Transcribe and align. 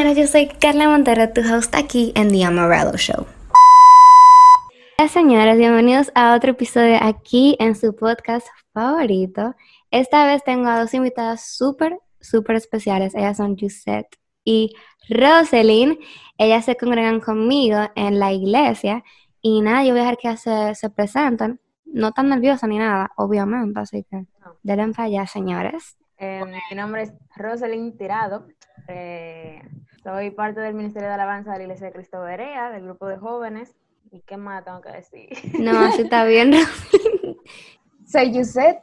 señoras, 0.00 0.16
yo 0.16 0.26
soy 0.26 0.46
Carla 0.46 0.88
Montero, 0.88 1.30
tu 1.30 1.42
host 1.42 1.74
aquí 1.74 2.10
en 2.16 2.30
The 2.30 2.42
Amarillo 2.42 2.96
Show. 2.96 3.26
Hola 4.98 5.08
señoras, 5.10 5.58
bienvenidos 5.58 6.10
a 6.14 6.34
otro 6.34 6.52
episodio 6.52 6.96
aquí 7.02 7.54
en 7.60 7.74
su 7.74 7.94
podcast 7.94 8.46
favorito. 8.72 9.54
Esta 9.90 10.24
vez 10.24 10.42
tengo 10.42 10.68
a 10.68 10.80
dos 10.80 10.94
invitadas 10.94 11.54
súper, 11.54 11.98
súper 12.18 12.56
especiales. 12.56 13.14
Ellas 13.14 13.36
son 13.36 13.58
Jusette 13.58 14.16
y 14.42 14.74
Roselyn. 15.10 15.98
Ellas 16.38 16.64
se 16.64 16.78
congregan 16.78 17.20
conmigo 17.20 17.76
en 17.94 18.18
la 18.18 18.32
iglesia 18.32 19.04
y 19.42 19.60
nada, 19.60 19.84
yo 19.84 19.90
voy 19.90 20.00
a 20.00 20.04
dejar 20.04 20.16
que 20.16 20.34
se, 20.38 20.74
se 20.76 20.88
presenten. 20.88 21.60
No 21.84 22.12
tan 22.12 22.30
nerviosa 22.30 22.66
ni 22.66 22.78
nada, 22.78 23.10
obviamente, 23.18 23.78
así 23.78 24.06
que 24.10 24.24
denle 24.62 24.94
para 24.94 25.04
allá, 25.08 25.26
señores. 25.26 25.98
Eh, 26.16 26.42
mi 26.70 26.76
nombre 26.76 27.02
es 27.02 27.12
Roselyn 27.36 27.98
Tirado. 27.98 28.46
Eh, 28.88 29.60
soy 30.02 30.30
parte 30.30 30.60
del 30.60 30.74
Ministerio 30.74 31.08
de 31.08 31.14
Alabanza 31.14 31.52
de 31.52 31.58
la 31.58 31.64
Iglesia 31.64 31.86
de 31.88 31.92
Cristo 31.92 32.20
Berea, 32.20 32.70
del 32.70 32.84
grupo 32.84 33.06
de 33.06 33.16
jóvenes. 33.16 33.74
¿Y 34.10 34.20
qué 34.20 34.36
más 34.36 34.64
tengo 34.64 34.80
que 34.80 34.92
decir? 34.92 35.28
No, 35.60 35.78
así 35.78 36.02
está 36.02 36.24
bien. 36.24 36.52
Soy 38.06 38.32
Yuset, 38.32 38.78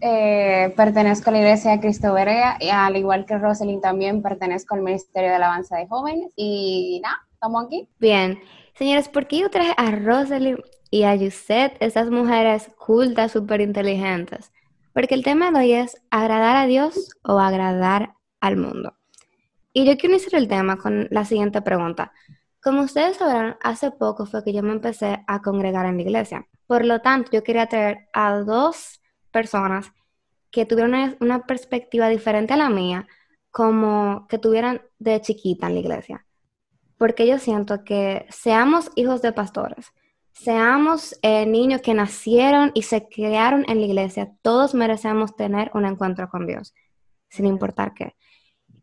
eh, 0.00 0.72
pertenezco 0.76 1.28
a 1.28 1.32
la 1.34 1.38
Iglesia 1.40 1.72
de 1.72 1.80
Cristo 1.80 2.14
Berea 2.14 2.56
y 2.60 2.70
al 2.70 2.96
igual 2.96 3.26
que 3.26 3.36
Roselyn 3.36 3.80
también 3.80 4.22
pertenezco 4.22 4.74
al 4.74 4.82
Ministerio 4.82 5.28
de 5.28 5.36
Alabanza 5.36 5.76
de 5.76 5.86
Jóvenes 5.86 6.32
y 6.36 7.00
nada, 7.02 7.18
estamos 7.32 7.66
aquí. 7.66 7.88
Bien, 7.98 8.38
señores, 8.74 9.08
¿por 9.08 9.26
qué 9.26 9.40
yo 9.40 9.50
traje 9.50 9.74
a 9.76 9.90
Roselyn 9.90 10.58
y 10.90 11.02
a 11.02 11.14
Yuset, 11.14 11.76
esas 11.80 12.10
mujeres 12.10 12.70
cultas, 12.78 13.32
súper 13.32 13.60
inteligentes? 13.60 14.50
Porque 14.94 15.14
el 15.14 15.24
tema 15.24 15.50
de 15.50 15.58
hoy 15.58 15.72
es 15.72 16.00
agradar 16.10 16.56
a 16.56 16.66
Dios 16.66 17.10
o 17.22 17.38
agradar 17.38 18.14
al 18.40 18.56
mundo. 18.56 18.97
Y 19.72 19.84
yo 19.84 19.96
quiero 19.96 20.14
iniciar 20.14 20.40
el 20.40 20.48
tema 20.48 20.76
con 20.76 21.08
la 21.10 21.24
siguiente 21.24 21.62
pregunta. 21.62 22.12
Como 22.60 22.82
ustedes 22.82 23.16
sabrán, 23.16 23.56
hace 23.62 23.90
poco 23.90 24.26
fue 24.26 24.42
que 24.42 24.52
yo 24.52 24.62
me 24.62 24.72
empecé 24.72 25.22
a 25.26 25.40
congregar 25.40 25.86
en 25.86 25.96
la 25.96 26.02
iglesia. 26.02 26.48
Por 26.66 26.84
lo 26.84 27.00
tanto, 27.00 27.30
yo 27.32 27.42
quería 27.42 27.66
traer 27.66 28.08
a 28.12 28.38
dos 28.38 29.00
personas 29.30 29.92
que 30.50 30.66
tuvieran 30.66 31.16
una, 31.20 31.46
perspectiva 31.46 32.08
diferente 32.08 32.54
a 32.54 32.56
la 32.56 32.70
mía, 32.70 33.06
como 33.50 34.26
que 34.28 34.38
tuvieran 34.38 34.82
de 34.98 35.20
chiquita 35.20 35.66
en 35.66 35.74
la 35.74 35.80
iglesia. 35.80 36.26
Porque 36.96 37.26
yo 37.26 37.38
siento 37.38 37.84
que 37.84 38.26
seamos 38.28 38.90
hijos 38.96 39.22
de 39.22 39.32
pastores, 39.32 39.92
seamos 40.32 41.16
eh, 41.22 41.46
niños 41.46 41.80
que 41.80 41.94
nacieron 41.94 42.72
y 42.74 42.82
se 42.82 43.08
criaron 43.08 43.64
en 43.68 43.80
la 43.80 43.86
iglesia, 43.86 44.32
todos 44.42 44.74
merecemos 44.74 45.36
tener 45.36 45.70
un 45.74 45.84
encuentro 45.84 46.28
con 46.28 46.46
Dios, 46.46 46.74
sin 47.28 47.46
importar 47.46 47.94
qué. 47.94 48.16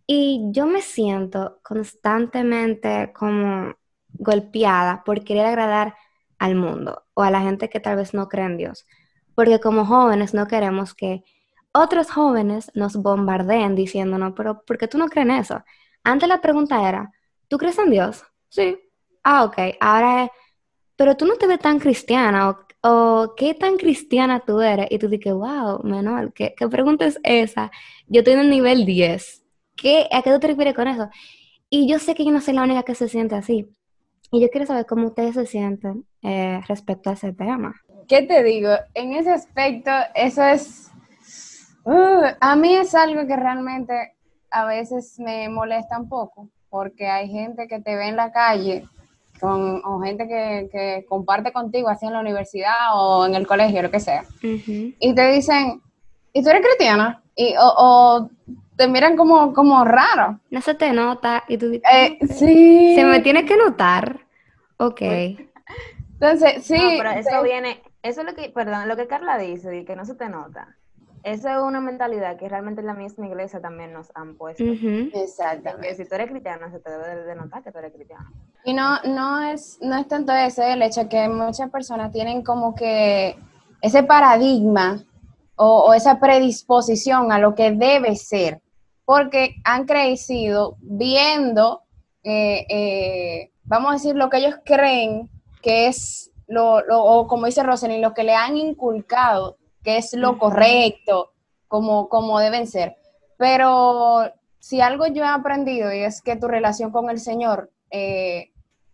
Y 0.08 0.50
yo 0.52 0.68
me 0.68 0.82
siento 0.82 1.60
constantemente 1.64 3.12
como 3.14 3.76
golpeada 4.14 5.04
por 5.04 5.24
querer 5.24 5.46
agradar 5.48 5.96
al 6.38 6.56
mundo 6.56 7.06
o 7.14 7.24
a 7.24 7.32
la 7.32 7.42
gente 7.42 7.70
que 7.70 7.80
tal 7.80 7.96
vez 7.98 8.14
no 8.14 8.28
cree 8.28 8.46
en 8.46 8.58
Dios. 8.58 8.86
Porque 9.34 9.60
como 9.60 9.86
jóvenes 9.86 10.34
no 10.34 10.48
queremos 10.48 10.94
que 10.94 11.24
otros 11.74 12.12
jóvenes 12.12 12.72
nos 12.74 12.96
bombardeen 12.96 13.76
diciéndonos, 13.76 14.34
pero 14.36 14.64
¿por 14.64 14.78
qué 14.78 14.88
tú 14.88 14.98
no 14.98 15.08
crees 15.08 15.28
en 15.28 15.36
eso? 15.36 15.64
Antes 16.04 16.30
la 16.30 16.40
pregunta 16.40 16.88
era, 16.88 17.12
¿tú 17.48 17.58
crees 17.58 17.78
en 17.80 17.90
Dios? 17.90 18.24
Sí. 18.50 18.78
Ah, 19.24 19.44
ok. 19.44 19.58
Ahora 19.80 20.26
es, 20.26 20.30
pero 20.96 21.18
tú 21.18 21.26
no 21.26 21.36
te 21.36 21.48
ves 21.48 21.60
tan 21.60 21.80
cristiana 21.80 22.58
o, 22.82 23.34
qué 23.36 23.56
tan 23.56 23.78
cristiana 23.78 24.42
tú 24.46 24.62
eres. 24.62 24.88
Y 24.92 25.00
tú 25.00 25.10
dices, 25.10 25.34
wow, 25.34 25.82
menor, 25.84 26.32
¿qué, 26.32 26.54
¿qué 26.56 26.68
pregunta 26.70 27.06
es 27.06 27.20
esa? 27.24 27.72
Yo 28.08 28.22
en 28.26 28.40
el 28.40 28.50
nivel 28.50 28.86
10 28.86 29.45
¿Qué, 29.76 30.08
¿A 30.12 30.22
qué 30.22 30.32
tú 30.32 30.40
te 30.40 30.48
refieres 30.48 30.74
con 30.74 30.88
eso? 30.88 31.10
Y 31.70 31.88
yo 31.88 32.00
sé 32.00 32.16
que 32.16 32.26
yo 32.26 32.32
no 32.32 32.42
soy 32.42 32.54
la 32.54 32.64
única 32.64 32.84
que 32.84 32.96
se 32.96 33.10
siente 33.10 33.36
así. 33.36 33.68
Y 34.32 34.42
yo 34.42 34.50
quiero 34.50 34.66
saber 34.66 34.86
cómo 34.86 35.08
ustedes 35.08 35.36
se 35.36 35.46
sienten 35.46 36.06
eh, 36.22 36.60
respecto 36.68 37.10
a 37.10 37.14
ese 37.14 37.34
tema. 37.34 37.76
¿Qué 38.08 38.24
te 38.24 38.44
digo? 38.44 38.72
En 38.94 39.14
ese 39.14 39.32
aspecto, 39.32 39.92
eso 40.14 40.44
es... 40.44 40.92
Uh, 41.84 42.26
a 42.40 42.56
mí 42.56 42.76
es 42.76 42.96
algo 42.96 43.28
que 43.28 43.36
realmente 43.36 43.94
a 44.50 44.66
veces 44.66 45.20
me 45.20 45.50
molesta 45.50 46.00
un 46.00 46.10
poco, 46.10 46.50
porque 46.70 47.08
hay 47.08 47.30
gente 47.30 47.68
que 47.68 47.80
te 47.80 47.96
ve 47.96 48.08
en 48.08 48.16
la 48.16 48.32
calle 48.32 48.88
con, 49.40 49.82
o 49.86 50.00
gente 50.00 50.28
que, 50.28 50.70
que 50.72 51.06
comparte 51.08 51.52
contigo 51.52 51.90
así 51.90 52.06
en 52.06 52.14
la 52.14 52.22
universidad 52.22 52.96
o 52.96 53.26
en 53.26 53.36
el 53.36 53.46
colegio, 53.46 53.82
lo 53.82 53.92
que 53.92 54.00
sea, 54.00 54.24
y 54.42 55.14
te 55.14 55.32
dicen, 55.32 55.82
¿y 56.34 56.42
tú 56.42 56.50
eres 56.50 56.62
cristiana? 56.62 57.22
Y, 57.36 57.54
o, 57.58 57.74
o 57.78 58.30
te 58.78 58.88
miran 58.88 59.16
como, 59.16 59.54
como 59.54 59.84
raro. 59.86 60.40
No 60.50 60.62
se 60.62 60.74
te 60.76 60.92
nota 60.94 61.44
y 61.48 61.58
tú 61.58 61.70
dices, 61.70 61.90
Eh, 61.94 62.18
sí. 62.28 62.96
se 62.96 63.04
me 63.06 63.20
tiene 63.22 63.46
que 63.46 63.58
notar. 63.58 64.20
Ok. 64.78 65.02
Entonces, 65.02 66.64
sí. 66.66 66.74
No, 66.78 66.90
pero 66.98 67.10
eso 67.12 67.30
sí. 67.30 67.44
viene, 67.44 67.82
eso 68.04 68.22
es 68.22 68.28
lo 68.28 68.34
que, 68.36 68.50
perdón, 68.50 68.88
lo 68.88 68.96
que 68.96 69.08
Carla 69.08 69.38
dice, 69.38 69.70
de 69.70 69.86
que 69.86 69.96
no 69.96 70.06
se 70.06 70.16
te 70.16 70.30
nota. 70.30 70.76
Eso 71.24 71.50
es 71.50 71.58
una 71.58 71.82
mentalidad 71.82 72.38
que 72.38 72.48
realmente 72.48 72.82
en 72.82 72.88
la 72.88 72.94
misma 72.94 73.26
iglesia 73.26 73.60
también 73.60 73.92
nos 73.94 74.12
han 74.14 74.36
puesto. 74.36 74.64
De 74.64 75.12
Exactamente. 75.16 75.88
que 75.88 75.96
si 75.96 76.06
tú 76.08 76.14
eres 76.14 76.30
cristiano, 76.30 76.70
se 76.70 76.80
te 76.80 76.92
debe 76.92 77.24
de 77.24 77.36
notar 77.36 77.64
que 77.64 77.72
tú 77.72 77.80
eres 77.80 77.94
cristiano. 77.94 78.30
Y 78.64 78.74
no, 78.74 79.02
no 79.06 79.42
es, 79.42 79.80
no 79.82 79.98
es 79.98 80.08
tanto 80.08 80.32
ese 80.34 80.74
el 80.74 80.84
hecho 80.84 81.10
que 81.10 81.28
muchas 81.28 81.72
personas 81.72 82.12
tienen 82.12 82.44
como 82.44 82.76
que 82.76 83.36
ese 83.82 84.04
paradigma 84.04 85.00
o, 85.56 85.86
o 85.86 85.94
esa 85.96 86.20
predisposición 86.20 87.32
a 87.32 87.40
lo 87.40 87.56
que 87.56 87.72
debe 87.72 88.16
ser, 88.16 88.62
porque 89.06 89.56
han 89.64 89.86
crecido 89.86 90.78
viendo, 90.82 91.84
eh, 92.24 92.66
eh, 92.70 93.52
vamos 93.64 93.92
a 93.92 93.94
decir, 93.94 94.16
lo 94.16 94.30
que 94.30 94.38
ellos 94.38 94.56
creen 94.66 95.30
que 95.62 95.88
es 95.88 96.32
lo, 96.48 96.82
lo- 96.82 97.04
o 97.04 97.28
como 97.28 97.46
dice 97.46 97.64
Rosalind, 97.64 98.02
lo 98.04 98.14
que 98.14 98.24
le 98.24 98.34
han 98.36 98.58
inculcado, 98.58 99.58
que 99.84 99.98
es 99.98 100.14
lo 100.14 100.38
correcto, 100.38 101.32
como, 101.68 102.10
como 102.10 102.40
deben 102.40 102.68
ser. 102.68 102.96
Pero 103.38 104.32
si 104.60 104.82
algo 104.82 105.08
yo 105.08 105.24
he 105.24 105.28
aprendido 105.28 105.94
y 105.94 106.00
es 106.00 106.22
que 106.22 106.36
tu 106.36 106.48
relación 106.48 106.92
con 106.92 107.10
el 107.10 107.20
Señor 107.20 107.72
eh, 107.92 108.52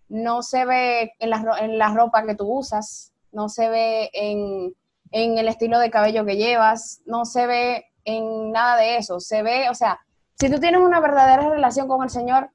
no 0.09 0.41
se 0.43 0.65
ve 0.65 1.13
en 1.19 1.29
la, 1.29 1.55
en 1.61 1.77
la 1.77 1.89
ropa 1.93 2.25
que 2.25 2.35
tú 2.35 2.45
usas, 2.51 3.13
no 3.31 3.47
se 3.47 3.69
ve 3.69 4.09
en, 4.13 4.73
en 5.11 5.37
el 5.37 5.47
estilo 5.47 5.79
de 5.79 5.89
cabello 5.91 6.25
que 6.25 6.35
llevas, 6.37 7.01
no 7.05 7.23
se 7.25 7.47
ve 7.47 7.85
en 8.05 8.51
nada 8.51 8.77
de 8.77 8.97
eso. 8.97 9.19
Se 9.19 9.43
ve, 9.43 9.69
o 9.69 9.75
sea, 9.75 9.99
si 10.39 10.49
tú 10.49 10.59
tienes 10.59 10.81
una 10.81 10.99
verdadera 10.99 11.49
relación 11.49 11.87
con 11.87 12.03
el 12.03 12.09
Señor, 12.09 12.49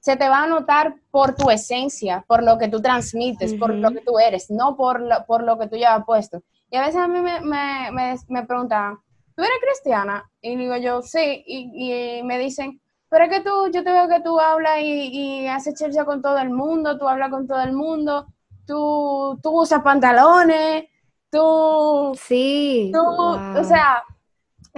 se 0.00 0.16
te 0.16 0.28
va 0.28 0.44
a 0.44 0.46
notar 0.46 0.94
por 1.10 1.34
tu 1.34 1.50
esencia, 1.50 2.24
por 2.28 2.42
lo 2.42 2.56
que 2.58 2.68
tú 2.68 2.80
transmites, 2.80 3.54
por 3.54 3.70
Ujú. 3.72 3.80
lo 3.80 3.90
que 3.90 4.00
tú 4.00 4.18
eres, 4.18 4.50
no 4.50 4.76
por 4.76 5.00
lo, 5.00 5.26
por 5.26 5.42
lo 5.42 5.58
que 5.58 5.66
tú 5.68 5.76
llevas 5.76 6.04
puesto. 6.04 6.42
Y 6.70 6.76
a 6.76 6.82
veces 6.82 6.96
a 7.00 7.08
mí 7.08 7.20
me, 7.20 7.40
me, 7.40 7.90
me, 7.92 8.16
me 8.28 8.44
preguntan, 8.46 8.98
¿tú 9.34 9.42
eres 9.42 9.58
cristiana? 9.60 10.28
Y 10.40 10.56
digo 10.56 10.76
yo, 10.76 11.02
sí, 11.02 11.42
y, 11.46 12.18
y 12.18 12.22
me 12.22 12.38
dicen, 12.38 12.80
pero 13.08 13.24
es 13.24 13.30
que 13.30 13.40
tú, 13.40 13.70
yo 13.72 13.82
te 13.82 13.90
veo 13.92 14.06
que 14.08 14.20
tú 14.20 14.38
hablas 14.38 14.78
y, 14.80 15.08
y 15.42 15.46
haces 15.48 15.74
churcha 15.78 16.04
con 16.04 16.22
todo 16.22 16.38
el 16.38 16.50
mundo, 16.50 16.98
tú 16.98 17.08
hablas 17.08 17.30
con 17.30 17.46
todo 17.48 17.60
el 17.62 17.72
mundo, 17.72 18.26
tú, 18.66 19.38
tú 19.42 19.62
usas 19.62 19.82
pantalones, 19.82 20.84
tú, 21.30 22.12
Sí. 22.22 22.90
tú, 22.92 23.00
wow. 23.00 23.60
o 23.60 23.64
sea, 23.64 24.04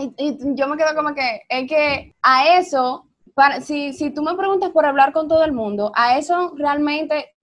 y, 0.00 0.54
yo 0.54 0.68
me 0.68 0.76
quedo 0.76 0.94
como 0.94 1.14
que, 1.14 1.42
es 1.48 1.68
que 1.68 2.14
a 2.22 2.58
eso, 2.58 3.06
para, 3.34 3.60
si, 3.60 3.92
si 3.92 4.10
tú 4.10 4.22
me 4.22 4.34
preguntas 4.34 4.70
por 4.70 4.86
hablar 4.86 5.12
con 5.12 5.28
todo 5.28 5.44
el 5.44 5.52
mundo, 5.52 5.92
a 5.94 6.18
eso 6.18 6.52
realmente, 6.56 7.34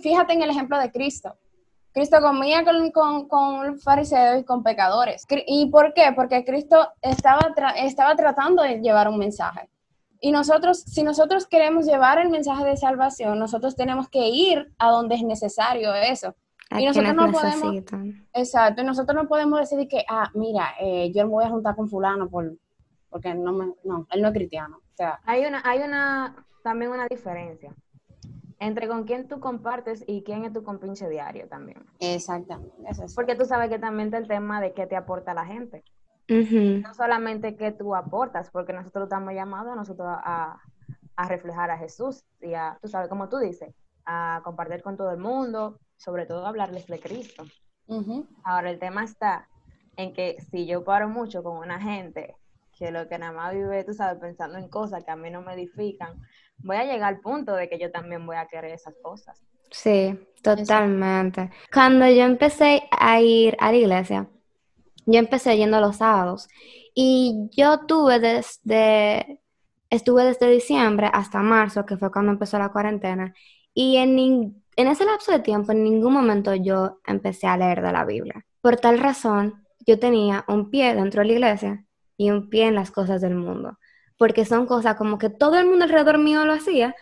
fíjate 0.00 0.32
en 0.32 0.42
el 0.42 0.50
ejemplo 0.50 0.78
de 0.78 0.90
Cristo. 0.90 1.36
Cristo 1.92 2.18
comía 2.20 2.64
con, 2.64 3.28
con, 3.28 3.78
fariseos 3.78 4.40
y 4.40 4.44
con 4.44 4.64
pecadores. 4.64 5.24
¿Y 5.46 5.66
por 5.66 5.94
qué? 5.94 6.12
Porque 6.14 6.44
Cristo 6.44 6.88
estaba, 7.00 7.54
estaba 7.76 8.16
tratando 8.16 8.64
de 8.64 8.80
llevar 8.80 9.08
un 9.08 9.16
mensaje. 9.16 9.70
Y 10.20 10.32
nosotros, 10.32 10.80
si 10.80 11.04
nosotros 11.04 11.46
queremos 11.46 11.86
llevar 11.86 12.18
el 12.18 12.30
mensaje 12.30 12.64
de 12.64 12.76
salvación, 12.76 13.38
nosotros 13.38 13.76
tenemos 13.76 14.08
que 14.08 14.26
ir 14.26 14.72
a 14.78 14.90
donde 14.90 15.14
es 15.14 15.22
necesario 15.22 15.94
eso. 15.94 16.34
Y 16.70 16.84
nosotros 16.86 17.14
no 17.14 17.30
podemos- 17.32 17.62
necesitan. 17.72 18.26
Exacto, 18.32 18.82
y 18.82 18.84
nosotros 18.84 19.14
no 19.22 19.28
podemos 19.28 19.60
decir 19.60 19.86
que, 19.88 20.04
ah, 20.08 20.30
mira, 20.34 20.74
eh, 20.80 21.12
yo 21.14 21.24
me 21.24 21.30
voy 21.30 21.44
a 21.44 21.50
juntar 21.50 21.76
con 21.76 21.88
fulano 21.88 22.28
por, 22.28 22.52
porque 23.10 23.34
no, 23.34 23.52
me, 23.52 23.72
no, 23.84 24.06
él 24.10 24.22
no 24.22 24.28
es 24.28 24.34
cristiano. 24.34 24.78
O 24.78 24.96
sea, 24.96 25.20
Hay 25.24 25.44
una, 25.44 25.62
hay 25.64 25.80
una, 25.80 26.44
también 26.62 26.90
una 26.90 27.06
diferencia 27.06 27.74
entre 28.60 28.88
con 28.88 29.04
quién 29.04 29.28
tú 29.28 29.40
compartes 29.40 30.04
y 30.06 30.22
quién 30.22 30.44
es 30.44 30.52
tu 30.52 30.62
compinche 30.62 31.08
diario 31.08 31.46
también. 31.48 31.84
exactamente. 32.00 32.72
Eso 32.88 33.04
es. 33.04 33.14
Porque 33.14 33.34
tú 33.34 33.44
sabes 33.44 33.68
que 33.68 33.78
también 33.78 34.06
está 34.08 34.18
el 34.18 34.28
tema 34.28 34.60
de 34.60 34.72
qué 34.72 34.86
te 34.86 34.96
aporta 34.96 35.34
la 35.34 35.44
gente. 35.44 35.84
No 36.28 36.94
solamente 36.94 37.56
qué 37.56 37.70
tú 37.72 37.94
aportas, 37.94 38.50
porque 38.50 38.72
nosotros 38.72 39.04
estamos 39.04 39.34
llamados 39.34 39.72
a 39.72 39.76
nosotros 39.76 40.08
a, 40.08 40.58
a 41.16 41.28
reflejar 41.28 41.70
a 41.70 41.76
Jesús 41.76 42.24
y 42.40 42.54
a, 42.54 42.78
tú 42.80 42.88
sabes, 42.88 43.08
como 43.10 43.28
tú 43.28 43.36
dices, 43.38 43.74
a 44.06 44.40
compartir 44.42 44.82
con 44.82 44.96
todo 44.96 45.10
el 45.10 45.18
mundo, 45.18 45.78
sobre 45.96 46.26
todo 46.26 46.46
hablarles 46.46 46.86
de 46.86 47.00
Cristo. 47.00 47.44
Ahora 48.44 48.70
el 48.70 48.78
tema 48.78 49.04
está 49.04 49.48
en 49.96 50.12
que 50.12 50.36
si 50.50 50.66
yo 50.66 50.84
paro 50.84 51.08
mucho 51.08 51.42
con 51.42 51.58
una 51.58 51.80
gente 51.80 52.36
que 52.76 52.90
lo 52.90 53.08
que 53.08 53.18
nada 53.18 53.32
más 53.32 53.54
vive, 53.54 53.84
tú 53.84 53.94
sabes, 53.94 54.20
pensando 54.20 54.58
en 54.58 54.68
cosas 54.68 55.04
que 55.04 55.10
a 55.10 55.16
mí 55.16 55.30
no 55.30 55.42
me 55.42 55.54
edifican, 55.54 56.20
voy 56.58 56.76
a 56.76 56.84
llegar 56.84 57.14
al 57.14 57.20
punto 57.20 57.54
de 57.54 57.68
que 57.68 57.78
yo 57.78 57.90
también 57.90 58.26
voy 58.26 58.36
a 58.36 58.46
querer 58.46 58.72
esas 58.72 58.94
cosas. 59.02 59.40
Sí, 59.70 60.18
totalmente. 60.42 61.50
Cuando 61.72 62.08
yo 62.08 62.22
empecé 62.22 62.82
a 62.90 63.20
ir 63.20 63.56
a 63.60 63.70
la 63.70 63.76
iglesia, 63.76 64.28
yo 65.06 65.18
empecé 65.18 65.56
yendo 65.56 65.80
los 65.80 65.96
sábados 65.96 66.48
y 66.94 67.48
yo 67.52 67.86
tuve 67.86 68.20
desde, 68.20 69.40
estuve 69.90 70.24
desde 70.24 70.50
diciembre 70.50 71.10
hasta 71.12 71.40
marzo, 71.40 71.84
que 71.84 71.96
fue 71.96 72.10
cuando 72.10 72.32
empezó 72.32 72.58
la 72.58 72.70
cuarentena, 72.70 73.34
y 73.74 73.96
en, 73.96 74.63
en 74.76 74.88
ese 74.88 75.04
lapso 75.04 75.32
de 75.32 75.40
tiempo 75.40 75.72
en 75.72 75.84
ningún 75.84 76.12
momento 76.12 76.54
yo 76.54 76.98
empecé 77.06 77.46
a 77.46 77.56
leer 77.56 77.82
de 77.82 77.92
la 77.92 78.04
Biblia. 78.04 78.44
Por 78.60 78.76
tal 78.76 78.98
razón, 78.98 79.64
yo 79.86 79.98
tenía 79.98 80.44
un 80.48 80.70
pie 80.70 80.94
dentro 80.94 81.22
de 81.22 81.28
la 81.28 81.32
iglesia 81.32 81.84
y 82.16 82.30
un 82.30 82.48
pie 82.48 82.66
en 82.66 82.74
las 82.74 82.90
cosas 82.90 83.20
del 83.20 83.34
mundo, 83.34 83.78
porque 84.16 84.44
son 84.44 84.66
cosas 84.66 84.96
como 84.96 85.18
que 85.18 85.30
todo 85.30 85.58
el 85.58 85.66
mundo 85.66 85.84
alrededor 85.84 86.18
mío 86.18 86.44
lo 86.44 86.52
hacía 86.52 86.94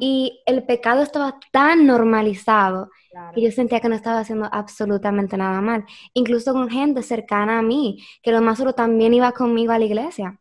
y 0.00 0.42
el 0.46 0.64
pecado 0.64 1.02
estaba 1.02 1.38
tan 1.52 1.86
normalizado 1.86 2.90
que 3.34 3.42
yo 3.42 3.50
sentía 3.52 3.80
que 3.80 3.88
no 3.88 3.94
estaba 3.94 4.20
haciendo 4.20 4.48
absolutamente 4.50 5.36
nada 5.36 5.60
mal, 5.60 5.84
incluso 6.14 6.52
con 6.52 6.68
gente 6.68 7.02
cercana 7.02 7.58
a 7.58 7.62
mí, 7.62 8.04
que 8.22 8.32
lo 8.32 8.40
más 8.40 8.58
solo 8.58 8.74
también 8.74 9.14
iba 9.14 9.32
conmigo 9.32 9.72
a 9.72 9.78
la 9.78 9.84
iglesia. 9.84 10.40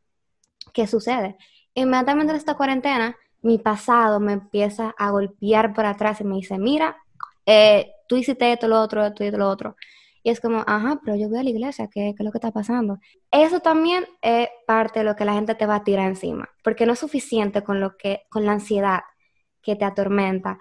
¿Qué 0.73 0.87
sucede? 0.87 1.37
Inmediatamente 1.73 2.31
en 2.31 2.37
esta 2.37 2.55
cuarentena, 2.55 3.15
mi 3.41 3.57
pasado 3.57 4.19
me 4.19 4.33
empieza 4.33 4.93
a 4.97 5.11
golpear 5.11 5.73
por 5.73 5.85
atrás 5.85 6.21
y 6.21 6.23
me 6.23 6.35
dice, 6.35 6.57
mira, 6.57 6.97
eh, 7.45 7.91
tú 8.07 8.17
hiciste 8.17 8.51
esto, 8.51 8.67
lo 8.67 8.81
otro, 8.81 9.05
esto 9.05 9.23
y 9.23 9.31
lo 9.31 9.49
otro. 9.49 9.75
Y 10.23 10.29
es 10.29 10.41
como, 10.41 10.63
ajá, 10.67 10.99
pero 11.03 11.15
yo 11.15 11.29
voy 11.29 11.39
a 11.39 11.43
la 11.43 11.49
iglesia, 11.49 11.87
¿qué, 11.87 12.13
¿qué, 12.15 12.23
es 12.23 12.25
lo 12.25 12.31
que 12.31 12.39
está 12.39 12.51
pasando? 12.51 12.99
Eso 13.31 13.61
también 13.61 14.05
es 14.21 14.49
parte 14.65 14.99
de 14.99 15.05
lo 15.05 15.15
que 15.15 15.25
la 15.25 15.33
gente 15.33 15.55
te 15.55 15.65
va 15.65 15.75
a 15.75 15.83
tirar 15.83 16.07
encima, 16.07 16.49
porque 16.63 16.85
no 16.85 16.93
es 16.93 16.99
suficiente 16.99 17.63
con, 17.63 17.79
lo 17.79 17.95
que, 17.95 18.23
con 18.29 18.45
la 18.45 18.53
ansiedad 18.53 19.01
que 19.61 19.75
te 19.75 19.85
atormenta 19.85 20.59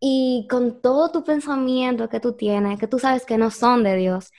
y 0.00 0.46
con 0.50 0.80
todo 0.80 1.10
tu 1.10 1.24
pensamiento 1.24 2.08
que 2.08 2.20
tú 2.20 2.34
tienes, 2.34 2.78
que 2.78 2.86
tú 2.86 2.98
sabes 2.98 3.26
que 3.26 3.38
no 3.38 3.50
son 3.50 3.84
de 3.84 3.96
Dios, 3.96 4.32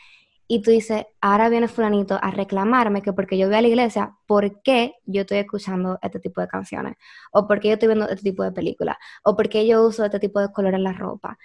y 0.53 0.61
tú 0.61 0.69
dices, 0.69 1.05
ahora 1.21 1.47
viene 1.47 1.69
fulanito 1.69 2.19
a 2.21 2.29
reclamarme 2.29 3.01
que 3.01 3.13
porque 3.13 3.37
yo 3.37 3.47
voy 3.47 3.55
a 3.55 3.61
la 3.61 3.69
iglesia, 3.69 4.17
¿por 4.27 4.61
qué 4.61 4.95
yo 5.05 5.21
estoy 5.21 5.37
escuchando 5.37 5.97
este 6.01 6.19
tipo 6.19 6.41
de 6.41 6.49
canciones? 6.49 6.97
¿O 7.31 7.47
por 7.47 7.61
qué 7.61 7.69
yo 7.69 7.73
estoy 7.75 7.87
viendo 7.87 8.05
este 8.09 8.31
tipo 8.31 8.43
de 8.43 8.51
películas? 8.51 8.97
¿O 9.23 9.33
por 9.33 9.47
qué 9.47 9.65
yo 9.65 9.81
uso 9.87 10.03
este 10.03 10.19
tipo 10.19 10.41
de 10.41 10.51
color 10.51 10.73
en 10.73 10.83
la 10.83 10.91
ropa? 10.91 11.37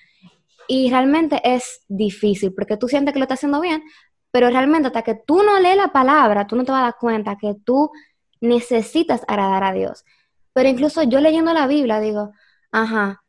Y 0.67 0.91
realmente 0.91 1.41
es 1.45 1.85
difícil 1.87 2.53
porque 2.53 2.77
tú 2.77 2.89
sientes 2.89 3.13
que 3.13 3.21
lo 3.21 3.27
estás 3.27 3.39
haciendo 3.39 3.61
bien, 3.61 3.85
pero 4.33 4.51
realmente 4.51 4.89
hasta 4.89 5.03
que 5.03 5.15
tú 5.15 5.41
no 5.45 5.61
lees 5.61 5.77
la 5.77 5.93
palabra, 5.93 6.49
tú 6.49 6.57
no 6.57 6.65
te 6.65 6.73
vas 6.73 6.81
a 6.81 6.85
dar 6.87 6.97
cuenta 6.99 7.37
que 7.37 7.55
tú 7.65 7.93
necesitas 8.41 9.23
agradar 9.29 9.63
a 9.63 9.73
Dios. 9.73 10.05
Pero 10.53 10.69
incluso 10.69 11.05
yo 11.05 11.21
leyendo 11.21 11.53
la 11.53 11.69
Biblia 11.69 12.01
digo, 12.01 12.33
ajá, 12.73 13.23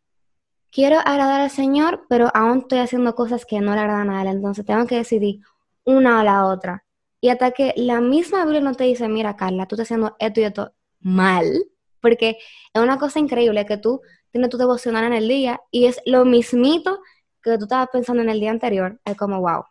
quiero 0.72 0.98
agradar 0.98 1.42
al 1.42 1.52
Señor, 1.52 2.08
pero 2.10 2.32
aún 2.34 2.62
estoy 2.62 2.80
haciendo 2.80 3.14
cosas 3.14 3.46
que 3.46 3.62
no 3.62 3.76
le 3.76 3.82
agradan 3.82 4.10
a 4.10 4.24
Él, 4.24 4.30
entonces 4.30 4.66
tengo 4.66 4.88
que 4.88 4.96
decidir 4.96 5.42
una 5.88 6.20
o 6.20 6.24
la 6.24 6.46
otra. 6.46 6.84
Y 7.20 7.30
hasta 7.30 7.52
que 7.52 7.74
la 7.78 8.02
misma 8.02 8.44
Biblia 8.44 8.62
no 8.62 8.76
te 8.76 8.84
dice, 8.84 9.08
mira 9.08 9.36
Carla, 9.36 9.66
tú 9.66 9.76
estás 9.76 9.88
haciendo 9.88 10.16
esto 10.20 10.42
y 10.42 10.44
esto 10.44 10.74
mal, 11.00 11.46
porque 12.02 12.38
es 12.74 12.82
una 12.82 13.00
cosa 13.00 13.20
increíble 13.20 13.66
que 13.66 13.78
tú 13.78 14.02
tienes 14.32 14.50
tu 14.50 14.58
devocional 14.58 15.06
en 15.06 15.14
el 15.14 15.28
día 15.28 15.60
y 15.72 15.86
es 15.86 16.00
lo 16.06 16.26
mismito 16.26 17.00
que 17.42 17.58
tú 17.58 17.64
estabas 17.64 17.90
pensando 17.92 18.22
en 18.22 18.30
el 18.30 18.40
día 18.40 18.52
anterior, 18.52 19.00
es 19.06 19.16
como, 19.16 19.40
wow, 19.40 19.64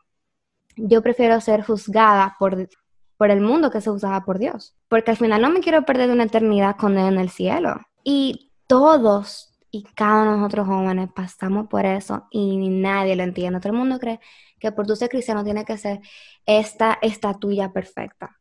yo 0.76 1.02
prefiero 1.02 1.40
ser 1.40 1.62
juzgada 1.62 2.34
por, 2.38 2.68
por 3.16 3.30
el 3.30 3.40
mundo 3.40 3.70
que 3.70 3.80
se 3.80 3.90
juzgada 3.90 4.24
por 4.24 4.38
Dios, 4.38 4.74
porque 4.88 5.10
al 5.10 5.16
final 5.18 5.42
no 5.42 5.50
me 5.50 5.60
quiero 5.60 5.84
perder 5.84 6.10
una 6.10 6.24
eternidad 6.24 6.76
con 6.76 6.98
Él 6.98 7.14
en 7.14 7.20
el 7.20 7.30
cielo. 7.30 7.80
Y 8.02 8.52
todos 8.66 9.52
y 9.70 9.82
cada 9.94 10.22
uno 10.22 10.32
de 10.32 10.36
nosotros 10.38 10.66
jóvenes 10.66 11.10
pasamos 11.14 11.68
por 11.68 11.84
eso 11.84 12.26
y 12.30 12.68
nadie 12.70 13.14
lo 13.16 13.22
entiende. 13.22 13.60
Todo 13.60 13.72
el 13.72 13.78
mundo 13.78 13.98
cree 13.98 14.20
que 14.58 14.72
por 14.72 14.86
tu 14.86 14.96
ser 14.96 15.08
cristiano 15.08 15.44
tiene 15.44 15.64
que 15.64 15.78
ser 15.78 16.00
esta, 16.44 16.98
esta 17.02 17.34
tuya 17.34 17.72
perfecta. 17.72 18.38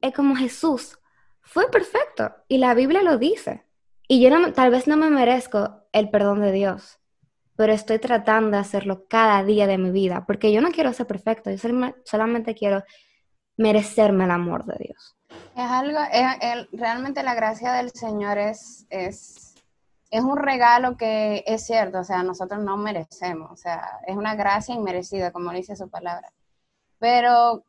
Es 0.00 0.14
como 0.14 0.36
Jesús 0.36 0.98
fue 1.40 1.70
perfecto 1.70 2.34
y 2.48 2.58
la 2.58 2.74
Biblia 2.74 3.02
lo 3.02 3.18
dice. 3.18 3.64
Y 4.08 4.20
yo 4.20 4.30
no, 4.30 4.52
tal 4.52 4.70
vez 4.70 4.86
no 4.86 4.96
me 4.96 5.10
merezco 5.10 5.82
el 5.92 6.10
perdón 6.10 6.40
de 6.40 6.52
Dios, 6.52 6.98
pero 7.56 7.72
estoy 7.72 7.98
tratando 7.98 8.50
de 8.50 8.58
hacerlo 8.58 9.06
cada 9.08 9.42
día 9.44 9.66
de 9.66 9.78
mi 9.78 9.90
vida, 9.90 10.24
porque 10.26 10.52
yo 10.52 10.60
no 10.60 10.70
quiero 10.70 10.92
ser 10.92 11.06
perfecto, 11.06 11.50
yo 11.50 11.56
solamente 12.04 12.54
quiero 12.54 12.84
merecerme 13.56 14.24
el 14.24 14.30
amor 14.30 14.64
de 14.64 14.76
Dios. 14.78 15.16
Es 15.56 15.70
algo, 15.70 15.98
realmente 16.72 17.22
la 17.22 17.34
gracia 17.34 17.72
del 17.72 17.90
Señor 17.90 18.38
es, 18.38 18.86
es, 18.90 19.53
es 20.16 20.22
un 20.22 20.36
regalo 20.36 20.96
que 20.96 21.44
es 21.46 21.66
cierto, 21.66 22.00
o 22.00 22.04
sea, 22.04 22.22
nosotros 22.22 22.60
no 22.60 22.76
merecemos, 22.76 23.50
o 23.50 23.56
sea, 23.56 24.00
es 24.06 24.16
una 24.16 24.34
gracia 24.34 24.74
inmerecida, 24.74 25.32
como 25.32 25.50
dice 25.52 25.76
su 25.76 25.88
palabra. 25.88 26.32
Pero 26.98 27.64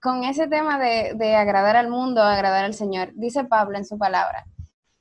con 0.00 0.24
ese 0.24 0.48
tema 0.48 0.78
de, 0.78 1.14
de 1.14 1.36
agradar 1.36 1.76
al 1.76 1.90
mundo, 1.90 2.22
agradar 2.22 2.64
al 2.64 2.74
Señor, 2.74 3.12
dice 3.14 3.44
Pablo 3.44 3.76
en 3.78 3.84
su 3.84 3.98
palabra, 3.98 4.46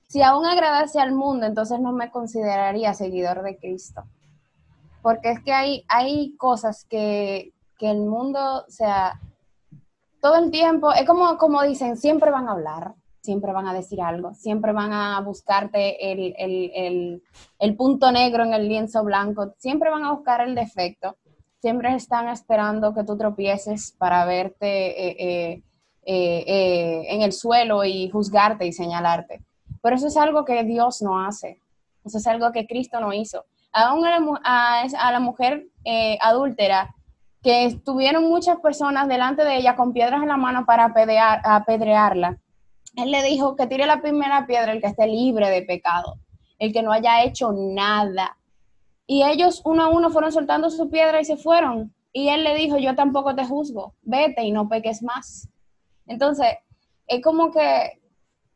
si 0.07 0.21
aún 0.21 0.45
agradase 0.45 0.99
al 0.99 1.13
mundo, 1.13 1.45
entonces 1.45 1.79
no 1.79 1.91
me 1.91 2.11
consideraría 2.11 2.93
seguidor 2.93 3.43
de 3.43 3.57
Cristo 3.57 4.05
porque 5.01 5.31
es 5.31 5.39
que 5.41 5.53
hay, 5.53 5.85
hay 5.87 6.35
cosas 6.37 6.85
que, 6.85 7.53
el 7.79 8.01
mundo, 8.01 8.65
o 8.67 8.71
sea, 8.71 9.21
todo 10.21 10.35
el 10.35 10.51
tiempo, 10.51 10.91
es 10.91 11.07
como, 11.07 11.37
como 11.37 11.63
dicen, 11.63 11.95
siempre 11.95 12.29
van 12.29 12.49
a 12.49 12.51
hablar, 12.51 12.93
siempre 13.21 13.51
van 13.51 13.67
a 13.67 13.73
decir 13.73 14.01
algo, 14.01 14.33
siempre 14.33 14.71
van 14.71 14.93
a 14.93 15.19
buscarte 15.21 16.11
el, 16.11 17.21
punto 17.77 18.11
negro 18.11 18.43
en 18.43 18.53
el 18.53 18.67
lienzo 18.67 19.03
blanco, 19.03 19.53
siempre 19.57 19.89
van 19.89 20.03
a 20.03 20.13
buscar 20.13 20.41
el 20.41 20.55
defecto, 20.55 21.17
siempre 21.61 21.93
están 21.93 22.29
esperando 22.29 22.93
que 22.93 23.03
tú 23.03 23.17
tropieces 23.17 23.93
para 23.97 24.25
verte 24.25 25.07
eh, 25.07 25.15
eh, 25.19 25.63
eh, 26.05 27.05
en 27.09 27.21
el 27.21 27.33
suelo 27.33 27.83
y 27.83 28.09
juzgarte 28.09 28.65
y 28.65 28.73
señalarte. 28.73 29.43
Pero 29.81 29.95
eso 29.95 30.07
es 30.07 30.17
algo 30.17 30.45
que 30.45 30.63
Dios 30.63 31.01
no 31.01 31.25
hace, 31.25 31.61
eso 32.03 32.17
es 32.17 32.27
algo 32.27 32.51
que 32.51 32.67
Cristo 32.67 32.99
no 32.99 33.13
hizo 33.13 33.45
aún 33.71 34.05
a 34.05 35.11
la, 35.11 35.19
mujer 35.19 35.67
eh, 35.83 36.17
adúltera, 36.21 36.95
que 37.41 37.65
estuvieron 37.65 38.23
muchas 38.23 38.57
personas 38.59 39.07
delante 39.07 39.43
de 39.43 39.57
ella 39.57 39.75
con 39.75 39.93
piedras 39.93 40.21
en 40.21 40.27
la 40.27 40.37
mano 40.37 40.65
para 40.65 40.93
apedrearla. 41.43 42.37
Él 43.03 43.11
le 43.11 43.23
dijo 43.23 43.55
que 43.55 43.67
tire 43.67 43.85
la 43.85 44.01
primera 44.01 44.45
piedra 44.45 44.71
el 44.71 44.81
que 44.81 44.87
esté 44.87 45.07
libre 45.07 45.49
de 45.49 45.61
pecado, 45.63 46.17
el 46.57 46.73
que 46.73 46.81
no 46.81 46.91
haya 46.91 47.23
hecho 47.23 47.51
nada. 47.51 48.37
Y 49.07 49.23
ellos 49.23 49.61
uno 49.65 49.83
a 49.83 49.87
uno 49.89 50.09
fueron 50.09 50.31
soltando 50.31 50.69
su 50.69 50.89
piedra 50.89 51.19
y 51.19 51.25
se 51.25 51.37
fueron. 51.37 51.93
Y 52.13 52.29
él 52.29 52.43
le 52.43 52.55
dijo, 52.55 52.77
yo 52.77 52.95
tampoco 52.95 53.35
te 53.35 53.45
juzgo, 53.45 53.93
vete 54.01 54.43
y 54.43 54.51
no 54.51 54.67
peques 54.67 55.03
más. 55.03 55.49
Entonces, 56.07 56.47
es 57.07 57.21
como 57.21 57.51
que 57.51 57.99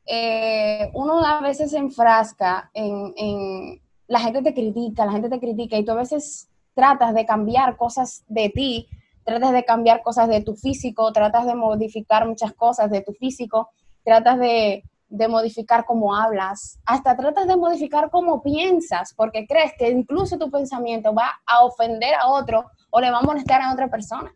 eh, 0.05 0.91
uno 0.93 1.25
a 1.25 1.41
veces 1.41 1.71
se 1.71 1.77
enfrasca 1.77 2.69
en, 2.73 3.81
la 4.07 4.19
gente 4.19 4.41
te 4.41 4.53
critica, 4.53 5.05
la 5.05 5.13
gente 5.13 5.29
te 5.29 5.39
critica 5.39 5.77
y 5.77 5.85
tú 5.85 5.91
a 5.91 5.95
veces 5.95 6.49
tratas 6.73 7.13
de 7.13 7.25
cambiar 7.25 7.77
cosas 7.77 8.25
de 8.27 8.49
ti, 8.49 8.87
tratas 9.23 9.53
de 9.53 9.63
cambiar 9.63 10.03
cosas 10.03 10.27
de 10.27 10.41
tu 10.41 10.55
físico, 10.55 11.11
tratas 11.13 11.45
de 11.45 11.55
modificar 11.55 12.27
muchas 12.27 12.53
cosas 12.53 12.91
de 12.91 13.01
tu 13.01 13.13
físico, 13.13 13.69
tratas 14.03 14.39
de, 14.39 14.83
modificar 15.29 15.85
cómo 15.85 16.15
hablas, 16.15 16.79
hasta 16.85 17.15
tratas 17.15 17.47
de 17.47 17.55
modificar 17.55 18.09
cómo 18.09 18.41
piensas, 18.41 19.13
porque 19.13 19.45
crees 19.45 19.71
que 19.77 19.89
incluso 19.89 20.39
tu 20.39 20.49
pensamiento 20.49 21.13
va 21.13 21.29
a 21.45 21.63
ofender 21.63 22.15
a 22.15 22.27
otro 22.27 22.65
o 22.89 22.99
le 22.99 23.11
va 23.11 23.19
a 23.19 23.21
molestar 23.21 23.61
a 23.61 23.71
otra 23.71 23.89
persona. 23.89 24.33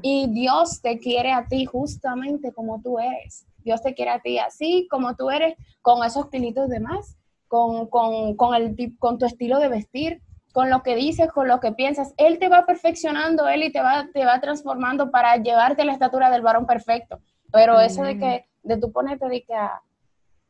Y 0.00 0.28
Dios 0.28 0.80
te 0.80 1.00
quiere 1.00 1.32
a 1.32 1.46
ti 1.48 1.64
justamente 1.64 2.52
como 2.52 2.80
tú 2.82 3.00
eres. 3.00 3.46
Dios 3.64 3.82
te 3.82 3.94
quiere 3.94 4.12
a 4.12 4.20
ti 4.20 4.38
así 4.38 4.86
como 4.90 5.16
tú 5.16 5.30
eres, 5.30 5.56
con 5.80 6.04
esos 6.04 6.28
kilitos 6.28 6.68
de 6.68 6.78
más, 6.78 7.16
con, 7.48 7.86
con, 7.88 8.36
con, 8.36 8.54
el, 8.54 8.76
con 8.98 9.18
tu 9.18 9.26
estilo 9.26 9.58
de 9.58 9.68
vestir, 9.68 10.22
con 10.52 10.70
lo 10.70 10.82
que 10.82 10.94
dices, 10.94 11.32
con 11.32 11.48
lo 11.48 11.60
que 11.60 11.72
piensas. 11.72 12.14
Él 12.16 12.38
te 12.38 12.48
va 12.48 12.66
perfeccionando, 12.66 13.48
él 13.48 13.64
y 13.64 13.72
te 13.72 13.80
va, 13.80 14.08
te 14.12 14.24
va 14.24 14.40
transformando 14.40 15.10
para 15.10 15.36
llevarte 15.36 15.82
a 15.82 15.84
la 15.84 15.92
estatura 15.92 16.30
del 16.30 16.42
varón 16.42 16.66
perfecto. 16.66 17.20
Pero 17.50 17.80
eso 17.80 18.02
de 18.02 18.18
que, 18.18 18.46
de 18.62 18.76
tú 18.76 18.92
ponerte 18.92 19.28
de 19.28 19.42
que 19.42 19.54
a, 19.54 19.82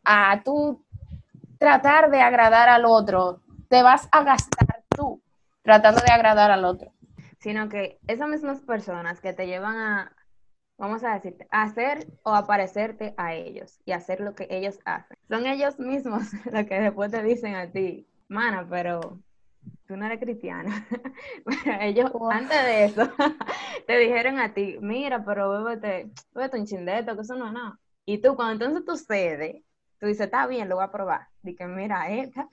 a 0.05 0.43
tú 0.43 0.85
tratar 1.59 2.11
de 2.11 2.21
agradar 2.21 2.69
al 2.69 2.85
otro, 2.85 3.41
te 3.69 3.83
vas 3.83 4.09
a 4.13 4.25
gastar 4.25 4.83
tú 4.89 5.23
tratando 5.63 6.01
de 6.01 6.13
agradar 6.13 6.51
al 6.51 6.65
otro. 6.65 6.93
Sino 7.39 7.69
que 7.69 7.99
esas 8.07 8.29
mismas 8.29 8.61
personas 8.61 9.21
que 9.21 9.33
te 9.33 9.47
llevan 9.47 9.77
a, 9.77 10.17
vamos 10.77 11.05
a 11.05 11.15
decirte, 11.15 11.47
hacer 11.51 12.07
o 12.25 12.35
aparecerte 12.35 13.15
a 13.17 13.35
ellos 13.35 13.81
y 13.85 13.93
hacer 13.93 14.21
lo 14.21 14.35
que 14.35 14.47
ellos 14.51 14.79
hacen. 14.85 15.17
Son 15.29 15.47
ellos 15.47 15.79
mismos 15.79 16.33
los 16.53 16.67
que 16.67 16.81
después 16.81 17.11
te 17.11 17.23
dicen 17.23 17.55
a 17.55 17.71
ti, 17.71 18.07
mana, 18.29 18.67
pero 18.69 19.21
tú 19.87 19.97
no 19.97 20.07
eres 20.07 20.21
cristiana. 20.21 20.87
ellos 21.81 22.11
antes 22.31 22.65
de 22.65 22.85
eso 22.85 23.09
te 23.87 23.99
dijeron 23.99 24.39
a 24.39 24.53
ti, 24.53 24.79
mira, 24.81 25.25
pero 25.25 25.51
bébete, 25.51 26.11
bébete 26.35 26.59
un 26.59 26.67
chindeto, 26.67 27.15
que 27.15 27.23
eso 27.23 27.37
no 27.37 27.47
es 27.47 27.53
nada. 27.53 27.79
Y 28.05 28.19
tú, 28.19 28.35
cuando 28.37 28.65
entonces 28.65 28.85
tú 28.85 28.97
cedes, 28.97 29.63
tú 29.99 30.07
dices, 30.07 30.27
está 30.27 30.47
bien, 30.47 30.69
lo 30.69 30.77
voy 30.77 30.85
a 30.85 30.91
probar. 30.91 31.29
Dice, 31.43 31.67
mira, 31.67 32.11
esta, 32.11 32.49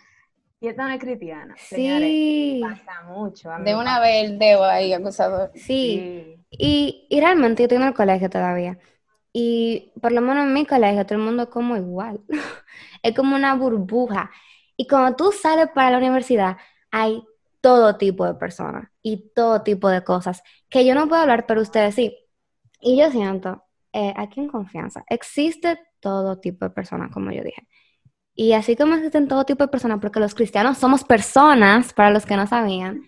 y 0.60 0.68
esta 0.68 0.84
no 0.84 0.94
es 0.94 1.00
cristiana. 1.00 1.56
Sí. 1.58 2.62
pasa 2.62 3.04
mucho. 3.04 3.50
De 3.64 3.76
una 3.76 4.00
vez 4.00 4.30
el 4.30 4.40
dedo 4.40 4.64
ahí 4.66 4.94
acusador. 4.94 5.52
Sí. 5.56 5.62
sí. 5.62 6.46
Y, 6.52 7.08
y 7.10 7.20
realmente 7.22 7.64
yo 7.64 7.66
estoy 7.66 7.78
en 7.78 7.88
el 7.88 7.94
colegio 7.94 8.30
todavía. 8.30 8.78
Y 9.32 9.92
por 10.02 10.12
lo 10.12 10.22
menos 10.22 10.46
en 10.46 10.54
mi 10.54 10.66
colegio 10.66 11.06
todo 11.06 11.18
el 11.18 11.24
mundo 11.24 11.44
es 11.44 11.50
como 11.50 11.78
igual. 11.78 12.20
es 13.04 13.16
como 13.16 13.36
una 13.36 13.56
burbuja. 13.56 14.32
Y 14.76 14.88
cuando 14.88 15.16
tú 15.16 15.32
sales 15.32 15.70
para 15.74 15.92
la 15.92 15.98
universidad, 15.98 16.58
hay 16.92 17.24
todo 17.62 17.98
tipo 17.98 18.26
de 18.26 18.36
personas 18.36 18.90
y 19.02 19.32
todo 19.34 19.64
tipo 19.64 19.90
de 19.90 20.04
cosas 20.04 20.44
que 20.70 20.86
yo 20.86 20.96
no 20.96 21.08
puedo 21.08 21.22
hablar, 21.22 21.46
pero 21.46 21.62
ustedes 21.62 21.96
sí. 21.96 22.18
Y 22.82 22.98
yo 22.98 23.12
siento, 23.12 23.64
eh, 23.94 24.14
aquí 24.16 24.40
en 24.40 24.48
confianza, 24.48 25.04
existe 25.10 25.80
todo 26.00 26.40
tipo 26.40 26.66
de 26.66 26.72
personas, 26.72 27.12
como 27.12 27.32
yo 27.32 27.44
dije. 27.44 27.68
Y 28.36 28.54
así 28.54 28.78
como 28.78 28.96
existen 28.96 29.28
todo 29.28 29.44
tipo 29.44 29.66
de 29.66 29.68
personas, 29.68 30.00
porque 30.00 30.22
los 30.22 30.34
cristianos 30.34 30.78
somos 30.78 31.04
personas, 31.04 31.92
para 31.92 32.10
los 32.10 32.26
que 32.26 32.38
no 32.38 32.48
sabían, 32.48 33.02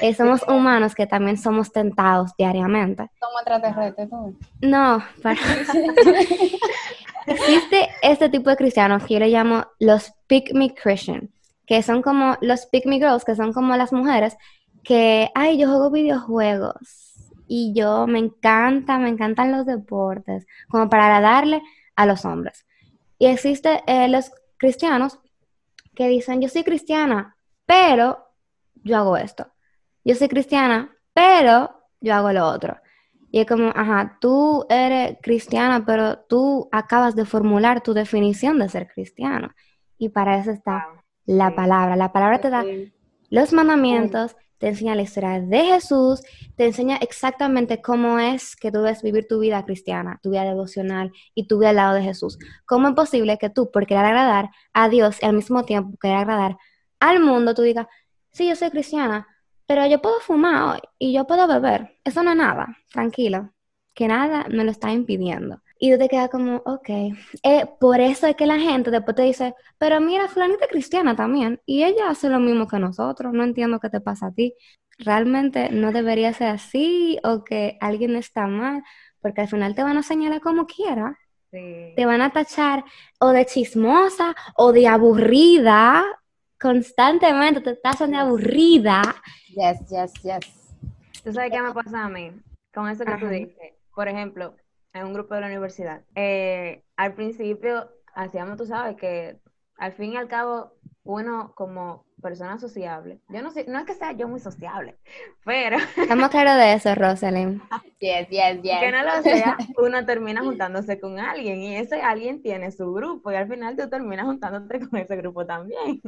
eh, 0.00 0.14
somos 0.14 0.42
humanos 0.46 0.94
que 0.94 1.06
también 1.06 1.36
somos 1.36 1.72
tentados 1.72 2.30
diariamente. 2.38 3.10
Somos 3.18 3.40
extraterrestres, 3.40 4.08
tú. 4.08 4.38
No, 4.60 5.02
para... 5.20 5.36
existe 7.26 7.88
este 8.02 8.28
tipo 8.28 8.50
de 8.50 8.56
cristianos 8.56 9.04
que 9.04 9.14
yo 9.14 9.20
le 9.20 9.28
llamo 9.30 9.66
los 9.80 10.12
pick 10.28 10.54
me 10.54 10.72
Christian, 10.72 11.30
que 11.66 11.82
son 11.82 12.00
como 12.00 12.36
los 12.40 12.66
pick 12.66 12.86
me 12.86 12.98
girls, 12.98 13.24
que 13.24 13.34
son 13.34 13.52
como 13.52 13.76
las 13.76 13.92
mujeres 13.92 14.36
que, 14.84 15.28
ay, 15.34 15.58
yo 15.58 15.68
juego 15.68 15.90
videojuegos 15.90 17.07
y 17.48 17.72
yo 17.74 18.06
me 18.06 18.18
encanta, 18.18 18.98
me 18.98 19.08
encantan 19.08 19.50
los 19.50 19.66
deportes, 19.66 20.46
como 20.68 20.88
para 20.88 21.06
agradarle 21.06 21.62
a 21.96 22.06
los 22.06 22.24
hombres. 22.24 22.66
Y 23.18 23.26
existe 23.26 23.82
eh, 23.86 24.08
los 24.08 24.30
cristianos 24.58 25.18
que 25.94 26.08
dicen, 26.08 26.40
yo 26.40 26.48
soy 26.48 26.62
cristiana, 26.62 27.36
pero 27.66 28.28
yo 28.84 28.96
hago 28.96 29.16
esto. 29.16 29.46
Yo 30.04 30.14
soy 30.14 30.28
cristiana, 30.28 30.96
pero 31.12 31.82
yo 32.00 32.14
hago 32.14 32.32
lo 32.32 32.46
otro. 32.46 32.76
Y 33.30 33.40
es 33.40 33.46
como, 33.46 33.70
ajá, 33.74 34.16
tú 34.20 34.64
eres 34.70 35.18
cristiana, 35.22 35.84
pero 35.84 36.18
tú 36.20 36.68
acabas 36.72 37.14
de 37.16 37.24
formular 37.24 37.82
tu 37.82 37.92
definición 37.92 38.58
de 38.58 38.68
ser 38.68 38.88
cristiano. 38.88 39.50
Y 39.98 40.10
para 40.10 40.38
eso 40.38 40.50
está 40.50 40.86
la 41.26 41.54
palabra. 41.54 41.96
La 41.96 42.12
palabra 42.12 42.40
te 42.40 42.50
da 42.50 42.64
los 43.28 43.52
mandamientos, 43.52 44.36
te 44.58 44.68
enseña 44.68 44.94
la 44.94 45.02
historia 45.02 45.40
de 45.40 45.64
Jesús, 45.64 46.22
te 46.56 46.66
enseña 46.66 46.96
exactamente 46.96 47.80
cómo 47.80 48.18
es 48.18 48.56
que 48.56 48.70
tú 48.70 48.78
debes 48.78 49.02
vivir 49.02 49.26
tu 49.28 49.38
vida 49.38 49.64
cristiana, 49.64 50.18
tu 50.22 50.30
vida 50.30 50.44
devocional 50.44 51.12
y 51.34 51.46
tu 51.46 51.58
vida 51.58 51.70
al 51.70 51.76
lado 51.76 51.94
de 51.94 52.02
Jesús. 52.02 52.38
¿Cómo 52.66 52.88
es 52.88 52.94
posible 52.94 53.38
que 53.38 53.50
tú, 53.50 53.70
por 53.70 53.86
querer 53.86 54.04
agradar 54.04 54.50
a 54.72 54.88
Dios 54.88 55.18
y 55.22 55.26
al 55.26 55.34
mismo 55.34 55.64
tiempo 55.64 55.96
querer 55.98 56.18
agradar 56.18 56.58
al 57.00 57.20
mundo, 57.20 57.54
tú 57.54 57.62
digas, 57.62 57.86
sí, 58.32 58.48
yo 58.48 58.56
soy 58.56 58.70
cristiana, 58.70 59.26
pero 59.66 59.86
yo 59.86 60.02
puedo 60.02 60.20
fumar 60.20 60.74
hoy 60.74 60.80
y 60.98 61.12
yo 61.12 61.26
puedo 61.26 61.46
beber? 61.46 61.98
Eso 62.04 62.22
no 62.22 62.30
es 62.32 62.36
nada, 62.36 62.76
tranquilo, 62.90 63.52
que 63.94 64.08
nada 64.08 64.46
me 64.50 64.64
lo 64.64 64.70
está 64.70 64.92
impidiendo. 64.92 65.62
Y 65.78 65.92
tú 65.92 65.98
te 65.98 66.08
quedas 66.08 66.28
como, 66.28 66.56
ok. 66.64 66.88
Eh, 67.42 67.66
por 67.78 68.00
eso 68.00 68.26
es 68.26 68.34
que 68.34 68.46
la 68.46 68.58
gente 68.58 68.90
después 68.90 69.14
te 69.16 69.22
dice, 69.22 69.54
pero 69.78 70.00
mira, 70.00 70.28
fulanita 70.28 70.66
cristiana 70.66 71.14
también. 71.14 71.60
Y 71.66 71.84
ella 71.84 72.10
hace 72.10 72.28
lo 72.28 72.40
mismo 72.40 72.66
que 72.66 72.78
nosotros. 72.78 73.32
No 73.32 73.44
entiendo 73.44 73.78
qué 73.78 73.88
te 73.88 74.00
pasa 74.00 74.26
a 74.26 74.32
ti. 74.32 74.54
Realmente 74.98 75.70
no 75.70 75.92
debería 75.92 76.32
ser 76.32 76.48
así 76.48 77.18
o 77.22 77.44
que 77.44 77.78
alguien 77.80 78.16
está 78.16 78.48
mal, 78.48 78.82
porque 79.20 79.42
al 79.42 79.48
final 79.48 79.76
te 79.76 79.84
van 79.84 79.96
a 79.96 80.02
señalar 80.02 80.40
como 80.40 80.66
quiera. 80.66 81.16
Te 81.50 82.04
van 82.04 82.20
a 82.20 82.30
tachar 82.30 82.84
o 83.20 83.30
de 83.30 83.46
chismosa 83.46 84.34
o 84.56 84.72
de 84.72 84.86
aburrida. 84.86 86.04
Constantemente 86.60 87.60
te 87.60 87.76
tachan 87.76 88.10
de 88.10 88.16
aburrida. 88.18 89.02
Yes, 89.48 89.78
yes, 89.88 90.12
yes. 90.22 90.74
¿Tú 91.22 91.32
sabes 91.32 91.50
qué 91.52 91.62
me 91.62 91.72
pasa 91.72 92.04
a 92.04 92.08
mí? 92.08 92.32
Con 92.74 92.88
eso 92.88 93.04
que 93.04 93.14
tú 93.14 93.28
dices. 93.28 93.74
Por 93.94 94.08
ejemplo, 94.08 94.54
en 95.00 95.06
un 95.06 95.14
grupo 95.14 95.34
de 95.34 95.40
la 95.40 95.46
universidad. 95.46 96.02
Eh, 96.14 96.82
al 96.96 97.14
principio 97.14 97.90
hacíamos, 98.14 98.56
tú 98.56 98.66
sabes, 98.66 98.96
que 98.96 99.38
al 99.76 99.92
fin 99.92 100.12
y 100.12 100.16
al 100.16 100.28
cabo 100.28 100.72
uno 101.04 101.52
como 101.54 102.04
persona 102.20 102.58
sociable, 102.58 103.20
yo 103.28 103.42
no 103.42 103.50
sé, 103.50 103.64
no 103.68 103.78
es 103.78 103.86
que 103.86 103.94
sea 103.94 104.12
yo 104.12 104.28
muy 104.28 104.40
sociable, 104.40 104.98
pero... 105.44 105.78
Estamos 105.96 106.28
claros 106.28 106.56
de 106.56 106.74
eso, 106.74 106.94
Rosalind. 106.94 107.62
Yes, 108.00 108.28
yes, 108.28 108.62
yes. 108.62 108.78
Que 108.80 108.92
no 108.92 109.02
lo 109.02 109.22
sea, 109.22 109.56
uno 109.78 110.04
termina 110.04 110.40
juntándose 110.42 111.00
con 111.00 111.18
alguien 111.18 111.60
y 111.60 111.76
ese 111.76 112.00
alguien 112.00 112.42
tiene 112.42 112.70
su 112.70 112.92
grupo 112.92 113.32
y 113.32 113.34
al 113.34 113.48
final 113.48 113.76
tú 113.76 113.88
terminas 113.88 114.26
juntándote 114.26 114.86
con 114.86 115.00
ese 115.00 115.16
grupo 115.16 115.44
también. 115.44 116.00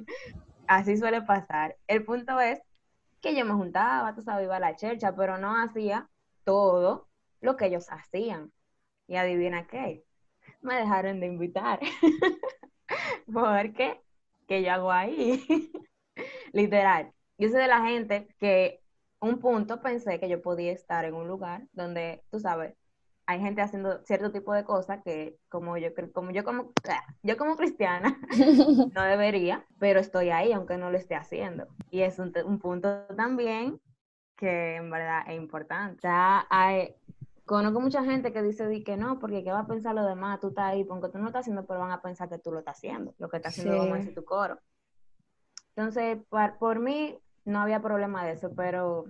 Así 0.69 0.97
suele 0.97 1.23
pasar. 1.23 1.75
El 1.89 2.05
punto 2.05 2.39
es 2.39 2.61
que 3.21 3.35
yo 3.35 3.45
me 3.45 3.55
juntaba, 3.55 4.15
tú 4.15 4.23
sabes, 4.23 4.45
iba 4.45 4.57
a 4.57 4.61
la 4.61 4.77
chercha, 4.77 5.17
pero 5.17 5.37
no 5.37 5.61
hacía 5.61 6.09
todo 6.45 7.09
lo 7.41 7.57
que 7.57 7.67
ellos 7.67 7.87
hacían. 7.91 8.53
Y 9.11 9.17
adivina 9.17 9.67
qué, 9.67 10.05
me 10.61 10.77
dejaron 10.77 11.19
de 11.19 11.27
invitar. 11.27 11.81
¿Por 13.33 13.73
qué? 13.73 14.01
¿Qué 14.47 14.63
yo 14.63 14.71
hago 14.71 14.93
ahí? 14.93 15.45
Literal. 16.53 17.13
Yo 17.37 17.49
soy 17.49 17.63
de 17.63 17.67
la 17.67 17.85
gente 17.85 18.29
que 18.39 18.81
un 19.19 19.41
punto 19.41 19.83
pensé 19.83 20.21
que 20.21 20.29
yo 20.29 20.41
podía 20.41 20.71
estar 20.71 21.05
en 21.05 21.15
un 21.15 21.27
lugar 21.27 21.67
donde, 21.73 22.23
tú 22.31 22.39
sabes, 22.39 22.77
hay 23.27 23.41
gente 23.41 23.63
haciendo 23.63 24.01
cierto 24.05 24.31
tipo 24.31 24.55
de 24.55 24.63
cosas 24.63 25.03
que 25.03 25.37
como 25.49 25.77
yo 25.77 25.89
como 26.13 26.31
yo 26.31 26.45
como 26.45 26.73
yo 27.25 27.37
como 27.37 27.57
cristiana 27.57 28.17
no 28.95 29.03
debería, 29.03 29.67
pero 29.81 29.99
estoy 29.99 30.31
ahí 30.31 30.53
aunque 30.53 30.77
no 30.77 30.93
lo 30.93 30.97
esté 30.97 31.17
haciendo. 31.17 31.67
Y 31.91 32.03
es 32.03 32.21
un, 32.21 32.33
un 32.45 32.61
punto 32.61 33.07
también 33.17 33.81
que 34.37 34.77
en 34.77 34.89
verdad 34.89 35.25
es 35.27 35.37
importante. 35.37 36.01
Sea, 36.01 36.47
hay, 36.49 36.95
Conozco 37.51 37.81
mucha 37.81 38.05
gente 38.05 38.33
que 38.33 38.43
dice 38.43 38.85
que 38.85 38.97
no, 38.97 39.19
porque 39.19 39.43
¿qué 39.43 39.51
va 39.51 39.59
a 39.59 39.67
pensar 39.67 39.93
lo 39.93 40.05
demás? 40.05 40.39
Tú 40.39 40.51
estás 40.51 40.67
ahí, 40.67 40.85
porque 40.85 41.09
tú 41.09 41.19
no 41.19 41.25
lo 41.25 41.31
estás 41.31 41.41
haciendo, 41.41 41.67
pero 41.67 41.81
van 41.81 41.91
a 41.91 42.01
pensar 42.01 42.29
que 42.29 42.39
tú 42.39 42.53
lo 42.53 42.61
estás 42.61 42.77
haciendo, 42.77 43.13
lo 43.19 43.29
que 43.29 43.39
está 43.39 43.49
haciendo, 43.49 43.93
dice 43.93 44.13
tu 44.13 44.25
coro. 44.25 44.61
Entonces, 45.75 46.19
por, 46.29 46.79
mí 46.79 47.19
no 47.45 47.61
había 47.61 47.83
problema 47.83 48.25
de 48.25 48.35
eso, 48.35 48.53
pero 48.55 49.07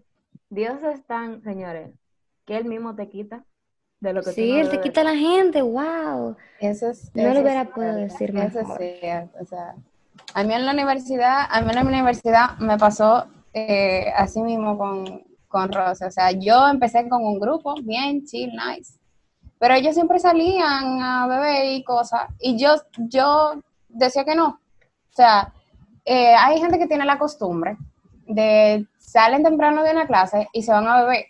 Dios 0.49 0.82
es 0.85 1.04
tan, 1.04 1.42
señores, 1.42 1.90
que 2.47 2.56
Él 2.56 2.64
mismo 2.64 2.97
te 2.97 3.11
quita 3.11 3.44
de 4.00 4.14
lo 4.14 4.23
que 4.23 4.32
Sí, 4.32 4.59
Él 4.59 4.70
te 4.70 4.80
quita 4.80 5.02
a 5.02 5.04
la 5.04 5.16
gente, 5.16 5.61
wow. 5.61 6.35
Eso 6.61 6.88
es, 6.88 7.14
no 7.14 7.35
lo 7.35 7.42
hubiera 7.42 7.66
podido 7.66 7.94
decir 7.94 8.35
eso 8.35 8.61
o 8.61 9.44
sea, 9.44 9.75
a 10.32 10.44
mí 10.44 10.54
en 10.54 10.64
la 10.64 10.73
universidad, 10.73 11.44
a 11.47 11.61
mí 11.61 11.68
en 11.68 11.75
la 11.75 11.82
universidad 11.82 12.56
me 12.56 12.78
pasó 12.78 13.26
eh, 13.52 14.11
así 14.16 14.40
mismo 14.40 14.78
con, 14.78 15.29
con 15.50 15.71
Rosa. 15.71 16.07
O 16.07 16.11
sea, 16.11 16.30
yo 16.30 16.69
empecé 16.69 17.07
con 17.09 17.25
un 17.25 17.38
grupo 17.38 17.75
bien 17.83 18.25
chill, 18.25 18.52
nice. 18.52 18.95
Pero 19.59 19.75
ellos 19.75 19.95
siempre 19.95 20.19
salían 20.19 21.02
a 21.02 21.26
beber 21.26 21.66
y 21.66 21.85
cosas. 21.85 22.23
Y 22.38 22.57
yo, 22.57 22.76
yo 22.97 23.61
decía 23.88 24.25
que 24.25 24.35
no. 24.35 24.49
O 24.49 25.12
sea, 25.12 25.52
eh, 26.07 26.35
hay 26.35 26.59
gente 26.61 26.78
que 26.78 26.87
tiene 26.87 27.04
la 27.04 27.19
costumbre 27.19 27.76
de 28.26 28.87
salen 28.99 29.42
temprano 29.42 29.83
de 29.83 29.90
una 29.90 30.07
clase 30.07 30.49
y 30.54 30.62
se 30.62 30.73
van 30.73 30.88
a 30.88 31.02
beber. 31.02 31.26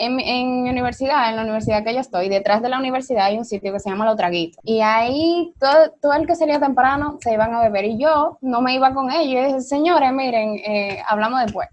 En, 0.00 0.20
en 0.20 0.62
mi 0.62 0.70
universidad, 0.70 1.28
en 1.28 1.34
la 1.34 1.42
universidad 1.42 1.82
que 1.82 1.92
yo 1.92 1.98
estoy, 1.98 2.28
detrás 2.28 2.62
de 2.62 2.68
la 2.68 2.78
universidad 2.78 3.26
hay 3.26 3.36
un 3.36 3.44
sitio 3.44 3.72
que 3.72 3.80
se 3.80 3.90
llama 3.90 4.04
Los 4.04 4.16
Traguitos. 4.16 4.60
Y 4.62 4.80
ahí 4.80 5.52
todo, 5.58 5.90
todo 6.00 6.12
el 6.12 6.24
que 6.24 6.36
salía 6.36 6.60
temprano 6.60 7.18
se 7.20 7.32
iban 7.32 7.52
a 7.52 7.62
beber. 7.62 7.84
Y 7.86 7.98
yo 7.98 8.38
no 8.40 8.60
me 8.60 8.74
iba 8.74 8.94
con 8.94 9.10
ellos. 9.10 9.42
Y 9.42 9.46
dije, 9.46 9.60
señores, 9.60 10.12
miren, 10.12 10.54
eh, 10.64 11.02
hablamos 11.08 11.42
después 11.42 11.68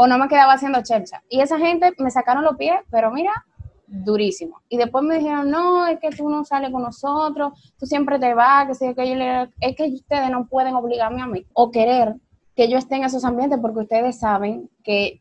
o 0.00 0.06
no 0.06 0.16
me 0.16 0.28
quedaba 0.28 0.54
haciendo 0.54 0.82
chelcha. 0.82 1.22
Y 1.28 1.42
esa 1.42 1.58
gente 1.58 1.92
me 1.98 2.10
sacaron 2.10 2.42
los 2.42 2.56
pies, 2.56 2.80
pero 2.90 3.10
mira, 3.10 3.44
durísimo. 3.86 4.62
Y 4.70 4.78
después 4.78 5.04
me 5.04 5.18
dijeron, 5.18 5.50
no, 5.50 5.86
es 5.86 6.00
que 6.00 6.08
tú 6.08 6.30
no 6.30 6.42
sales 6.42 6.70
con 6.70 6.80
nosotros, 6.80 7.52
tú 7.78 7.84
siempre 7.84 8.18
te 8.18 8.32
vas, 8.32 8.66
que 8.66 8.74
sé 8.74 8.94
que 8.94 9.10
yo 9.10 9.14
es 9.60 9.76
que 9.76 9.92
ustedes 9.92 10.30
no 10.30 10.46
pueden 10.46 10.74
obligarme 10.74 11.20
a 11.20 11.26
mí 11.26 11.44
o 11.52 11.70
querer 11.70 12.14
que 12.56 12.70
yo 12.70 12.78
esté 12.78 12.96
en 12.96 13.04
esos 13.04 13.26
ambientes 13.26 13.58
porque 13.60 13.80
ustedes 13.80 14.18
saben 14.18 14.70
que 14.82 15.20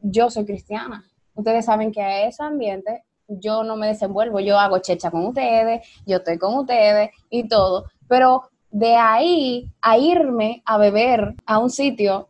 yo 0.00 0.28
soy 0.28 0.44
cristiana. 0.44 1.06
Ustedes 1.34 1.64
saben 1.64 1.90
que 1.90 2.02
a 2.02 2.26
ese 2.26 2.42
ambiente 2.42 3.04
yo 3.28 3.64
no 3.64 3.76
me 3.76 3.86
desenvuelvo, 3.86 4.40
yo 4.40 4.58
hago 4.58 4.80
checha 4.80 5.10
con 5.10 5.24
ustedes, 5.24 5.88
yo 6.04 6.18
estoy 6.18 6.36
con 6.36 6.54
ustedes 6.54 7.12
y 7.30 7.48
todo, 7.48 7.86
pero 8.06 8.42
de 8.70 8.94
ahí 8.94 9.72
a 9.80 9.96
irme 9.96 10.62
a 10.66 10.76
beber 10.76 11.34
a 11.46 11.58
un 11.60 11.70
sitio 11.70 12.27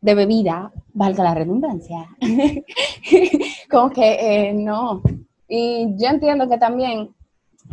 de 0.00 0.14
bebida, 0.14 0.72
valga 0.92 1.24
la 1.24 1.34
redundancia, 1.34 2.08
como 3.70 3.90
que 3.90 4.48
eh, 4.48 4.52
no. 4.54 5.02
Y 5.48 5.94
yo 5.96 6.08
entiendo 6.08 6.48
que 6.48 6.58
también 6.58 7.14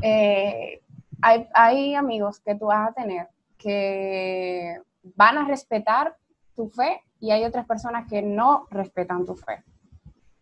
eh, 0.01 0.81
hay, 1.21 1.47
hay 1.53 1.95
amigos 1.95 2.39
que 2.39 2.55
tú 2.55 2.65
vas 2.65 2.89
a 2.89 2.93
tener 2.93 3.27
que 3.57 4.79
van 5.15 5.37
a 5.37 5.45
respetar 5.45 6.15
tu 6.55 6.69
fe 6.69 7.01
y 7.19 7.31
hay 7.31 7.43
otras 7.43 7.65
personas 7.65 8.07
que 8.07 8.21
no 8.21 8.67
respetan 8.69 9.25
tu 9.25 9.35
fe. 9.35 9.63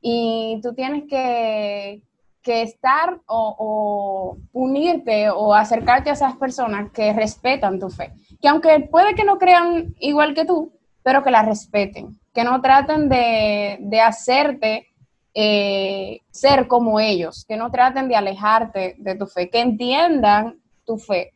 Y 0.01 0.59
tú 0.61 0.73
tienes 0.73 1.05
que, 1.09 2.01
que 2.41 2.61
estar 2.61 3.19
o, 3.25 3.55
o 3.57 4.37
unirte 4.53 5.29
o 5.29 5.53
acercarte 5.53 6.09
a 6.09 6.13
esas 6.13 6.35
personas 6.35 6.91
que 6.91 7.13
respetan 7.13 7.79
tu 7.79 7.89
fe. 7.89 8.11
Que 8.41 8.47
aunque 8.47 8.81
puede 8.91 9.15
que 9.15 9.23
no 9.23 9.37
crean 9.37 9.95
igual 9.99 10.33
que 10.33 10.45
tú, 10.45 10.71
pero 11.05 11.23
que 11.23 11.29
la 11.29 11.43
respeten, 11.43 12.19
que 12.33 12.43
no 12.43 12.59
traten 12.61 13.09
de, 13.09 13.77
de 13.79 14.01
hacerte 14.01 14.87
eh, 15.35 16.21
ser 16.31 16.67
como 16.67 16.99
ellos, 16.99 17.45
que 17.47 17.57
no 17.57 17.69
traten 17.69 18.07
de 18.07 18.15
alejarte 18.15 18.95
de 18.97 19.13
tu 19.13 19.27
fe, 19.27 19.51
que 19.51 19.61
entiendan 19.61 20.57
tu 20.83 20.97
fe 20.97 21.33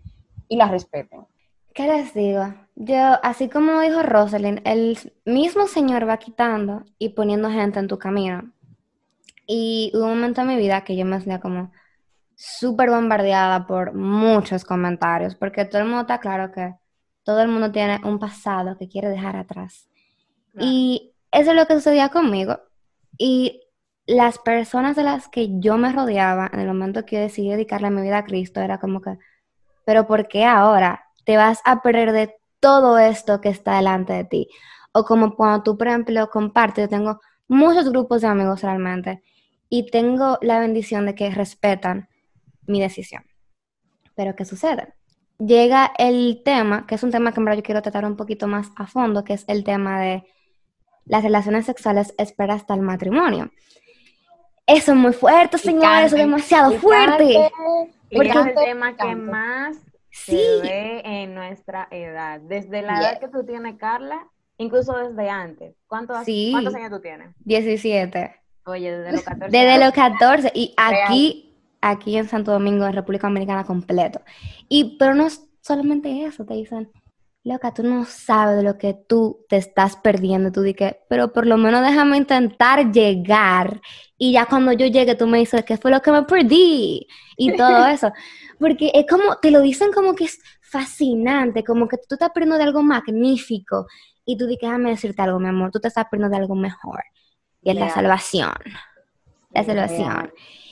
y 0.48 0.56
la 0.56 0.68
respeten. 0.70 1.28
¿Qué 1.72 1.86
les 1.86 2.16
digo? 2.16 2.52
Yo, 2.76 3.20
así 3.22 3.48
como 3.48 3.80
dijo 3.82 4.02
Rosalind, 4.02 4.62
el 4.66 4.98
mismo 5.24 5.68
Señor 5.68 6.10
va 6.10 6.18
quitando 6.18 6.84
y 6.98 7.10
poniendo 7.10 7.52
gente 7.52 7.78
en 7.78 7.88
tu 7.88 8.00
camino. 8.00 8.52
Y 9.46 9.92
hubo 9.94 10.06
un 10.06 10.16
momento 10.16 10.42
en 10.42 10.48
mi 10.48 10.56
vida 10.56 10.84
que 10.84 10.96
yo 10.96 11.06
me 11.06 11.18
sentía 11.18 11.40
como 11.40 11.72
súper 12.36 12.90
bombardeada 12.90 13.68
por 13.68 13.94
muchos 13.94 14.66
comentarios, 14.66 15.36
porque 15.36 15.66
todo 15.66 15.84
el 15.84 15.90
mundo 15.90 16.02
está 16.02 16.18
claro 16.18 16.52
que 16.52 16.74
todo 17.30 17.42
el 17.42 17.48
mundo 17.48 17.72
tiene 17.72 18.02
un 18.06 18.18
pasado 18.18 18.76
que 18.76 18.90
quiere 18.90 19.08
dejar 19.08 19.36
atrás. 19.36 19.88
Y 20.60 21.14
eso 21.32 21.52
es 21.52 21.56
lo 21.56 21.68
que 21.68 21.76
sucedía 21.76 22.10
conmigo. 22.10 22.60
Y 23.20 23.62
las 24.08 24.40
personas 24.40 24.96
de 24.96 25.04
las 25.04 25.28
que 25.28 25.60
yo 25.60 25.78
me 25.78 25.92
rodeaba 25.92 26.50
en 26.52 26.60
el 26.60 26.66
momento 26.66 27.06
que 27.06 27.18
yo 27.18 27.22
decidí 27.22 27.52
dedicarle 27.52 27.92
mi 27.92 28.02
vida 28.02 28.18
a 28.18 28.26
Cristo 28.26 28.62
era 28.62 28.80
como 28.80 29.00
que, 29.00 29.20
pero 29.86 30.08
¿por 30.08 30.28
qué 30.28 30.44
ahora 30.44 31.06
te 31.24 31.38
vas 31.38 31.62
a 31.66 31.84
perder 31.84 32.14
de 32.14 32.36
todo 32.60 32.98
esto 32.98 33.42
que 33.42 33.50
está 33.50 33.76
delante 33.76 34.14
de 34.14 34.24
ti? 34.24 34.50
O 34.92 35.04
como 35.04 35.36
cuando 35.36 35.62
tú, 35.62 35.78
por 35.78 35.88
ejemplo, 35.88 36.32
compartes, 36.32 36.86
yo 36.86 36.90
tengo 36.90 37.22
muchos 37.48 37.92
grupos 37.92 38.22
de 38.22 38.28
amigos 38.28 38.64
realmente 38.64 39.22
y 39.70 39.92
tengo 39.92 40.40
la 40.42 40.60
bendición 40.60 41.06
de 41.06 41.14
que 41.14 41.30
respetan 41.30 42.10
mi 42.66 42.82
decisión. 42.82 43.24
Pero 44.16 44.36
¿qué 44.36 44.46
sucede? 44.46 44.96
Llega 45.40 45.92
el 45.98 46.42
tema, 46.44 46.86
que 46.86 46.96
es 46.96 47.04
un 47.04 47.12
tema 47.12 47.32
que 47.34 47.40
en 47.40 47.46
verdad 47.46 47.58
yo 47.58 47.64
quiero 47.64 47.82
tratar 47.82 48.04
un 48.06 48.18
poquito 48.18 48.46
más 48.48 48.72
a 48.76 48.86
fondo, 48.88 49.24
que 49.24 49.34
es 49.34 49.46
el 49.48 49.64
tema 49.64 50.00
de 50.02 50.24
las 51.06 51.24
relaciones 51.24 51.66
sexuales 51.66 52.14
espera 52.18 52.54
hasta 52.56 52.74
el 52.74 52.82
matrimonio. 52.82 53.50
Eso 54.68 54.92
es 54.92 54.98
muy 54.98 55.14
fuerte, 55.14 55.58
señores, 55.58 56.08
eso 56.08 56.18
es 56.18 56.22
demasiado 56.24 56.74
fuerte. 56.74 57.50
Porque 58.14 58.30
es 58.30 58.36
el 58.36 58.44
Picante, 58.44 58.54
tema 58.66 58.96
que 58.98 59.16
más 59.16 59.78
Sí. 60.12 60.32
se 60.38 60.62
ve 60.62 61.02
en 61.06 61.34
nuestra 61.34 61.88
edad. 61.90 62.40
Desde 62.42 62.82
la 62.82 63.00
edad 63.00 63.20
que 63.20 63.30
tú 63.30 63.46
tienes, 63.46 63.76
Carla, 63.78 64.28
incluso 64.58 64.94
desde 64.98 65.30
antes. 65.30 65.76
¿Cuántos, 65.88 66.26
Sí. 66.26 66.50
¿cuántos 66.52 66.76
años 66.76 66.90
tú 66.92 67.00
tienes? 67.00 67.30
17. 67.46 68.20
17. 68.20 68.36
Oye, 68.66 68.92
desde 68.92 69.12
los 69.14 69.22
14 69.24 69.58
Desde 69.58 69.80
los 69.86 69.94
14 69.94 70.52
y 70.54 70.74
aquí, 70.78 71.49
aquí 71.82 72.18
en 72.18 72.28
Santo 72.28 72.52
Domingo, 72.52 72.86
en 72.86 72.94
República 72.94 73.28
Dominicana 73.28 73.64
completo. 73.64 74.22
Y 74.68 74.98
pero 74.98 75.14
no 75.14 75.26
es 75.28 75.48
solamente 75.62 76.26
eso, 76.26 76.46
te 76.46 76.54
dicen, 76.56 76.92
loca, 77.44 77.74
tú 77.74 77.84
no 77.84 78.06
sabes 78.06 78.58
de 78.58 78.64
lo 78.64 78.78
que 78.78 78.94
tú 78.94 79.46
te 79.48 79.58
estás 79.58 79.96
perdiendo. 79.98 80.52
Tú 80.52 80.62
dices, 80.62 80.96
pero 81.10 81.32
por 81.34 81.48
lo 81.48 81.58
menos 81.58 81.82
déjame 81.82 82.18
intentar 82.18 82.92
llegar. 82.92 83.82
Y 84.18 84.34
ya 84.34 84.46
cuando 84.46 84.72
yo 84.74 84.88
llegue, 84.88 85.16
tú 85.16 85.28
me 85.28 85.40
dices, 85.40 85.64
¿qué 85.64 85.78
fue 85.78 85.92
lo 85.92 86.02
que 86.02 86.12
me 86.12 86.24
perdí? 86.24 87.08
Y 87.38 87.56
todo 87.56 87.86
eso. 87.88 88.12
Porque 88.60 88.92
es 88.94 89.06
como, 89.10 89.38
te 89.38 89.52
lo 89.52 89.62
dicen 89.62 89.92
como 89.92 90.16
que 90.16 90.26
es 90.26 90.40
fascinante, 90.62 91.64
como 91.64 91.88
que 91.88 91.98
tú 91.98 92.16
estás 92.16 92.30
perdiendo 92.32 92.58
de 92.58 92.64
algo 92.64 92.84
magnífico. 92.84 93.88
Y 94.26 94.38
tú 94.38 94.46
dices, 94.46 94.62
déjame 94.62 94.92
decirte 94.92 95.22
algo, 95.22 95.40
mi 95.40 95.48
amor, 95.48 95.72
tú 95.72 95.80
te 95.80 95.88
estás 95.88 96.06
perdiendo 96.10 96.36
de 96.36 96.42
algo 96.42 96.56
mejor. 96.56 97.04
Y 97.62 97.72
es 97.72 97.76
la 97.76 97.90
salvación. 97.90 98.54
La 99.52 99.64
salvación. 99.64 100.32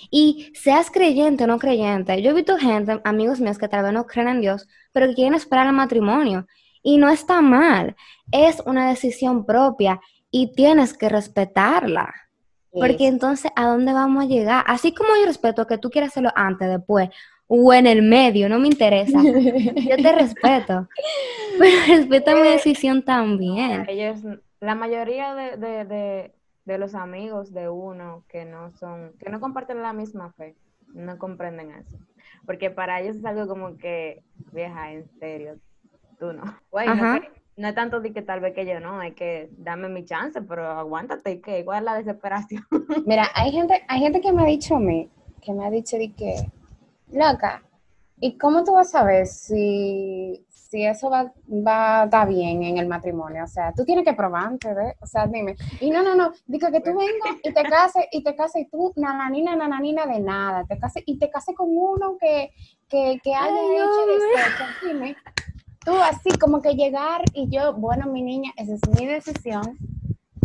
Y 0.09 0.51
seas 0.53 0.89
creyente 0.91 1.43
o 1.43 1.47
no 1.47 1.59
creyente, 1.59 2.21
yo 2.21 2.31
he 2.31 2.33
visto 2.33 2.57
gente, 2.57 2.99
amigos 3.03 3.39
míos 3.39 3.57
que 3.57 3.67
tal 3.67 3.83
vez 3.83 3.93
no 3.93 4.05
creen 4.05 4.29
en 4.29 4.41
Dios, 4.41 4.67
pero 4.91 5.07
que 5.07 5.15
quieren 5.15 5.33
esperar 5.33 5.67
el 5.67 5.73
matrimonio. 5.73 6.47
Y 6.81 6.97
no 6.97 7.09
está 7.09 7.41
mal, 7.41 7.95
es 8.31 8.61
una 8.65 8.89
decisión 8.89 9.45
propia 9.45 9.99
y 10.31 10.53
tienes 10.53 10.97
que 10.97 11.09
respetarla. 11.09 12.13
Porque 12.71 13.07
entonces, 13.07 13.51
¿a 13.55 13.65
dónde 13.65 13.91
vamos 13.91 14.25
a 14.25 14.27
llegar? 14.27 14.63
Así 14.67 14.93
como 14.93 15.09
yo 15.19 15.25
respeto 15.25 15.65
que 15.65 15.79
tú 15.79 15.89
quieras 15.89 16.11
hacerlo 16.11 16.31
antes, 16.35 16.69
después 16.69 17.09
o 17.47 17.73
en 17.73 17.87
el 17.87 18.01
medio, 18.01 18.49
no 18.49 18.59
me 18.59 18.67
interesa. 18.67 19.21
Yo 19.23 19.95
te 19.95 20.11
respeto, 20.15 20.87
pero 21.57 21.77
respeta 21.87 22.35
mi 22.35 22.49
decisión 22.49 23.03
también. 23.03 23.85
Ellos, 23.87 24.19
la 24.59 24.75
mayoría 24.75 25.33
de, 25.33 25.57
de, 25.57 25.85
de, 25.85 26.35
de 26.67 26.77
los 26.77 26.95
amigos 26.95 27.53
de 27.53 27.69
uno 27.69 28.25
que 28.27 28.43
no 28.43 28.71
son, 28.71 29.13
que 29.19 29.29
no 29.29 29.39
comparten 29.39 29.81
la 29.81 29.93
misma 29.93 30.33
fe, 30.33 30.53
no 30.93 31.17
comprenden 31.17 31.71
eso. 31.71 31.97
Porque 32.45 32.69
para 32.69 32.99
ellos 32.99 33.15
es 33.15 33.25
algo 33.25 33.47
como 33.47 33.77
que, 33.77 34.21
vieja, 34.51 34.91
en 34.91 35.07
serio, 35.17 35.55
tú 36.19 36.33
no. 36.33 36.43
Güey, 36.71 36.87
no, 37.55 37.69
es 37.69 37.73
tanto 37.73 38.01
de 38.01 38.11
que 38.11 38.21
tal 38.21 38.41
vez 38.41 38.53
que 38.53 38.65
yo 38.65 38.81
no, 38.81 39.01
es 39.01 39.15
que 39.15 39.49
dame 39.57 39.87
mi 39.87 40.03
chance, 40.03 40.41
pero 40.41 40.67
aguántate 40.67 41.31
y 41.31 41.41
que 41.41 41.59
igual 41.59 41.85
la 41.85 41.95
desesperación. 41.95 42.63
Mira, 43.07 43.29
hay 43.33 43.51
gente, 43.51 43.83
hay 43.87 44.01
gente 44.01 44.19
que 44.19 44.33
me 44.33 44.43
ha 44.43 44.45
dicho 44.45 44.75
a 44.75 44.79
mí, 44.79 45.09
que 45.41 45.53
me 45.53 45.65
ha 45.65 45.71
dicho 45.71 45.97
de 45.97 46.11
que, 46.11 46.51
loca, 47.11 47.63
¿y 48.19 48.37
cómo 48.37 48.65
tú 48.65 48.73
vas 48.73 48.93
a 48.93 48.99
saber 48.99 49.25
si, 49.25 50.45
si 50.69 50.85
eso 50.85 51.09
va, 51.09 51.31
va 51.47 52.01
a 52.01 52.05
estar 52.05 52.27
bien 52.27 52.63
en 52.63 52.77
el 52.77 52.87
matrimonio? 52.87 53.43
O 53.43 53.47
sea, 53.47 53.73
tú 53.73 53.85
tienes 53.85 54.05
que 54.05 54.13
probar 54.13 54.45
antes, 54.45 54.75
¿ves? 54.75 54.95
O 55.01 55.07
sea, 55.07 55.27
dime. 55.27 55.55
Y 55.79 55.89
no, 55.89 56.03
no, 56.03 56.15
no, 56.15 56.31
digo 56.45 56.69
que 56.71 56.81
tú 56.81 56.89
vengas 56.97 57.37
y 57.43 57.53
te 57.53 57.63
cases, 57.63 58.05
y 58.11 58.23
te 58.23 58.35
cases, 58.35 58.63
y 58.63 58.69
tú, 58.69 58.93
nananina, 58.95 59.55
nananina 59.55 60.05
de 60.05 60.19
nada, 60.19 60.65
te 60.65 60.77
cases, 60.77 61.03
y 61.05 61.17
te 61.19 61.29
cases 61.29 61.55
con 61.55 61.69
uno 61.69 62.17
que, 62.19 62.51
que, 62.89 63.19
que 63.23 63.33
haya 63.33 63.53
Ay, 63.53 63.75
hecho 63.75 64.05
de 64.07 64.19
sexo, 64.43 64.63
dime. 64.85 65.15
Tú 65.85 65.95
así 66.01 66.37
como 66.37 66.61
que 66.61 66.73
llegar 66.75 67.21
y 67.33 67.49
yo, 67.49 67.73
bueno, 67.73 68.07
mi 68.07 68.21
niña, 68.21 68.51
esa 68.57 68.73
es 68.73 68.81
mi 68.99 69.05
decisión. 69.05 69.77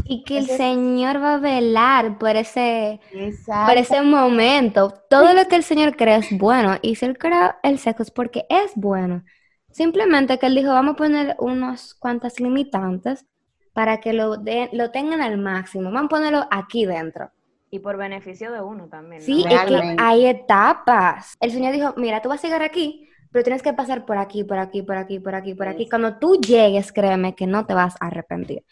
Y 0.04 0.24
que 0.24 0.38
el 0.38 0.46
Señor 0.46 1.22
va 1.22 1.34
a 1.34 1.38
velar 1.38 2.18
por 2.18 2.36
ese, 2.36 3.00
Exacto. 3.12 3.70
por 3.70 3.78
ese 3.78 4.02
momento. 4.02 4.90
Todo 5.08 5.32
lo 5.32 5.46
que 5.48 5.56
el 5.56 5.62
Señor 5.62 5.96
cree 5.96 6.16
es 6.16 6.36
bueno. 6.36 6.76
Y 6.82 6.96
si 6.96 7.06
Él 7.06 7.18
crea 7.18 7.58
el 7.62 7.78
sexo 7.78 8.02
es 8.02 8.10
porque 8.10 8.46
es 8.48 8.72
bueno. 8.74 9.24
Simplemente 9.72 10.38
que 10.38 10.46
Él 10.46 10.54
dijo, 10.54 10.70
vamos 10.72 10.94
a 10.94 10.96
poner 10.96 11.36
unos 11.38 11.94
cuantas 11.94 12.38
limitantes 12.40 13.26
para 13.72 14.00
que 14.00 14.12
lo, 14.12 14.36
de- 14.36 14.68
lo 14.72 14.90
tengan 14.90 15.22
al 15.22 15.38
máximo. 15.38 15.90
Vamos 15.90 16.06
a 16.06 16.08
ponerlo 16.08 16.46
aquí 16.50 16.84
dentro. 16.86 17.30
Y 17.70 17.78
por 17.78 17.96
beneficio 17.96 18.52
de 18.52 18.60
uno 18.60 18.86
también. 18.88 19.20
¿no? 19.22 19.24
Sí, 19.26 19.44
es 19.48 19.62
que 19.62 19.96
hay 19.98 20.26
etapas. 20.26 21.36
El 21.40 21.50
Señor 21.52 21.72
dijo, 21.72 21.94
mira, 21.96 22.20
tú 22.20 22.28
vas 22.28 22.44
a 22.44 22.46
llegar 22.46 22.62
aquí, 22.62 23.08
pero 23.30 23.42
tienes 23.44 23.62
que 23.62 23.72
pasar 23.72 24.04
por 24.04 24.18
aquí, 24.18 24.44
por 24.44 24.58
aquí, 24.58 24.82
por 24.82 24.96
aquí, 24.96 25.18
por 25.20 25.34
aquí, 25.34 25.54
por 25.54 25.68
aquí. 25.68 25.84
Sí. 25.84 25.88
Cuando 25.88 26.18
tú 26.18 26.34
llegues, 26.38 26.92
créeme 26.92 27.34
que 27.34 27.46
no 27.46 27.64
te 27.64 27.72
vas 27.72 27.94
a 27.98 28.08
arrepentir. 28.08 28.62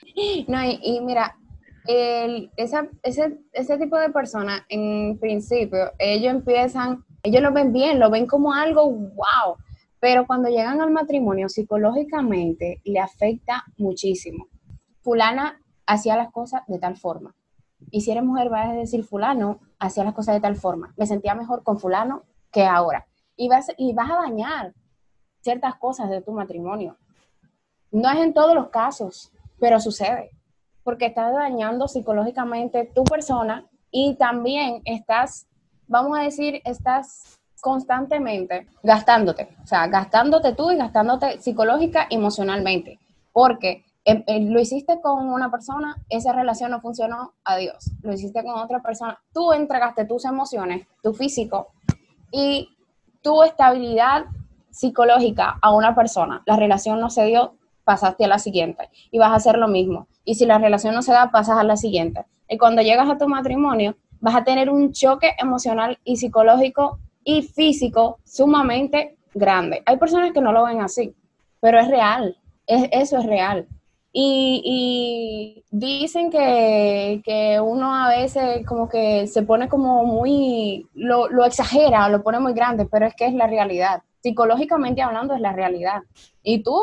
No, 0.48 0.62
y, 0.62 0.78
y 0.82 1.00
mira, 1.00 1.34
el- 1.86 2.50
esa, 2.58 2.88
ese, 3.02 3.38
ese 3.54 3.78
tipo 3.78 3.96
de 3.98 4.10
personas, 4.10 4.62
en 4.68 5.18
principio, 5.18 5.92
ellos 5.98 6.30
empiezan, 6.34 7.02
ellos 7.22 7.40
lo 7.42 7.52
ven 7.52 7.72
bien, 7.72 7.98
lo 7.98 8.10
ven 8.10 8.26
como 8.26 8.52
algo 8.52 8.90
wow, 8.90 9.56
pero 10.00 10.26
cuando 10.26 10.48
llegan 10.48 10.80
al 10.80 10.90
matrimonio, 10.90 11.48
psicológicamente 11.48 12.80
le 12.84 12.98
afecta 12.98 13.64
muchísimo. 13.76 14.48
Fulana 15.02 15.60
hacía 15.86 16.16
las 16.16 16.32
cosas 16.32 16.62
de 16.66 16.78
tal 16.78 16.96
forma. 16.96 17.34
Y 17.90 18.00
si 18.00 18.10
eres 18.10 18.24
mujer, 18.24 18.48
vas 18.48 18.70
a 18.70 18.72
decir, 18.72 19.04
fulano 19.04 19.60
hacía 19.78 20.04
las 20.04 20.14
cosas 20.14 20.34
de 20.34 20.40
tal 20.40 20.56
forma. 20.56 20.94
Me 20.96 21.06
sentía 21.06 21.34
mejor 21.34 21.62
con 21.62 21.78
fulano 21.78 22.24
que 22.50 22.64
ahora. 22.64 23.06
Y 23.36 23.48
vas, 23.48 23.68
y 23.76 23.94
vas 23.94 24.10
a 24.10 24.16
dañar 24.16 24.74
ciertas 25.40 25.76
cosas 25.76 26.10
de 26.10 26.20
tu 26.20 26.32
matrimonio. 26.32 26.96
No 27.90 28.10
es 28.10 28.18
en 28.18 28.34
todos 28.34 28.54
los 28.54 28.68
casos, 28.68 29.32
pero 29.58 29.80
sucede 29.80 30.30
porque 30.82 31.06
estás 31.06 31.32
dañando 31.32 31.88
psicológicamente 31.88 32.90
tu 32.94 33.04
persona 33.04 33.68
y 33.90 34.16
también 34.16 34.82
estás, 34.84 35.46
vamos 35.86 36.18
a 36.18 36.22
decir, 36.22 36.60
estás 36.64 37.39
constantemente 37.60 38.66
gastándote, 38.82 39.48
o 39.62 39.66
sea, 39.66 39.86
gastándote 39.86 40.54
tú 40.54 40.70
y 40.70 40.76
gastándote 40.76 41.40
psicológica 41.40 42.06
emocionalmente, 42.10 42.98
porque 43.32 43.84
eh, 44.04 44.24
eh, 44.26 44.40
lo 44.40 44.60
hiciste 44.60 45.00
con 45.00 45.28
una 45.28 45.50
persona, 45.50 45.96
esa 46.08 46.32
relación 46.32 46.70
no 46.70 46.80
funcionó, 46.80 47.34
adiós, 47.44 47.90
lo 48.02 48.12
hiciste 48.12 48.42
con 48.42 48.58
otra 48.58 48.80
persona, 48.80 49.18
tú 49.32 49.52
entregaste 49.52 50.04
tus 50.04 50.24
emociones, 50.24 50.86
tu 51.02 51.12
físico 51.12 51.68
y 52.32 52.70
tu 53.22 53.42
estabilidad 53.42 54.24
psicológica 54.70 55.58
a 55.60 55.74
una 55.74 55.94
persona, 55.94 56.42
la 56.46 56.56
relación 56.56 57.00
no 57.00 57.10
se 57.10 57.24
dio, 57.24 57.54
pasaste 57.84 58.24
a 58.24 58.28
la 58.28 58.38
siguiente 58.38 58.88
y 59.10 59.18
vas 59.18 59.32
a 59.32 59.36
hacer 59.36 59.58
lo 59.58 59.68
mismo. 59.68 60.06
Y 60.24 60.36
si 60.36 60.46
la 60.46 60.58
relación 60.58 60.94
no 60.94 61.02
se 61.02 61.12
da, 61.12 61.30
pasas 61.30 61.58
a 61.58 61.64
la 61.64 61.76
siguiente. 61.76 62.24
Y 62.48 62.56
cuando 62.56 62.82
llegas 62.82 63.10
a 63.10 63.18
tu 63.18 63.26
matrimonio, 63.28 63.96
vas 64.20 64.36
a 64.36 64.44
tener 64.44 64.70
un 64.70 64.92
choque 64.92 65.32
emocional 65.38 65.98
y 66.04 66.16
psicológico 66.16 66.98
y 67.24 67.42
físico 67.42 68.18
sumamente 68.24 69.16
grande. 69.34 69.82
Hay 69.86 69.96
personas 69.96 70.32
que 70.32 70.40
no 70.40 70.52
lo 70.52 70.64
ven 70.64 70.80
así, 70.80 71.14
pero 71.60 71.78
es 71.80 71.88
real. 71.88 72.36
Es, 72.66 72.88
eso 72.92 73.18
es 73.18 73.26
real. 73.26 73.66
Y, 74.12 74.62
y 74.64 75.64
dicen 75.70 76.30
que, 76.30 77.22
que 77.24 77.60
uno 77.60 77.94
a 77.94 78.08
veces 78.08 78.66
como 78.66 78.88
que 78.88 79.28
se 79.28 79.42
pone 79.42 79.68
como 79.68 80.04
muy, 80.04 80.88
lo, 80.94 81.28
lo 81.28 81.44
exagera, 81.44 82.08
lo 82.08 82.22
pone 82.22 82.40
muy 82.40 82.52
grande, 82.52 82.86
pero 82.86 83.06
es 83.06 83.14
que 83.14 83.26
es 83.26 83.34
la 83.34 83.46
realidad. 83.46 84.02
Psicológicamente 84.20 85.00
hablando 85.00 85.34
es 85.34 85.40
la 85.40 85.52
realidad. 85.52 86.02
Y 86.42 86.62
tú, 86.64 86.76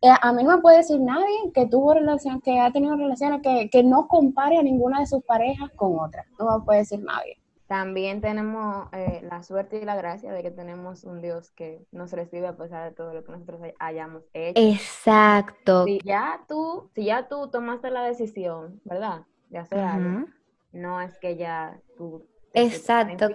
eh, 0.00 0.08
a 0.20 0.32
mí 0.32 0.42
no 0.42 0.56
me 0.56 0.62
puede 0.62 0.78
decir 0.78 1.00
nadie 1.00 1.52
que 1.52 1.66
tuvo 1.66 1.92
relación, 1.92 2.40
que 2.40 2.58
ha 2.58 2.72
tenido 2.72 2.96
relaciones 2.96 3.42
que, 3.42 3.68
que 3.68 3.82
no 3.82 4.08
compare 4.08 4.56
a 4.56 4.62
ninguna 4.62 5.00
de 5.00 5.06
sus 5.06 5.22
parejas 5.22 5.70
con 5.76 5.98
otra. 5.98 6.24
No 6.38 6.58
me 6.58 6.64
puede 6.64 6.78
decir 6.80 7.00
nadie. 7.00 7.39
También 7.70 8.20
tenemos 8.20 8.88
eh, 8.92 9.20
la 9.22 9.44
suerte 9.44 9.78
y 9.78 9.84
la 9.84 9.94
gracia 9.94 10.32
de 10.32 10.42
que 10.42 10.50
tenemos 10.50 11.04
un 11.04 11.22
Dios 11.22 11.52
que 11.52 11.86
nos 11.92 12.10
recibe 12.10 12.48
a 12.48 12.56
pesar 12.56 12.88
de 12.90 12.96
todo 12.96 13.14
lo 13.14 13.22
que 13.22 13.30
nosotros 13.30 13.62
hay- 13.62 13.74
hayamos 13.78 14.24
hecho. 14.34 14.60
Exacto. 14.60 15.84
Si 15.84 16.00
ya 16.04 16.40
tú, 16.48 16.90
si 16.96 17.04
ya 17.04 17.28
tú 17.28 17.48
tomaste 17.48 17.92
la 17.92 18.02
decisión, 18.02 18.80
¿verdad? 18.84 19.20
De 19.50 19.58
hacer 19.58 19.78
algo, 19.78 20.22
Ujú. 20.22 20.28
no 20.72 21.00
es 21.00 21.16
que 21.20 21.36
ya 21.36 21.80
tú 21.96 22.26
Exacto. 22.54 23.28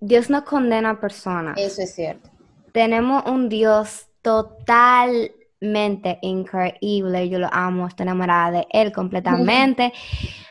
Dios 0.00 0.30
no 0.30 0.44
condena 0.44 0.90
a 0.90 1.00
personas. 1.00 1.56
Eso 1.56 1.82
es 1.82 1.94
cierto. 1.94 2.28
Tenemos 2.72 3.24
un 3.26 3.48
Dios 3.48 4.08
totalmente 4.22 6.18
increíble. 6.22 7.28
Yo 7.28 7.38
lo 7.38 7.48
amo, 7.52 7.86
estoy 7.86 8.02
enamorada 8.02 8.50
de 8.50 8.66
él 8.70 8.90
completamente. 8.92 9.92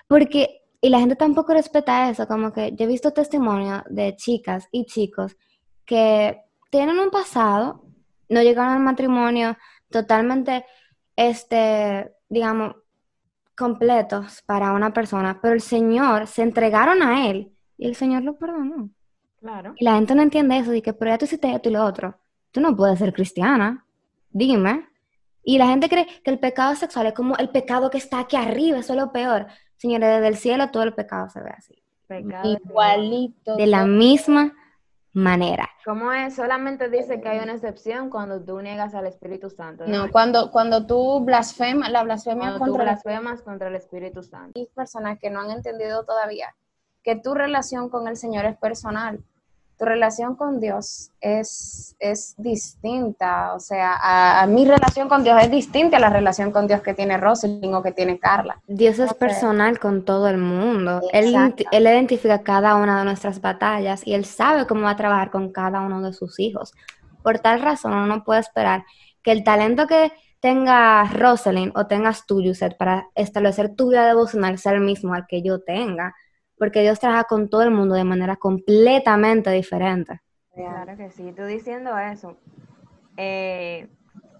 Porque, 0.07 0.58
y 0.81 0.89
la 0.89 0.99
gente 0.99 1.15
tampoco 1.15 1.53
respeta 1.53 2.09
eso, 2.09 2.27
como 2.27 2.53
que 2.53 2.73
yo 2.75 2.85
he 2.85 2.87
visto 2.87 3.11
testimonios 3.11 3.83
de 3.89 4.15
chicas 4.15 4.67
y 4.71 4.85
chicos 4.85 5.35
que 5.85 6.41
tienen 6.69 6.99
un 6.99 7.09
pasado, 7.09 7.83
no 8.29 8.41
llegaron 8.41 8.73
al 8.73 8.79
matrimonio 8.83 9.57
totalmente, 9.89 10.65
este, 11.15 12.13
digamos, 12.29 12.75
completos 13.57 14.41
para 14.45 14.71
una 14.71 14.93
persona, 14.93 15.39
pero 15.41 15.53
el 15.53 15.61
Señor 15.61 16.27
se 16.27 16.43
entregaron 16.43 17.03
a 17.03 17.29
Él 17.29 17.51
y 17.77 17.87
el 17.87 17.95
Señor 17.95 18.23
lo 18.23 18.37
perdonó. 18.37 18.89
Claro. 19.41 19.73
Y 19.77 19.83
la 19.83 19.95
gente 19.95 20.15
no 20.15 20.21
entiende 20.21 20.57
eso, 20.57 20.71
de 20.71 20.81
que, 20.81 20.93
pero 20.93 21.11
ya 21.11 21.17
tú 21.17 21.25
hiciste 21.25 21.53
esto 21.53 21.69
y 21.69 21.73
lo 21.73 21.83
otro. 21.83 22.17
Tú 22.51 22.61
no 22.61 22.75
puedes 22.75 22.99
ser 22.99 23.13
cristiana. 23.13 23.85
Dime. 24.29 24.87
Y 25.43 25.57
la 25.57 25.67
gente 25.67 25.89
cree 25.89 26.05
que 26.23 26.31
el 26.31 26.39
pecado 26.39 26.75
sexual 26.75 27.07
es 27.07 27.13
como 27.13 27.35
el 27.37 27.49
pecado 27.49 27.89
que 27.89 27.97
está 27.97 28.19
aquí 28.19 28.35
arriba, 28.35 28.79
eso 28.79 28.93
es 28.93 28.99
lo 28.99 29.11
peor. 29.11 29.47
Señores, 29.79 30.09
desde 30.09 30.27
el 30.27 30.35
cielo 30.35 30.71
todo 30.71 30.83
el 30.83 30.93
pecado 30.93 31.29
se 31.29 31.39
ve 31.39 31.51
así. 31.51 31.81
Pecado 32.05 32.49
Igualito. 32.49 33.55
De 33.55 33.65
la 33.65 33.85
misma 33.85 34.53
manera. 35.13 35.69
¿Cómo 35.85 36.11
es? 36.11 36.35
Solamente 36.35 36.89
dice 36.89 37.21
que 37.21 37.29
hay 37.29 37.39
una 37.39 37.53
excepción 37.53 38.09
cuando 38.09 38.43
tú 38.43 38.61
niegas 38.61 38.93
al 38.93 39.07
Espíritu 39.07 39.49
Santo. 39.49 39.85
No, 39.87 40.11
cuando, 40.11 40.51
cuando 40.51 40.85
tú 40.85 41.21
blasfemas, 41.21 41.91
la 41.91 42.03
blasfemia 42.03 42.49
Cuando 42.49 42.59
tú 42.59 42.71
contra 42.71 42.85
la 42.85 42.91
blasfemas 42.91 43.41
contra 43.41 43.69
el 43.69 43.75
Espíritu 43.75 44.21
Santo. 44.21 44.59
hay 44.59 44.67
personas 44.67 45.17
que 45.17 45.29
no 45.29 45.39
han 45.39 45.51
entendido 45.51 46.03
todavía 46.03 46.53
que 47.01 47.15
tu 47.15 47.33
relación 47.33 47.89
con 47.89 48.07
el 48.07 48.17
Señor 48.17 48.45
es 48.45 48.57
personal. 48.57 49.23
Tu 49.79 49.85
relación 49.85 50.35
con 50.35 50.59
Dios 50.59 51.11
es, 51.21 51.95
es 51.99 52.35
distinta. 52.37 53.53
O 53.53 53.59
sea, 53.61 53.93
a, 53.93 54.41
a 54.41 54.45
mi 54.47 54.65
relación 54.65 55.07
con 55.07 55.23
Dios 55.23 55.41
es 55.41 55.49
distinta 55.49 55.97
a 55.97 55.99
la 56.01 56.09
relación 56.09 56.51
con 56.51 56.67
Dios 56.67 56.81
que 56.81 56.93
tiene 56.93 57.17
Rosalind 57.17 57.73
o 57.73 57.81
que 57.81 57.93
tiene 57.93 58.19
Carla. 58.19 58.61
Dios 58.67 58.99
es 58.99 59.13
personal 59.13 59.79
con 59.79 60.03
todo 60.03 60.27
el 60.27 60.37
mundo. 60.37 61.01
Él, 61.13 61.33
él 61.71 61.83
identifica 61.83 62.43
cada 62.43 62.75
una 62.75 62.99
de 62.99 63.05
nuestras 63.05 63.39
batallas 63.39 64.05
y 64.05 64.13
él 64.13 64.25
sabe 64.25 64.67
cómo 64.67 64.81
va 64.81 64.91
a 64.91 64.97
trabajar 64.97 65.31
con 65.31 65.51
cada 65.53 65.79
uno 65.79 66.01
de 66.01 66.11
sus 66.11 66.39
hijos. 66.39 66.73
Por 67.23 67.39
tal 67.39 67.61
razón, 67.61 67.93
uno 67.93 68.05
no 68.05 68.23
puede 68.25 68.41
esperar 68.41 68.83
que 69.23 69.31
el 69.31 69.43
talento 69.43 69.87
que 69.87 70.11
tenga 70.39 71.03
Rosalind 71.05 71.71
o 71.75 71.87
tengas 71.87 72.25
tú, 72.25 72.41
Yuset, 72.41 72.77
para 72.77 73.07
establecer 73.15 73.75
tu 73.75 73.89
vida 73.89 74.05
devocional 74.07 74.57
sea 74.57 74.73
el 74.73 74.81
mismo 74.81 75.13
al 75.13 75.27
que 75.27 75.41
yo 75.41 75.59
tenga. 75.59 76.15
Porque 76.59 76.81
Dios 76.81 76.99
trabaja 76.99 77.23
con 77.23 77.49
todo 77.49 77.63
el 77.63 77.71
mundo 77.71 77.95
de 77.95 78.03
manera 78.03 78.35
completamente 78.35 79.49
diferente. 79.49 80.21
Claro 80.53 80.97
que 80.97 81.09
sí. 81.09 81.31
Tú 81.31 81.45
diciendo 81.45 81.97
eso, 81.97 82.37
eh, 83.15 83.87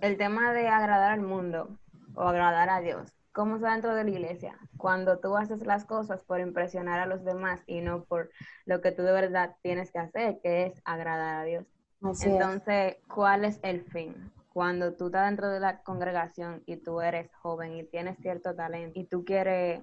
el 0.02 0.18
tema 0.18 0.54
de 0.54 0.68
agradar 0.68 1.12
al 1.12 1.22
mundo 1.22 1.70
o 2.16 2.24
agradar 2.24 2.70
a 2.70 2.82
Dios, 2.82 3.14
¿cómo 3.32 3.56
está 3.56 3.72
dentro 3.72 3.96
de 3.96 4.04
la 4.04 4.10
iglesia? 4.10 4.60
Cuando 4.78 5.20
tú 5.20 5.38
haces 5.38 5.66
las 5.66 5.86
cosas 5.86 6.24
por 6.24 6.42
impresionar 6.42 7.00
a 7.00 7.06
los 7.06 7.24
demás 7.24 7.62
y 7.68 7.80
no 7.80 8.04
por 8.04 8.30
lo 8.66 8.82
que 8.82 8.92
tú 8.92 9.04
de 9.04 9.14
verdad 9.14 9.56
tienes 9.62 9.92
que 9.92 10.00
hacer, 10.00 10.40
que 10.42 10.66
es 10.66 10.82
agradar 10.84 11.42
a 11.42 11.44
Dios. 11.46 11.66
Así 12.02 12.28
es. 12.28 12.34
Entonces, 12.34 12.98
¿cuál 13.08 13.46
es 13.46 13.60
el 13.64 13.82
fin? 13.84 14.32
Cuando 14.52 14.94
tú 14.96 15.06
estás 15.06 15.26
dentro 15.26 15.50
de 15.50 15.62
la 15.62 15.82
congregación 15.84 16.64
y 16.66 16.78
tú 16.78 17.00
eres 17.00 17.34
joven 17.36 17.76
y 17.76 17.84
tienes 17.84 18.18
cierto 18.18 18.56
talento 18.56 19.00
y 19.00 19.06
tú 19.06 19.24
quieres 19.24 19.82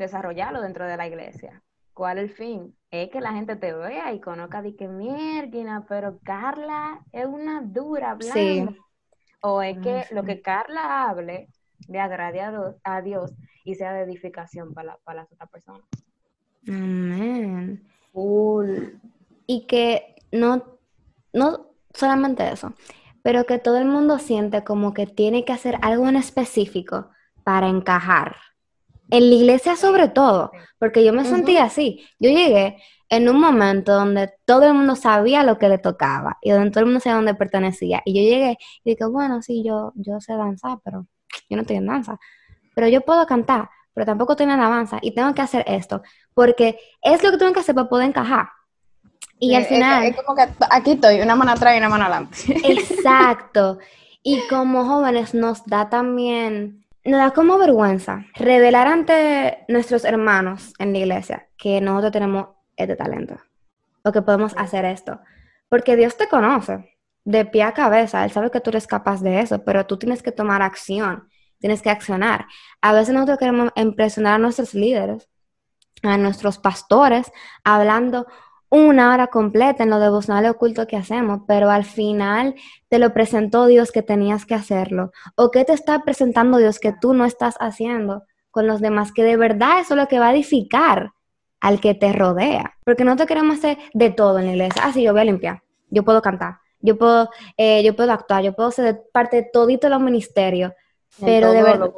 desarrollarlo 0.00 0.60
dentro 0.60 0.86
de 0.86 0.96
la 0.96 1.06
iglesia, 1.06 1.62
¿cuál 1.94 2.18
es 2.18 2.24
el 2.24 2.30
fin? 2.30 2.76
Es 2.90 3.10
que 3.10 3.20
la 3.20 3.32
gente 3.32 3.54
te 3.54 3.72
vea 3.72 4.12
y 4.12 4.20
conozca 4.20 4.62
de 4.62 4.74
que 4.74 4.88
mierda, 4.88 5.84
pero 5.88 6.18
Carla 6.24 7.00
es 7.12 7.26
una 7.26 7.60
dura 7.62 8.12
hablando. 8.12 8.72
Sí. 8.72 8.78
O 9.42 9.62
es 9.62 9.78
que 9.78 10.04
lo 10.10 10.24
que 10.24 10.42
Carla 10.42 11.08
hable 11.08 11.48
le 11.88 12.00
agrade 12.00 12.40
a 12.40 12.50
Dios, 12.50 12.76
a 12.84 13.00
Dios 13.00 13.32
y 13.64 13.74
sea 13.74 13.92
de 13.92 14.02
edificación 14.02 14.74
para, 14.74 14.98
para 15.04 15.22
las 15.22 15.32
otras 15.32 15.48
personas. 15.50 15.86
Amén. 16.68 17.86
Full. 18.12 18.98
y 19.46 19.66
que 19.66 20.16
no, 20.32 20.78
no 21.32 21.66
solamente 21.94 22.50
eso, 22.50 22.74
pero 23.22 23.44
que 23.44 23.58
todo 23.58 23.78
el 23.78 23.84
mundo 23.84 24.18
siente 24.18 24.64
como 24.64 24.94
que 24.94 25.06
tiene 25.06 25.44
que 25.44 25.52
hacer 25.52 25.78
algo 25.82 26.08
en 26.08 26.16
específico 26.16 27.10
para 27.44 27.68
encajar. 27.68 28.36
En 29.10 29.28
la 29.30 29.36
iglesia 29.36 29.76
sobre 29.76 30.08
todo, 30.08 30.52
porque 30.78 31.04
yo 31.04 31.12
me 31.12 31.24
sentía 31.24 31.64
así. 31.64 32.06
Yo 32.18 32.30
llegué 32.30 32.76
en 33.08 33.28
un 33.28 33.40
momento 33.40 33.92
donde 33.92 34.32
todo 34.44 34.66
el 34.66 34.74
mundo 34.74 34.94
sabía 34.94 35.42
lo 35.42 35.58
que 35.58 35.68
le 35.68 35.78
tocaba 35.78 36.38
y 36.40 36.50
donde 36.50 36.70
todo 36.70 36.80
el 36.80 36.86
mundo 36.86 37.00
sabía 37.00 37.16
dónde 37.16 37.34
pertenecía. 37.34 38.02
Y 38.04 38.14
yo 38.14 38.22
llegué 38.22 38.56
y 38.84 38.90
dije, 38.90 39.04
bueno, 39.06 39.42
sí, 39.42 39.64
yo, 39.64 39.92
yo 39.96 40.20
sé 40.20 40.34
danzar, 40.34 40.78
pero 40.84 41.06
yo 41.48 41.56
no 41.56 41.62
estoy 41.62 41.76
en 41.76 41.86
danza. 41.86 42.18
Pero 42.74 42.86
yo 42.86 43.00
puedo 43.00 43.26
cantar, 43.26 43.68
pero 43.92 44.06
tampoco 44.06 44.32
estoy 44.32 44.44
en 44.44 44.52
alabanza 44.52 44.98
y 45.02 45.12
tengo 45.12 45.34
que 45.34 45.42
hacer 45.42 45.64
esto, 45.66 46.02
porque 46.34 46.78
es 47.02 47.22
lo 47.22 47.32
que 47.32 47.38
tengo 47.38 47.52
que 47.52 47.60
hacer 47.60 47.74
para 47.74 47.88
poder 47.88 48.08
encajar. 48.08 48.48
Y 49.40 49.48
Sí, 49.48 49.54
al 49.56 49.62
es 49.62 49.68
final, 49.68 50.04
Es, 50.04 50.16
como 50.16 50.36
que 50.36 50.46
aquí 50.70 50.92
estoy, 50.92 51.20
una 51.20 51.34
mano 51.34 51.52
atrás 51.52 51.74
y 51.74 51.78
una 51.78 51.88
mano 51.88 52.04
adelante. 52.04 52.36
exacto. 52.64 53.78
Y 54.22 54.40
como 54.48 54.84
jóvenes 54.84 55.34
nos 55.34 55.64
da 55.64 55.88
también, 55.88 56.79
nos 57.10 57.20
da 57.20 57.32
como 57.32 57.58
vergüenza 57.58 58.24
revelar 58.34 58.86
ante 58.86 59.64
nuestros 59.68 60.04
hermanos 60.04 60.72
en 60.78 60.92
la 60.92 60.98
iglesia 60.98 61.48
que 61.56 61.80
nosotros 61.80 62.12
tenemos 62.12 62.48
este 62.76 62.96
talento 62.96 63.36
o 64.02 64.12
que 64.12 64.22
podemos 64.22 64.54
hacer 64.56 64.84
esto. 64.84 65.20
Porque 65.68 65.96
Dios 65.96 66.16
te 66.16 66.28
conoce 66.28 66.96
de 67.24 67.44
pie 67.44 67.62
a 67.62 67.72
cabeza, 67.72 68.24
Él 68.24 68.30
sabe 68.30 68.50
que 68.50 68.60
tú 68.60 68.70
eres 68.70 68.86
capaz 68.86 69.22
de 69.22 69.40
eso, 69.40 69.62
pero 69.64 69.86
tú 69.86 69.98
tienes 69.98 70.22
que 70.22 70.32
tomar 70.32 70.62
acción, 70.62 71.28
tienes 71.58 71.82
que 71.82 71.90
accionar. 71.90 72.46
A 72.80 72.92
veces 72.92 73.14
nosotros 73.14 73.38
queremos 73.38 73.70
impresionar 73.76 74.34
a 74.34 74.38
nuestros 74.38 74.74
líderes, 74.74 75.28
a 76.02 76.16
nuestros 76.16 76.58
pastores, 76.58 77.30
hablando 77.62 78.26
una 78.70 79.12
hora 79.12 79.26
completa 79.26 79.82
en 79.82 79.90
lo 79.90 79.98
devocional 79.98 80.46
oculto 80.46 80.86
que 80.86 80.96
hacemos, 80.96 81.40
pero 81.46 81.70
al 81.70 81.84
final 81.84 82.54
te 82.88 83.00
lo 83.00 83.12
presentó 83.12 83.66
Dios 83.66 83.90
que 83.90 84.02
tenías 84.02 84.46
que 84.46 84.54
hacerlo. 84.54 85.10
¿O 85.34 85.50
qué 85.50 85.64
te 85.64 85.72
está 85.72 86.02
presentando 86.04 86.58
Dios 86.58 86.78
que 86.78 86.92
tú 86.92 87.12
no 87.12 87.24
estás 87.24 87.56
haciendo 87.58 88.22
con 88.52 88.68
los 88.68 88.80
demás? 88.80 89.12
Que 89.12 89.24
de 89.24 89.36
verdad 89.36 89.80
eso 89.80 89.94
es 89.94 90.00
lo 90.00 90.06
que 90.06 90.20
va 90.20 90.28
a 90.28 90.32
edificar 90.32 91.12
al 91.60 91.80
que 91.80 91.94
te 91.94 92.12
rodea. 92.12 92.76
Porque 92.84 93.04
no 93.04 93.16
te 93.16 93.26
queremos 93.26 93.58
hacer 93.58 93.76
de 93.92 94.10
todo 94.10 94.38
en 94.38 94.46
la 94.46 94.52
iglesia. 94.52 94.82
Ah, 94.84 94.92
sí, 94.92 95.02
yo 95.02 95.12
voy 95.12 95.22
a 95.22 95.24
limpiar, 95.24 95.62
yo 95.90 96.04
puedo 96.04 96.22
cantar, 96.22 96.58
yo 96.80 96.96
puedo, 96.96 97.28
eh, 97.56 97.82
yo 97.82 97.96
puedo 97.96 98.12
actuar, 98.12 98.44
yo 98.44 98.54
puedo 98.54 98.70
ser 98.70 99.02
parte 99.12 99.36
de 99.36 99.48
todito 99.52 99.88
los 99.88 100.00
ministerios. 100.00 100.72
Pero 101.20 101.50
de 101.50 101.64
verdad, 101.64 101.90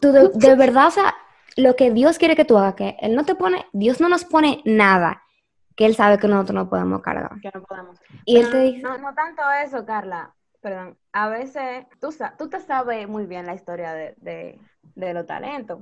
tú 0.00 0.10
de, 0.10 0.28
de 0.34 0.54
verdad, 0.56 0.88
o 0.88 0.90
sea, 0.90 1.14
lo 1.56 1.76
que 1.76 1.92
Dios 1.92 2.18
quiere 2.18 2.34
que 2.34 2.44
tú 2.44 2.58
hagas, 2.58 2.74
que 2.74 2.96
Él 3.00 3.14
no 3.14 3.24
te 3.24 3.36
pone, 3.36 3.64
Dios 3.72 4.00
no 4.00 4.08
nos 4.08 4.24
pone 4.24 4.60
nada 4.64 5.22
que 5.76 5.86
Él 5.86 5.94
sabe 5.94 6.18
que 6.18 6.26
nosotros 6.26 6.54
no 6.54 6.68
podemos 6.68 7.02
cargar. 7.02 7.38
Que 7.40 7.50
no 7.54 7.62
podemos. 7.62 8.00
Y 8.24 8.38
Él 8.38 8.46
Pero 8.50 8.50
te 8.50 8.62
dice, 8.62 8.82
No, 8.82 8.98
no 8.98 9.14
tanto 9.14 9.42
eso, 9.62 9.84
Carla. 9.84 10.34
Perdón. 10.60 10.98
A 11.12 11.28
veces 11.28 11.86
tú, 12.00 12.08
tú 12.38 12.48
te 12.48 12.60
sabes 12.60 13.06
muy 13.08 13.26
bien 13.26 13.46
la 13.46 13.54
historia 13.54 13.92
de, 13.92 14.14
de, 14.16 14.58
de 14.94 15.14
los 15.14 15.26
talentos. 15.26 15.80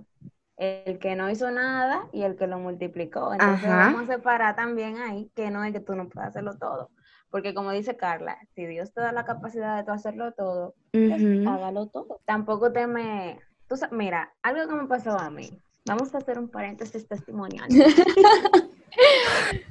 El 0.57 0.99
que 0.99 1.17
no 1.17 1.31
hizo 1.31 1.51
nada 1.51 2.07
y 2.13 2.23
el 2.23 2.37
que 2.37 2.47
lo 2.47 2.59
multiplicó. 2.59 3.33
Entonces 3.33 3.65
Ajá. 3.65 3.93
vamos 3.93 4.09
a 4.09 4.15
separar 4.15 4.57
también 4.57 4.99
ahí 4.99 5.31
que 5.35 5.51
no 5.51 5.65
es 5.65 5.73
que 5.73 5.81
tú 5.81 5.95
no 5.95 6.09
puedas 6.09 6.31
hacerlo 6.31 6.59
todo. 6.59 6.91
Porque 7.31 7.55
como 7.55 7.71
dice 7.73 7.97
Carla, 7.97 8.39
si 8.55 8.67
Dios 8.67 8.93
te 8.93 9.01
da 9.01 9.11
la 9.13 9.25
capacidad 9.25 9.77
de 9.77 9.85
tú 9.85 9.93
hacerlo 9.93 10.33
todo, 10.33 10.75
pues 10.93 11.23
Ujú. 11.23 11.49
hágalo 11.49 11.87
todo. 11.87 12.21
Tampoco 12.25 12.73
te 12.73 12.87
me... 12.87 13.41
Tú, 13.69 13.77
mira, 13.91 14.33
algo 14.43 14.69
que 14.69 14.75
me 14.75 14.87
pasó 14.87 15.19
a 15.19 15.31
mí. 15.31 15.51
Vamos 15.87 16.15
a 16.15 16.19
hacer 16.19 16.39
un 16.39 16.49
paréntesis 16.49 17.09
testimonial. 17.09 17.69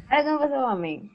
me 0.10 0.38
pasó 0.38 0.68
a 0.68 0.76
mí. 0.76 1.12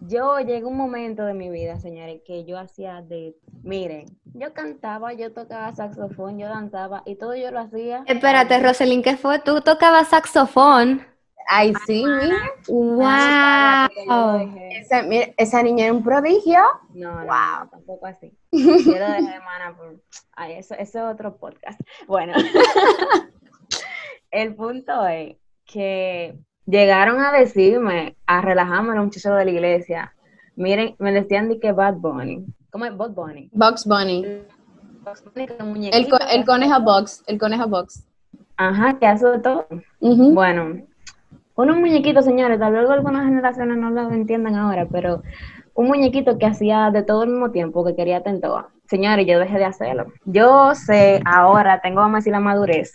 Yo 0.00 0.38
llegué 0.40 0.62
a 0.62 0.66
un 0.66 0.76
momento 0.76 1.24
de 1.24 1.34
mi 1.34 1.48
vida, 1.48 1.78
señores, 1.78 2.20
que 2.24 2.44
yo 2.44 2.58
hacía 2.58 3.00
de, 3.00 3.34
miren, 3.62 4.06
yo 4.34 4.52
cantaba, 4.52 5.14
yo 5.14 5.32
tocaba 5.32 5.74
saxofón, 5.74 6.38
yo 6.38 6.48
danzaba 6.48 7.02
y 7.06 7.16
todo 7.16 7.34
yo 7.34 7.50
lo 7.50 7.60
hacía. 7.60 8.04
Espérate, 8.06 8.62
Roselyn, 8.62 9.02
¿qué 9.02 9.16
fue? 9.16 9.38
¿Tú 9.38 9.62
tocabas 9.62 10.08
saxofón? 10.08 11.06
Ay, 11.48 11.72
sí, 11.86 12.04
mira. 12.04 12.36
¡Wow! 12.68 14.50
Esa, 14.72 15.02
mira, 15.02 15.28
esa 15.36 15.62
niña 15.62 15.84
era 15.84 15.94
un 15.94 16.02
prodigio. 16.02 16.60
No, 16.92 17.24
no, 17.24 17.24
no, 17.24 17.68
tampoco 17.70 18.06
así. 18.06 18.36
Yo 18.52 18.98
lo 18.98 19.10
dejé, 19.10 19.34
hermana, 19.34 19.76
por... 19.76 19.96
Ay, 20.32 20.54
eso, 20.54 20.74
eso 20.74 20.98
es 20.98 21.14
otro 21.14 21.36
podcast. 21.36 21.80
Bueno, 22.06 22.34
el 24.30 24.54
punto 24.56 25.06
es 25.06 25.36
que 25.64 26.36
llegaron 26.66 27.20
a 27.20 27.32
decirme, 27.32 28.16
a 28.26 28.40
relajarme 28.40 28.94
los 28.94 29.04
muchachos 29.04 29.36
de 29.36 29.44
la 29.44 29.50
iglesia. 29.50 30.12
Miren, 30.56 30.94
me 30.98 31.12
decían 31.12 31.48
de 31.48 31.58
que 31.60 31.72
Bad 31.72 31.94
Bunny. 31.94 32.44
¿Cómo 32.70 32.84
es 32.84 32.96
Bad 32.96 33.10
Bunny? 33.10 33.48
Bugs 33.52 33.84
Bunny. 33.86 34.24
Bugs 35.04 35.24
Bunny, 35.24 35.46
un 35.52 35.60
El, 35.60 35.66
muñequito 35.66 36.18
co- 36.18 36.24
el 36.30 36.44
conejo 36.44 36.80
Bugs. 36.80 37.22
El 37.26 37.38
conejo 37.38 37.68
Bugs. 37.68 38.04
Ajá, 38.56 38.98
que 38.98 39.06
hace 39.06 39.26
de 39.26 39.38
todo. 39.38 39.66
Ujú. 40.00 40.32
Bueno, 40.34 40.80
unos 41.54 41.76
muñequitos, 41.76 42.24
señores, 42.24 42.58
tal 42.58 42.72
vez 42.72 42.88
algunas 42.88 43.24
generaciones 43.26 43.76
no 43.76 43.90
lo 43.90 44.10
entiendan 44.10 44.54
ahora, 44.56 44.86
pero 44.90 45.22
un 45.74 45.88
muñequito 45.88 46.38
que 46.38 46.46
hacía 46.46 46.90
de 46.90 47.02
todo 47.02 47.22
al 47.22 47.28
mismo 47.28 47.50
tiempo, 47.50 47.84
que 47.84 47.94
quería 47.94 48.22
tentoa. 48.22 48.70
Señores, 48.88 49.26
yo 49.26 49.38
dejé 49.38 49.58
de 49.58 49.64
hacerlo. 49.66 50.06
Yo 50.24 50.74
sé 50.74 51.20
ahora, 51.26 51.80
tengo, 51.82 52.00
vamos 52.00 52.14
a 52.14 52.18
decir, 52.18 52.32
la 52.32 52.40
madurez 52.40 52.94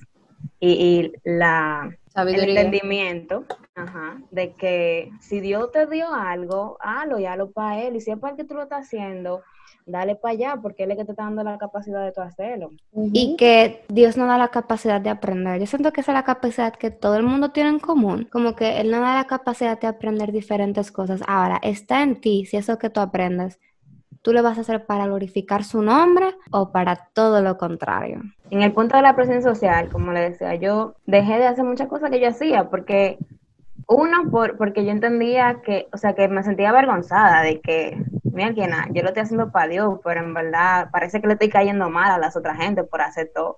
y, 0.60 0.69
y 0.71 1.13
la, 1.23 1.91
el 2.15 2.50
entendimiento 2.50 3.45
ajá, 3.76 4.21
de 4.32 4.54
que 4.54 5.12
si 5.19 5.39
Dios 5.39 5.71
te 5.71 5.88
dio 5.88 6.13
algo, 6.13 6.78
hazlo 6.82 7.19
y 7.19 7.26
hazlo 7.26 7.52
para 7.52 7.82
Él. 7.82 7.95
Y 7.95 8.02
si 8.02 8.12
es 8.12 8.17
para 8.17 8.36
que 8.36 8.43
tú 8.43 8.54
lo 8.54 8.63
estás 8.63 8.86
haciendo, 8.86 9.41
dale 9.86 10.15
para 10.15 10.34
allá, 10.34 10.60
porque 10.62 10.84
Él 10.84 10.91
es 10.91 10.97
que 10.97 11.06
te 11.06 11.12
está 11.12 11.24
dando 11.24 11.43
la 11.43 11.58
capacidad 11.58 12.04
de 12.04 12.12
tú 12.12 12.21
hacerlo. 12.21 12.71
Y 13.13 13.36
que 13.38 13.84
Dios 13.88 14.17
nos 14.17 14.28
da 14.28 14.38
la 14.38 14.50
capacidad 14.50 15.02
de 15.02 15.10
aprender. 15.10 15.60
Yo 15.60 15.65
siento 15.65 15.91
que 15.91 16.02
esa 16.02 16.12
es 16.12 16.15
la 16.15 16.24
capacidad 16.24 16.74
que 16.74 16.91
todo 16.91 17.15
el 17.15 17.24
mundo 17.24 17.52
tiene 17.52 17.69
en 17.69 17.80
común. 17.80 18.28
Como 18.32 18.56
que 18.56 18.80
Él 18.82 18.91
nos 18.91 19.02
da 19.02 19.15
la 19.15 19.28
capacidad 19.28 19.80
de 19.80 19.88
aprender 19.88 20.32
diferentes 20.32 20.91
cosas. 20.91 21.21
Ahora, 21.28 21.60
está 21.62 22.04
en 22.04 22.19
ti 22.19 22.45
si 22.45 22.58
eso 22.58 22.78
que 22.78 22.89
tú 22.89 23.00
aprendes, 23.00 23.60
tú 24.21 24.34
lo 24.34 24.43
vas 24.43 24.58
a 24.58 24.62
hacer 24.62 24.86
para 24.86 25.06
glorificar 25.06 25.63
su 25.63 25.82
nombre 25.82 26.36
o 26.52 26.71
para 26.71 27.10
todo 27.13 27.41
lo 27.41 27.58
contrario. 27.58 28.21
En 28.51 28.61
el 28.61 28.73
punto 28.73 28.97
de 28.97 29.01
la 29.01 29.15
presión 29.15 29.41
social, 29.41 29.87
como 29.89 30.11
le 30.11 30.29
decía, 30.29 30.55
yo 30.55 30.95
dejé 31.05 31.39
de 31.39 31.47
hacer 31.47 31.63
muchas 31.63 31.87
cosas 31.87 32.09
que 32.09 32.19
yo 32.19 32.27
hacía 32.27 32.69
porque 32.69 33.17
uno, 33.87 34.29
por, 34.29 34.57
porque 34.57 34.83
yo 34.83 34.91
entendía 34.91 35.61
que, 35.63 35.87
o 35.93 35.97
sea, 35.97 36.13
que 36.13 36.27
me 36.27 36.43
sentía 36.43 36.69
avergonzada 36.69 37.43
de 37.43 37.61
que, 37.61 37.97
mira, 38.23 38.53
que 38.53 38.67
nada, 38.67 38.87
yo 38.91 39.03
lo 39.03 39.07
estoy 39.07 39.23
haciendo 39.23 39.51
para 39.51 39.67
Dios, 39.69 39.99
pero 40.03 40.19
en 40.19 40.33
verdad 40.33 40.89
parece 40.91 41.21
que 41.21 41.27
le 41.27 41.33
estoy 41.33 41.47
cayendo 41.49 41.89
mal 41.89 42.11
a 42.11 42.17
las 42.17 42.35
otras 42.35 42.57
gente 42.57 42.83
por 42.83 43.01
hacer 43.01 43.31
todo. 43.33 43.57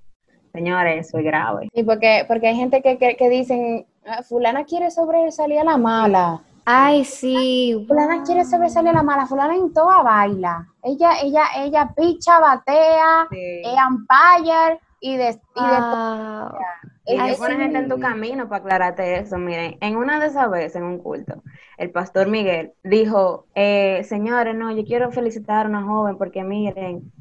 Señores, 0.54 1.08
eso 1.08 1.18
es 1.18 1.24
grave. 1.24 1.70
Y 1.74 1.84
porque, 1.84 2.26
porque 2.28 2.50
hay 2.50 2.56
gente 2.56 2.84
que, 2.84 3.00
que, 3.00 3.16
que 3.16 3.30
dicen, 3.30 3.88
"Ah, 4.06 4.22
fulana 4.22 4.64
quiere 4.64 4.92
sobresalir 4.92 5.60
a 5.60 5.64
la 5.64 5.78
mala. 5.78 6.42
Ay, 6.66 7.04
sí. 7.04 7.84
Fulana 7.88 8.22
quiere 8.24 8.46
sobresalir 8.46 8.90
a 8.92 8.94
la 8.94 9.04
mala. 9.04 9.26
Fulana 9.26 9.56
en 9.56 9.74
toda 9.74 10.04
baila. 10.04 10.68
Ella, 10.84 11.12
ella, 11.22 11.44
ella 11.58 11.94
picha, 11.96 12.40
batea, 12.40 13.28
Sí. 13.32 13.62
es 13.64 13.78
umpire 13.90 14.80
y 15.00 15.18
de, 15.18 15.30
y 15.56 15.62
de 15.68 15.80
Wow. 15.80 16.58
Y 17.06 17.18
Ay, 17.18 17.36
pone 17.36 17.56
sí. 17.56 17.62
gente 17.62 17.80
en 17.80 17.90
tu 17.90 18.00
camino 18.00 18.48
para 18.48 18.62
aclararte 18.64 19.20
eso. 19.20 19.38
Miren, 19.38 19.78
en 19.82 19.98
una 19.98 20.20
de 20.20 20.28
esas 20.28 20.50
veces, 20.50 20.78
en 20.78 20.84
un 20.84 21.00
culto, 21.00 21.44
el 21.78 21.92
pastor 21.92 22.28
Miguel 22.28 22.74
dijo, 22.84 23.48
eh, 23.56 24.04
señores, 24.06 24.56
no, 24.56 24.72
yo 24.72 24.86
quiero 24.86 25.12
felicitar 25.12 25.66
a 25.66 25.70
una 25.70 25.84
joven 25.84 26.18
porque 26.18 26.44
miren, 26.44 27.12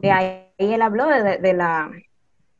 y 0.00 0.08
ahí 0.08 0.46
él 0.58 0.80
habló 0.82 1.06
de, 1.06 1.22
de- 1.24 1.38
de 1.38 1.52
la 1.54 1.90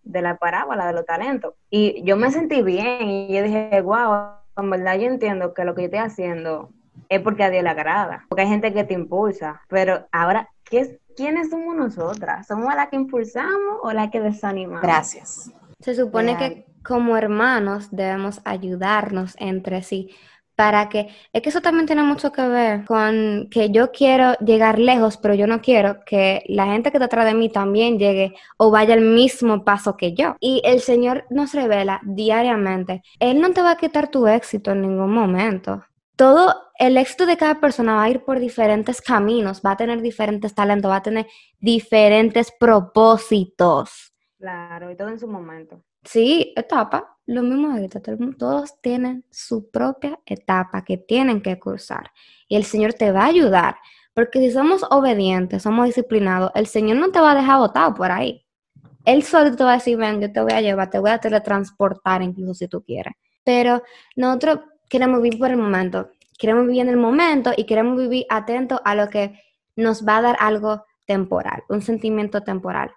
de 0.05 0.21
la 0.21 0.37
parábola 0.37 0.89
de 0.89 0.95
los 0.95 1.07
talentos. 1.07 1.55
Y 1.71 2.03
yo 2.03 2.17
me 2.17 2.33
sentí 2.33 2.61
bien 2.63 3.09
y 3.09 3.33
yo 3.33 3.45
dije, 3.45 3.81
wow, 3.83 4.33
en 4.57 4.69
verdad 4.71 4.97
yo 4.99 5.07
entiendo 5.07 5.55
que 5.55 5.65
lo 5.65 5.77
que 5.77 5.83
yo 5.83 5.87
estoy 5.87 6.01
haciendo 6.01 6.71
es 7.15 7.21
porque 7.21 7.45
a 7.45 7.51
Dios 7.51 7.63
le 7.63 7.71
agrada, 7.71 8.25
porque 8.29 8.43
hay 8.43 8.49
gente 8.49 8.73
que 8.73 8.85
te 8.85 8.95
impulsa, 8.95 9.61
pero 9.69 10.07
ahora, 10.13 10.49
¿qué 10.65 10.81
es, 10.81 10.99
¿quiénes 11.17 11.51
somos 11.51 11.77
nosotras? 11.77 12.47
¿Somos 12.47 12.75
las 12.75 12.89
que 12.89 12.97
impulsamos 12.97 13.79
o 13.83 13.93
las 13.93 14.11
que 14.11 14.21
desanimamos? 14.21 14.83
Gracias. 14.83 15.51
Se 15.81 15.95
supone 15.95 16.37
Real. 16.37 16.55
que 16.55 16.67
como 16.83 17.17
hermanos 17.17 17.89
debemos 17.91 18.41
ayudarnos 18.45 19.35
entre 19.39 19.83
sí 19.83 20.11
para 20.55 20.89
que, 20.89 21.09
es 21.33 21.43
que 21.43 21.49
eso 21.49 21.61
también 21.61 21.87
tiene 21.87 22.03
mucho 22.03 22.31
que 22.31 22.47
ver 22.47 22.85
con 22.85 23.49
que 23.51 23.71
yo 23.71 23.91
quiero 23.91 24.35
llegar 24.35 24.79
lejos, 24.79 25.17
pero 25.17 25.35
yo 25.35 25.47
no 25.47 25.61
quiero 25.61 26.05
que 26.05 26.45
la 26.47 26.67
gente 26.67 26.91
que 26.91 26.99
está 26.99 27.07
atrás 27.07 27.25
de 27.25 27.35
mí 27.35 27.49
también 27.49 27.99
llegue 27.99 28.35
o 28.59 28.71
vaya 28.71 28.95
al 28.95 29.01
mismo 29.01 29.65
paso 29.65 29.97
que 29.97 30.15
yo. 30.15 30.37
Y 30.41 30.63
el 30.65 30.81
Señor 30.81 31.25
nos 31.31 31.53
revela 31.53 32.01
diariamente, 32.05 33.03
Él 33.19 33.41
no 33.41 33.51
te 33.53 33.63
va 33.63 33.73
a 33.73 33.77
quitar 33.77 34.09
tu 34.09 34.27
éxito 34.27 34.73
en 34.73 34.83
ningún 34.83 35.13
momento. 35.13 35.85
Todo 36.23 36.55
el 36.79 36.99
éxito 36.99 37.27
de 37.27 37.37
cada 37.37 37.59
persona 37.59 37.97
va 37.97 38.05
a 38.05 38.09
ir 38.09 38.23
por 38.23 38.39
diferentes 38.39 39.03
caminos, 39.03 39.61
va 39.61 39.73
a 39.73 39.77
tener 39.77 40.01
diferentes 40.01 40.55
talentos, 40.55 40.89
va 40.89 40.99
a 40.99 41.03
tener 41.03 41.27
diferentes 41.59 42.53
propósitos. 42.61 44.15
Claro, 44.39 44.93
y 44.93 44.97
todo 44.97 45.09
en 45.09 45.19
su 45.19 45.27
momento. 45.27 45.83
Sí, 46.05 46.53
etapa, 46.55 47.19
lo 47.27 47.43
mismo 47.43 47.73
ahorita, 47.73 48.01
todos 48.39 48.81
tienen 48.81 49.25
su 49.33 49.69
propia 49.69 50.17
etapa 50.25 50.85
que 50.85 50.97
tienen 50.97 51.43
que 51.43 51.59
cursar 51.59 52.13
y 52.47 52.55
el 52.55 52.63
Señor 52.63 52.95
te 52.95 53.11
va 53.11 53.23
a 53.23 53.27
ayudar, 53.27 53.75
porque 54.15 54.39
si 54.39 54.53
somos 54.53 54.85
obedientes, 54.91 55.65
somos 55.65 55.87
disciplinados, 55.87 56.53
el 56.55 56.69
Señor 56.69 56.99
no 56.99 57.11
te 57.11 57.19
va 57.19 57.33
a 57.33 57.35
dejar 57.35 57.59
botado 57.59 57.95
por 57.95 58.13
ahí. 58.13 58.47
Él 59.05 59.25
solo 59.25 59.57
te 59.57 59.65
va 59.65 59.73
a 59.73 59.79
decir, 59.79 59.97
ven, 59.97 60.21
yo 60.21 60.33
te 60.33 60.41
voy 60.41 60.53
a 60.53 60.61
llevar, 60.61 60.89
te 60.89 61.01
voy 61.01 61.11
a 61.11 61.19
teletransportar 61.19 62.23
incluso 62.23 62.55
si 62.55 62.69
tú 62.69 62.81
quieres. 62.85 63.15
Pero 63.43 63.83
nosotros 64.15 64.61
queremos 64.93 65.23
vivir 65.23 65.39
por 65.39 65.51
el 65.51 65.57
momento, 65.57 66.11
queremos 66.39 66.67
vivir 66.67 66.83
en 66.83 66.91
el 66.91 66.99
momento 66.99 67.53
y 67.57 67.65
queremos 67.65 67.97
vivir 67.99 68.27
atentos 68.29 68.79
a 68.85 68.95
lo 68.95 69.09
que 69.09 69.41
nos 69.75 70.07
va 70.07 70.19
a 70.19 70.21
dar 70.21 70.37
algo 70.39 70.85
temporal, 71.07 71.63
un 71.71 71.81
sentimiento 71.81 72.43
temporal. 72.43 72.93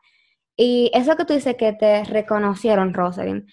Y 0.57 0.91
eso 0.93 1.15
que 1.15 1.23
tú 1.23 1.33
dices 1.33 1.55
que 1.55 1.71
te 1.71 2.03
reconocieron, 2.03 2.93
Rosalind, 2.93 3.49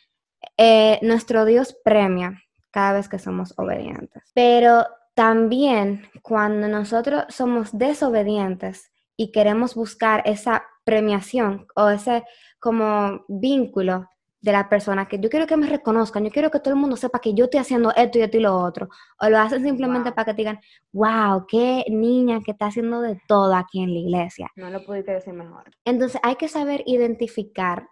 eh, 0.56 0.98
nuestro 1.02 1.44
Dios 1.44 1.76
premia 1.84 2.42
cada 2.72 2.94
vez 2.94 3.08
que 3.08 3.20
somos 3.20 3.54
obedientes. 3.58 4.24
Pero 4.34 4.86
también 5.14 6.08
cuando 6.22 6.66
nosotros 6.66 7.26
somos 7.28 7.78
desobedientes 7.78 8.90
y 9.16 9.30
queremos 9.30 9.76
buscar 9.76 10.20
esa 10.26 10.64
premiación 10.82 11.68
o 11.76 11.90
ese 11.90 12.24
como 12.58 13.24
vínculo 13.28 14.08
de 14.42 14.52
la 14.52 14.68
persona, 14.68 15.06
que 15.06 15.18
yo 15.20 15.30
quiero 15.30 15.46
que 15.46 15.56
me 15.56 15.68
reconozcan, 15.68 16.24
yo 16.24 16.30
quiero 16.30 16.50
que 16.50 16.58
todo 16.58 16.74
el 16.74 16.80
mundo 16.80 16.96
sepa 16.96 17.20
que 17.20 17.32
yo 17.32 17.44
estoy 17.44 17.60
haciendo 17.60 17.92
esto 17.94 18.18
y 18.18 18.22
esto 18.22 18.36
y 18.36 18.40
lo 18.40 18.58
otro, 18.58 18.88
o 19.20 19.28
lo 19.28 19.38
hacen 19.38 19.62
simplemente 19.62 20.10
Wow. 20.10 20.14
para 20.16 20.24
que 20.26 20.32
te 20.32 20.36
digan, 20.42 20.60
wow, 20.92 21.46
qué 21.46 21.84
niña 21.88 22.40
que 22.44 22.50
está 22.50 22.66
haciendo 22.66 23.00
de 23.00 23.20
todo 23.28 23.54
aquí 23.54 23.82
en 23.82 23.94
la 23.94 24.00
iglesia. 24.00 24.48
No 24.56 24.68
lo 24.68 24.84
pudiste 24.84 25.12
decir 25.12 25.32
mejor. 25.32 25.70
Entonces 25.84 26.20
hay 26.24 26.34
que 26.36 26.48
saber 26.48 26.82
identificar 26.86 27.88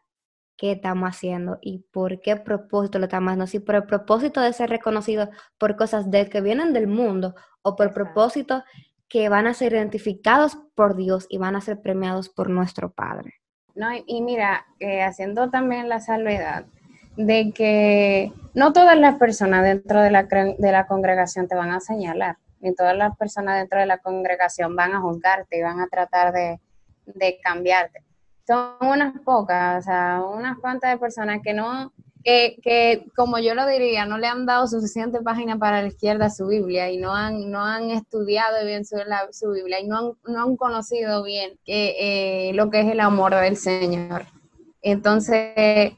qué 0.56 0.72
estamos 0.72 1.08
haciendo 1.08 1.58
y 1.62 1.84
por 1.92 2.20
qué 2.20 2.36
propósito 2.36 2.98
lo 2.98 3.04
estamos 3.04 3.28
haciendo. 3.28 3.46
Si 3.46 3.60
por 3.60 3.76
el 3.76 3.84
propósito 3.84 4.40
de 4.40 4.52
ser 4.52 4.68
reconocidos 4.70 5.28
por 5.56 5.76
cosas 5.76 6.10
de 6.10 6.28
que 6.28 6.40
vienen 6.40 6.72
del 6.72 6.88
mundo 6.88 7.34
o 7.62 7.76
por 7.76 7.86
Exacto. 7.86 8.12
propósito 8.12 8.64
que 9.08 9.28
van 9.28 9.46
a 9.46 9.54
ser 9.54 9.72
identificados 9.72 10.58
por 10.74 10.96
Dios 10.96 11.26
y 11.30 11.38
van 11.38 11.56
a 11.56 11.60
ser 11.60 11.80
premiados 11.80 12.28
por 12.28 12.50
nuestro 12.50 12.92
Padre. 12.92 13.34
No, 13.74 13.88
y, 14.06 14.22
mira, 14.22 14.66
eh, 14.78 15.02
haciendo 15.02 15.50
también 15.50 15.88
la 15.88 16.00
salvedad 16.00 16.64
de 17.16 17.52
que 17.52 18.32
no 18.54 18.72
todas 18.72 18.98
las 18.98 19.16
personas 19.16 19.62
dentro 19.64 20.00
de 20.00 20.10
la, 20.10 20.24
de 20.24 20.72
la 20.72 20.86
congregación 20.86 21.48
te 21.48 21.54
van 21.54 21.70
a 21.70 21.80
señalar, 21.80 22.36
ni 22.60 22.74
todas 22.74 22.96
las 22.96 23.16
personas 23.16 23.58
dentro 23.58 23.78
de 23.78 23.86
la 23.86 23.98
congregación 23.98 24.74
van 24.76 24.92
a 24.94 25.00
juzgarte 25.00 25.58
y 25.58 25.62
van 25.62 25.80
a 25.80 25.88
tratar 25.88 26.32
de, 26.32 26.60
de 27.06 27.38
cambiarte. 27.42 28.02
Son 28.46 28.76
unas 28.80 29.18
pocas, 29.20 29.78
o 29.78 29.82
sea, 29.82 30.22
unas 30.22 30.58
cuantas 30.58 30.90
de 30.90 30.98
personas 30.98 31.40
que 31.42 31.54
no, 31.54 31.92
que, 32.22 33.06
como 33.16 33.38
yo 33.38 33.54
lo 33.54 33.66
diría, 33.66 34.04
no 34.04 34.18
le 34.18 34.26
han 34.26 34.46
dado 34.46 34.66
suficiente 34.66 35.20
página 35.22 35.58
para 35.58 35.82
la 35.82 35.88
izquierda 35.88 36.30
su 36.30 36.46
Biblia 36.46 36.90
y 36.90 36.98
no 36.98 37.14
han, 37.14 37.50
no 37.50 37.64
han 37.64 37.90
estudiado 37.90 38.64
bien 38.64 38.84
su, 38.84 38.96
su 39.32 39.50
Biblia 39.50 39.80
y 39.80 39.86
no 39.86 39.98
han, 39.98 40.12
no 40.26 40.42
han 40.42 40.56
conocido 40.56 41.22
bien 41.22 41.58
que, 41.64 42.50
eh, 42.50 42.52
lo 42.54 42.70
que 42.70 42.80
es 42.80 42.88
el 42.88 43.00
amor 43.00 43.34
del 43.34 43.56
Señor. 43.56 44.26
Entonces, 44.82 45.92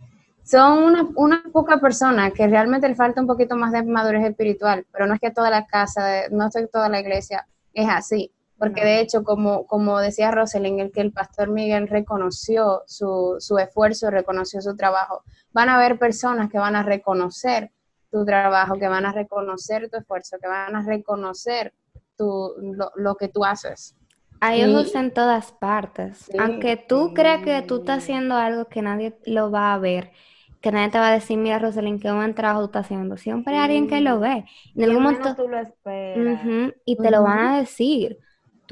son 0.44 0.82
unas 0.82 1.06
unas 1.14 1.42
pocas 1.52 1.80
personas 1.80 2.32
que 2.32 2.46
realmente 2.46 2.88
le 2.88 2.94
falta 2.94 3.20
un 3.20 3.26
poquito 3.26 3.56
más 3.56 3.72
de 3.72 3.82
madurez 3.84 4.24
espiritual, 4.24 4.86
pero 4.92 5.06
no 5.06 5.14
es 5.14 5.20
que 5.20 5.30
toda 5.30 5.50
la 5.50 5.66
casa, 5.66 6.28
no 6.30 6.46
es 6.46 6.54
que 6.54 6.66
toda 6.66 6.88
la 6.88 7.00
iglesia 7.00 7.46
es 7.72 7.88
así, 7.88 8.32
porque 8.62 8.84
de 8.84 9.00
hecho, 9.00 9.24
como, 9.24 9.66
como 9.66 9.98
decía 9.98 10.30
Rosalind, 10.30 10.78
el 10.78 10.92
que 10.92 11.00
el 11.00 11.10
pastor 11.10 11.50
Miguel 11.50 11.88
reconoció 11.88 12.84
su, 12.86 13.34
su 13.40 13.58
esfuerzo, 13.58 14.08
reconoció 14.08 14.62
su 14.62 14.76
trabajo, 14.76 15.24
van 15.50 15.68
a 15.68 15.74
haber 15.74 15.98
personas 15.98 16.48
que 16.48 16.60
van 16.60 16.76
a 16.76 16.84
reconocer 16.84 17.72
tu 18.08 18.24
trabajo, 18.24 18.78
que 18.78 18.86
van 18.86 19.04
a 19.04 19.10
reconocer 19.10 19.90
tu 19.90 19.96
esfuerzo, 19.96 20.36
que 20.40 20.46
van 20.46 20.76
a 20.76 20.82
reconocer 20.82 21.74
tu, 22.16 22.54
lo, 22.94 23.16
que 23.16 23.26
tú 23.26 23.44
haces. 23.44 23.96
Hay 24.38 24.62
ojos 24.62 24.94
en 24.94 25.12
todas 25.12 25.50
partes. 25.50 26.30
Aunque 26.38 26.76
tú 26.76 27.14
creas 27.14 27.42
que 27.42 27.62
tú 27.62 27.78
estás 27.78 28.04
haciendo 28.04 28.36
algo 28.36 28.66
que 28.66 28.80
nadie 28.80 29.18
lo 29.26 29.50
va 29.50 29.74
a 29.74 29.78
ver, 29.78 30.12
que 30.60 30.70
nadie 30.70 30.90
te 30.90 30.98
va 31.00 31.08
a 31.08 31.12
decir, 31.12 31.36
mira, 31.36 31.58
Rosalind, 31.58 32.00
qué 32.00 32.12
buen 32.12 32.32
trabajo 32.36 32.60
tú 32.60 32.66
estás 32.66 32.84
haciendo. 32.84 33.16
Siempre 33.16 33.54
hay 33.54 33.64
alguien 33.64 33.88
que 33.88 34.00
lo 34.00 34.20
ve. 34.20 34.44
En 34.76 34.84
algún 34.84 35.02
momento. 35.02 35.34
Tú 35.34 35.48
lo 35.48 35.58
esperas. 35.58 36.42
y 36.84 36.96
te 36.96 37.10
lo 37.10 37.24
van 37.24 37.38
a 37.40 37.58
decir. 37.58 38.20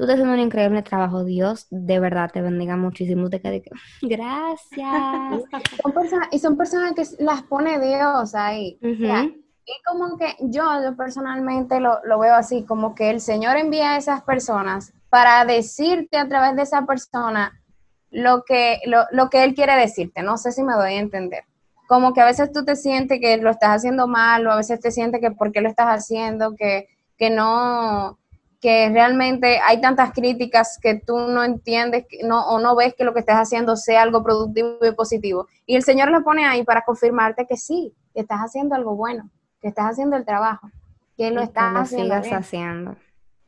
Tú 0.01 0.05
estás 0.05 0.15
haciendo 0.15 0.33
un 0.33 0.39
increíble 0.39 0.81
trabajo. 0.81 1.23
Dios 1.23 1.67
de 1.69 1.99
verdad 1.99 2.31
te 2.33 2.41
bendiga 2.41 2.75
muchísimo. 2.75 3.29
Te 3.29 3.39
que, 3.39 3.69
gracias. 4.01 5.43
son 5.79 5.91
personas, 5.91 6.27
y 6.31 6.39
son 6.39 6.57
personas 6.57 6.93
que 6.95 7.03
las 7.23 7.43
pone 7.43 7.79
Dios 7.79 8.33
ahí. 8.33 8.79
y 8.81 9.83
como 9.85 10.17
que 10.17 10.35
yo, 10.39 10.63
personalmente 10.97 11.79
lo, 11.79 11.99
lo, 12.03 12.17
veo 12.17 12.33
así, 12.33 12.63
como 12.63 12.95
que 12.95 13.11
el 13.11 13.21
Señor 13.21 13.57
envía 13.57 13.91
a 13.91 13.97
esas 13.97 14.23
personas 14.23 14.91
para 15.11 15.45
decirte 15.45 16.17
a 16.17 16.27
través 16.27 16.55
de 16.55 16.63
esa 16.63 16.83
persona 16.87 17.61
lo 18.09 18.43
que, 18.43 18.79
lo, 18.87 19.05
lo 19.11 19.29
que 19.29 19.43
Él 19.43 19.53
quiere 19.53 19.75
decirte. 19.75 20.23
No 20.23 20.37
sé 20.37 20.51
si 20.51 20.63
me 20.63 20.73
doy 20.73 20.93
a 20.93 20.99
entender 20.99 21.43
como 21.85 22.13
que 22.13 22.21
a 22.21 22.25
veces 22.25 22.51
tú 22.51 22.65
te 22.65 22.75
sientes 22.75 23.19
que 23.19 23.37
lo 23.37 23.51
estás 23.51 23.69
haciendo 23.69 24.07
mal 24.07 24.47
o 24.47 24.51
a 24.51 24.55
veces 24.55 24.79
te 24.79 24.89
sientes 24.89 25.21
que 25.21 25.29
por 25.29 25.51
qué 25.51 25.61
lo 25.61 25.69
estás 25.69 25.87
haciendo, 25.87 26.55
que, 26.55 26.87
que 27.17 27.29
no, 27.29 28.17
que 28.61 28.89
realmente 28.89 29.59
hay 29.59 29.81
tantas 29.81 30.13
críticas 30.13 30.77
que 30.79 30.95
tú 30.95 31.17
no 31.17 31.43
entiendes 31.43 32.05
no, 32.23 32.47
o 32.47 32.59
no 32.59 32.75
ves 32.75 32.93
que 32.95 33.03
lo 33.03 33.13
que 33.13 33.19
estás 33.19 33.37
haciendo 33.37 33.75
sea 33.75 34.03
algo 34.03 34.23
productivo 34.23 34.77
y 34.83 34.91
positivo. 34.93 35.47
Y 35.65 35.75
el 35.75 35.83
Señor 35.83 36.11
lo 36.11 36.23
pone 36.23 36.45
ahí 36.45 36.63
para 36.63 36.83
confirmarte 36.83 37.47
que 37.47 37.57
sí, 37.57 37.93
que 38.13 38.21
estás 38.21 38.39
haciendo 38.39 38.75
algo 38.75 38.95
bueno, 38.95 39.29
que 39.59 39.67
estás 39.67 39.85
haciendo 39.85 40.15
el 40.15 40.25
trabajo, 40.25 40.69
que 41.17 41.31
lo 41.31 41.41
estás 41.41 41.73
haciendo. 41.75 42.15
haciendo. 42.15 42.95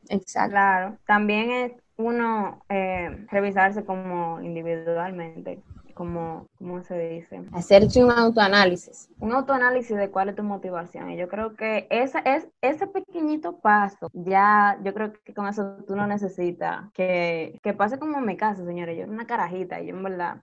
Exacto. 0.08 0.50
Claro, 0.50 0.98
también 1.06 1.50
es 1.52 1.72
uno 1.96 2.64
eh, 2.68 3.24
revisarse 3.30 3.84
como 3.84 4.40
individualmente 4.40 5.62
como, 5.94 6.48
¿cómo 6.58 6.82
se 6.82 6.98
dice? 6.98 7.42
Hacerse 7.52 8.04
un 8.04 8.10
autoanálisis. 8.10 9.08
Un 9.18 9.32
autoanálisis 9.32 9.96
de 9.96 10.10
cuál 10.10 10.28
es 10.28 10.36
tu 10.36 10.42
motivación. 10.42 11.10
Y 11.10 11.16
yo 11.16 11.28
creo 11.28 11.54
que 11.54 11.86
esa, 11.90 12.18
es, 12.20 12.48
ese 12.60 12.86
pequeñito 12.86 13.60
paso, 13.60 14.10
ya 14.12 14.78
yo 14.82 14.92
creo 14.92 15.12
que 15.12 15.32
con 15.32 15.46
eso 15.46 15.78
tú 15.86 15.96
no 15.96 16.06
necesitas 16.06 16.90
que, 16.92 17.58
que 17.62 17.72
pase 17.72 17.98
como 17.98 18.18
en 18.18 18.26
mi 18.26 18.36
caso, 18.36 18.64
señores. 18.66 18.96
Yo 18.96 19.04
era 19.04 19.12
una 19.12 19.26
carajita 19.26 19.80
y 19.80 19.86
yo 19.86 19.96
en 19.96 20.02
verdad, 20.02 20.42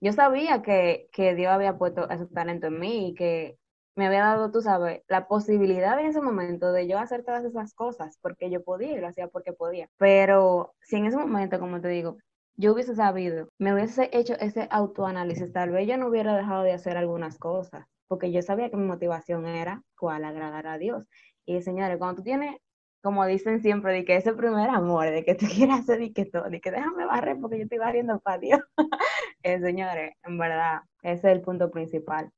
yo 0.00 0.12
sabía 0.12 0.62
que, 0.62 1.08
que 1.12 1.34
Dios 1.34 1.52
había 1.52 1.76
puesto 1.76 2.08
ese 2.08 2.26
talento 2.26 2.68
en 2.68 2.78
mí 2.78 3.08
y 3.08 3.14
que 3.14 3.58
me 3.96 4.06
había 4.06 4.20
dado, 4.20 4.50
tú 4.50 4.60
sabes, 4.60 5.02
la 5.08 5.28
posibilidad 5.28 5.98
en 5.98 6.06
ese 6.06 6.20
momento 6.20 6.72
de 6.72 6.88
yo 6.88 6.98
hacer 6.98 7.24
todas 7.24 7.44
esas 7.44 7.74
cosas 7.74 8.18
porque 8.20 8.50
yo 8.50 8.62
podía 8.64 8.92
y 8.92 9.00
lo 9.00 9.08
hacía 9.08 9.28
porque 9.28 9.52
podía. 9.52 9.88
Pero 9.98 10.74
si 10.82 10.96
en 10.96 11.06
ese 11.06 11.16
momento, 11.16 11.60
como 11.60 11.80
te 11.80 11.88
digo, 11.88 12.16
yo 12.56 12.72
hubiese 12.72 12.94
sabido, 12.94 13.48
me 13.58 13.74
hubiese 13.74 14.10
hecho 14.12 14.34
ese 14.34 14.68
autoanálisis, 14.70 15.52
tal 15.52 15.70
vez 15.70 15.88
yo 15.88 15.96
no 15.96 16.08
hubiera 16.08 16.36
dejado 16.36 16.62
de 16.62 16.72
hacer 16.72 16.96
algunas 16.96 17.38
cosas, 17.38 17.86
porque 18.08 18.32
yo 18.32 18.42
sabía 18.42 18.70
que 18.70 18.76
mi 18.76 18.86
motivación 18.86 19.46
era 19.46 19.82
cuál 19.96 20.24
agradar 20.24 20.66
a 20.66 20.78
Dios. 20.78 21.04
Y 21.46 21.60
señores, 21.62 21.98
cuando 21.98 22.16
tú 22.18 22.22
tienes, 22.24 22.56
como 23.02 23.26
dicen 23.26 23.60
siempre, 23.60 23.92
de 23.92 24.04
que 24.04 24.16
ese 24.16 24.32
primer 24.34 24.70
amor, 24.70 25.10
de 25.10 25.24
que 25.24 25.34
tú 25.34 25.46
quieres 25.52 25.80
hacer 25.80 26.12
que 26.12 26.24
todo, 26.26 26.48
de 26.50 26.60
que 26.60 26.70
déjame 26.70 27.06
barrer 27.06 27.38
porque 27.40 27.58
yo 27.58 27.64
estoy 27.64 27.78
barriendo 27.78 28.20
para 28.20 28.38
Dios. 28.38 28.60
eh, 29.42 29.60
señores, 29.60 30.14
en 30.24 30.38
verdad, 30.38 30.82
ese 31.02 31.28
es 31.30 31.36
el 31.36 31.42
punto 31.42 31.70
principal. 31.70 32.30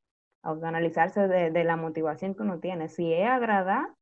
Autoanalizarse 0.42 1.28
de, 1.28 1.50
de 1.50 1.64
la 1.64 1.76
motivación 1.76 2.34
que 2.34 2.42
uno 2.42 2.60
tiene. 2.60 2.88
Si 2.88 3.12
es 3.12 3.28
agradar, 3.28 3.95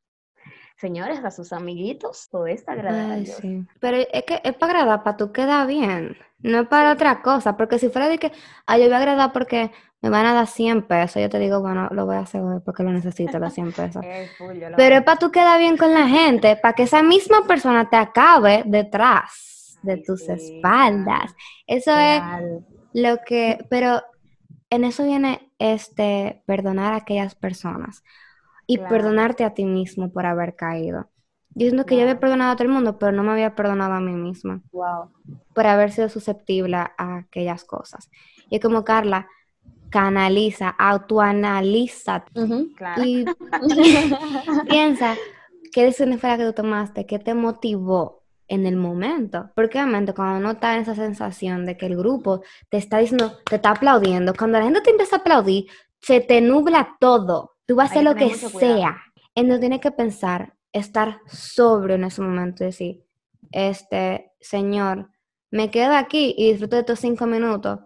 señores, 0.85 1.25
a 1.25 1.31
sus 1.31 1.55
amiguitos, 1.55 2.29
todo 2.31 2.47
está 2.47 2.73
agradable. 2.73 3.65
Pero 3.81 3.97
es 3.97 4.23
que 4.25 4.39
es 4.45 4.55
para 4.55 4.81
agradar, 4.81 5.03
para 5.03 5.17
tú 5.17 5.33
quedar 5.33 5.67
bien, 5.67 6.15
no 6.41 6.61
es 6.61 6.69
para 6.69 6.93
otra 6.93 7.23
cosa, 7.23 7.57
porque 7.57 7.79
si 7.79 7.89
fuera 7.89 8.07
de 8.07 8.19
que, 8.19 8.33
ay, 8.67 8.83
yo 8.83 8.89
voy 8.89 8.97
a 8.97 8.99
agradar 8.99 9.33
porque 9.33 9.71
me 10.03 10.11
van 10.11 10.27
a 10.27 10.35
dar 10.35 10.47
100 10.47 10.83
pesos, 10.83 11.23
yo 11.23 11.31
te 11.31 11.39
digo, 11.39 11.63
bueno, 11.63 11.89
lo 11.91 12.05
voy 12.05 12.17
a 12.17 12.19
hacer 12.19 12.43
hoy 12.43 12.61
porque 12.63 12.83
lo 12.83 12.93
necesito, 12.93 13.39
los 13.39 13.55
100 13.55 13.73
pesos. 13.73 14.05
Pero 14.77 14.97
es 14.97 15.03
para 15.05 15.19
tú 15.19 15.31
quedar 15.31 15.59
bien 15.59 15.79
con 15.79 15.95
la 15.95 16.07
gente, 16.07 16.57
para 16.57 16.75
que 16.75 16.83
esa 16.83 17.03
misma 17.03 17.47
persona 17.47 17.89
te 17.89 17.97
acabe 17.97 18.63
detrás 18.67 19.79
de 19.83 19.97
tus 19.97 20.29
espaldas. 20.29 21.35
Eso 21.67 21.97
es 21.97 22.21
lo 22.93 23.17
que, 23.25 23.65
pero 23.71 24.03
en 24.69 24.85
eso 24.85 25.05
viene 25.05 25.51
este 25.59 26.43
perdonar 26.45 26.93
a 26.93 26.97
aquellas 26.97 27.35
personas 27.35 28.03
y 28.67 28.79
perdonarte 28.79 29.45
a 29.45 29.55
ti 29.55 29.65
mismo 29.65 30.11
por 30.13 30.27
haber 30.27 30.57
caído. 30.57 31.09
Yo 31.57 31.69
siento 31.69 31.87
que 31.87 31.97
yo 31.97 32.03
había 32.03 32.19
perdonado 32.19 32.53
a 32.53 32.57
todo 32.57 32.67
el 32.67 32.75
mundo, 32.75 32.99
pero 32.99 33.13
no 33.13 33.23
me 33.23 33.33
había 33.33 33.55
perdonado 33.55 33.95
a 33.95 34.01
mí 34.01 34.13
misma. 34.13 34.61
Wow. 34.73 35.11
Por 35.55 35.67
haber 35.67 35.93
sido 35.93 36.09
susceptible 36.09 36.77
a 36.77 36.93
aquellas 36.97 37.65
cosas. 37.65 38.11
Y 38.51 38.57
es 38.57 38.61
como 38.61 38.85
Carla, 38.85 39.29
canaliza, 39.91 40.71
autoanaliza. 40.71 42.25
Y 43.05 43.25
piensa 44.69 45.15
qué 45.73 45.85
decisión 45.85 46.19
fue 46.19 46.31
la 46.31 46.39
que 46.39 46.47
tú 46.47 46.53
tomaste, 46.53 47.07
qué 47.07 47.21
te 47.21 47.35
motivó 47.35 48.25
en 48.49 48.67
el 48.67 48.77
momento. 48.77 49.51
Porque 49.55 49.79
obviamente 49.79 50.13
cuando 50.13 50.39
uno 50.39 50.53
está 50.53 50.75
en 50.75 50.83
esa 50.83 50.97
sensación 50.97 51.65
de 51.65 51.77
que 51.77 51.87
el 51.87 51.97
grupo 51.97 52.43
te 52.69 52.79
está 52.79 52.99
diciendo, 52.99 53.39
te 53.49 53.57
está 53.57 53.71
aplaudiendo, 53.71 54.35
cuando 54.35 54.59
la 54.59 54.65
gente 54.65 54.81
te 54.81 54.91
empieza 54.91 55.17
a 55.17 55.19
aplaudir, 55.21 55.67
se 56.01 56.21
te 56.21 56.41
nubla 56.41 56.97
todo. 56.99 57.54
Tú 57.67 57.77
vas 57.77 57.89
a 57.89 57.91
hacer 57.93 58.05
lo 58.05 58.15
que 58.15 58.35
sea. 58.35 59.03
Entonces 59.35 59.61
tienes 59.61 59.81
que 59.81 59.91
pensar, 59.91 60.55
estar 60.73 61.21
sobrio 61.27 61.97
en 61.97 62.05
ese 62.05 62.21
momento 62.21 62.63
y 62.63 62.67
decir, 62.67 63.05
este, 63.53 64.33
señor, 64.41 65.11
me 65.51 65.71
quedo 65.71 65.95
aquí 65.95 66.35
y 66.37 66.51
disfruto 66.51 66.77
de 66.77 66.81
estos 66.81 67.01
cinco 67.01 67.27
minutos. 67.27 67.81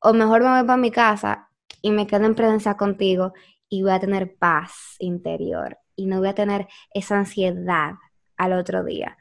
O 0.00 0.12
mejor 0.14 0.42
me 0.42 0.50
voy 0.50 0.66
para 0.66 0.76
mi 0.76 0.90
casa 0.90 1.50
y 1.82 1.90
me 1.90 2.06
quedo 2.06 2.24
en 2.24 2.34
presencia 2.34 2.76
contigo 2.76 3.32
y 3.68 3.82
voy 3.82 3.92
a 3.92 4.00
tener 4.00 4.36
paz 4.36 4.96
interior 4.98 5.78
y 5.94 6.06
no 6.06 6.18
voy 6.18 6.28
a 6.28 6.34
tener 6.34 6.68
esa 6.94 7.18
ansiedad 7.18 7.94
al 8.36 8.52
otro 8.54 8.82
día. 8.84 9.18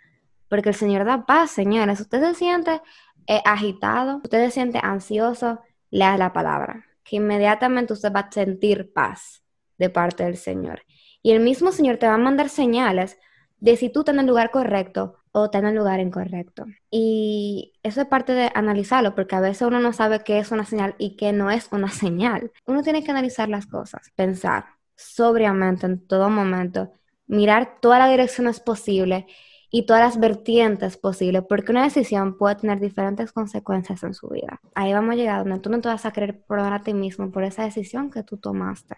Porque 0.47 0.69
el 0.69 0.75
Señor 0.75 1.05
da 1.05 1.25
paz, 1.25 1.51
señores. 1.51 1.99
Usted 1.99 2.21
se 2.21 2.35
siente 2.35 2.81
eh, 3.27 3.41
agitado, 3.45 4.21
usted 4.23 4.45
se 4.45 4.51
siente 4.51 4.79
ansioso, 4.81 5.59
lea 5.89 6.17
la 6.17 6.33
palabra, 6.33 6.85
que 7.03 7.17
inmediatamente 7.17 7.93
usted 7.93 8.11
va 8.13 8.21
a 8.21 8.31
sentir 8.31 8.91
paz 8.93 9.40
de 9.81 9.89
parte 9.89 10.23
del 10.23 10.37
Señor. 10.37 10.83
Y 11.23 11.31
el 11.31 11.39
mismo 11.39 11.71
Señor 11.71 11.97
te 11.97 12.07
va 12.07 12.13
a 12.13 12.17
mandar 12.17 12.49
señales 12.49 13.17
de 13.59 13.75
si 13.77 13.89
tú 13.89 14.01
estás 14.01 14.13
en 14.13 14.21
el 14.21 14.27
lugar 14.27 14.51
correcto 14.51 15.15
o 15.31 15.45
estás 15.45 15.61
en 15.63 15.69
el 15.69 15.75
lugar 15.75 15.99
incorrecto. 15.99 16.65
Y 16.91 17.73
eso 17.81 18.01
es 18.01 18.07
parte 18.07 18.33
de 18.33 18.51
analizarlo, 18.53 19.15
porque 19.15 19.35
a 19.35 19.41
veces 19.41 19.67
uno 19.67 19.79
no 19.79 19.91
sabe 19.91 20.23
qué 20.23 20.37
es 20.37 20.51
una 20.51 20.65
señal 20.65 20.95
y 20.99 21.15
qué 21.17 21.33
no 21.33 21.49
es 21.49 21.67
una 21.71 21.89
señal. 22.03 22.51
Uno 22.67 22.83
tiene 22.83 23.03
que 23.03 23.11
analizar 23.11 23.49
las 23.49 23.65
cosas, 23.65 24.11
pensar 24.15 24.65
sobriamente 24.95 25.87
en 25.87 26.05
todo 26.05 26.29
momento, 26.29 26.91
mirar 27.25 27.79
todas 27.81 27.99
las 27.99 28.11
direcciones 28.11 28.59
posibles 28.59 29.25
y 29.71 29.85
todas 29.87 30.03
las 30.03 30.19
vertientes 30.19 30.97
posibles, 30.97 31.43
porque 31.49 31.71
una 31.71 31.83
decisión 31.83 32.37
puede 32.37 32.55
tener 32.55 32.79
diferentes 32.79 33.31
consecuencias 33.31 34.03
en 34.03 34.13
su 34.13 34.27
vida. 34.27 34.59
Ahí 34.75 34.93
vamos 34.93 35.13
a 35.13 35.15
llegar 35.15 35.39
donde 35.39 35.59
tú 35.59 35.71
no 35.71 35.81
te 35.81 35.87
vas 35.87 36.05
a 36.05 36.11
querer 36.11 36.43
perdonar 36.43 36.73
a 36.73 36.83
ti 36.83 36.93
mismo 36.93 37.31
por 37.31 37.43
esa 37.43 37.63
decisión 37.63 38.11
que 38.11 38.21
tú 38.21 38.37
tomaste 38.37 38.95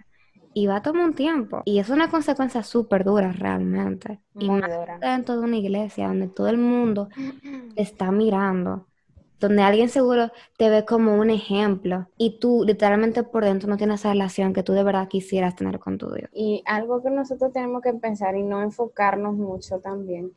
y 0.54 0.68
va 0.68 0.78
a 0.78 0.82
tomar 0.82 1.06
un 1.06 1.14
tiempo. 1.14 1.62
Y 1.66 1.80
es 1.80 1.90
una 1.90 2.10
consecuencia 2.10 2.64
súper 2.64 3.04
dura 3.04 3.32
realmente. 3.32 4.20
y 4.40 4.50
más 4.50 4.70
dentro 5.00 5.38
de 5.38 5.42
una 5.42 5.58
iglesia 5.58 6.08
donde 6.08 6.28
todo 6.28 6.48
el 6.48 6.58
mundo 6.58 7.10
te 7.76 7.82
está 7.82 8.12
mirando, 8.12 8.88
donde 9.40 9.62
alguien 9.62 9.90
seguro 9.90 10.32
te 10.58 10.70
ve 10.70 10.86
como 10.86 11.16
un 11.16 11.30
ejemplo 11.30 12.08
y 12.18 12.40
tú 12.40 12.64
literalmente 12.66 13.24
por 13.24 13.44
dentro 13.44 13.70
no 13.70 13.78
tienes 13.78 14.00
esa 14.00 14.12
relación 14.12 14.54
que 14.54 14.64
tú 14.64 14.74
de 14.74 14.84
verdad 14.84 15.08
quisieras 15.08 15.56
tener 15.56 15.80
con 15.80 15.98
tu 15.98 16.12
Dios. 16.12 16.30
Y 16.34 16.64
algo 16.66 17.02
que 17.02 17.10
nosotros 17.10 17.52
tenemos 17.52 17.82
que 17.82 17.94
pensar 17.94 18.36
y 18.36 18.44
no 18.44 18.62
enfocarnos 18.62 19.36
mucho 19.36 19.80
también 19.80 20.32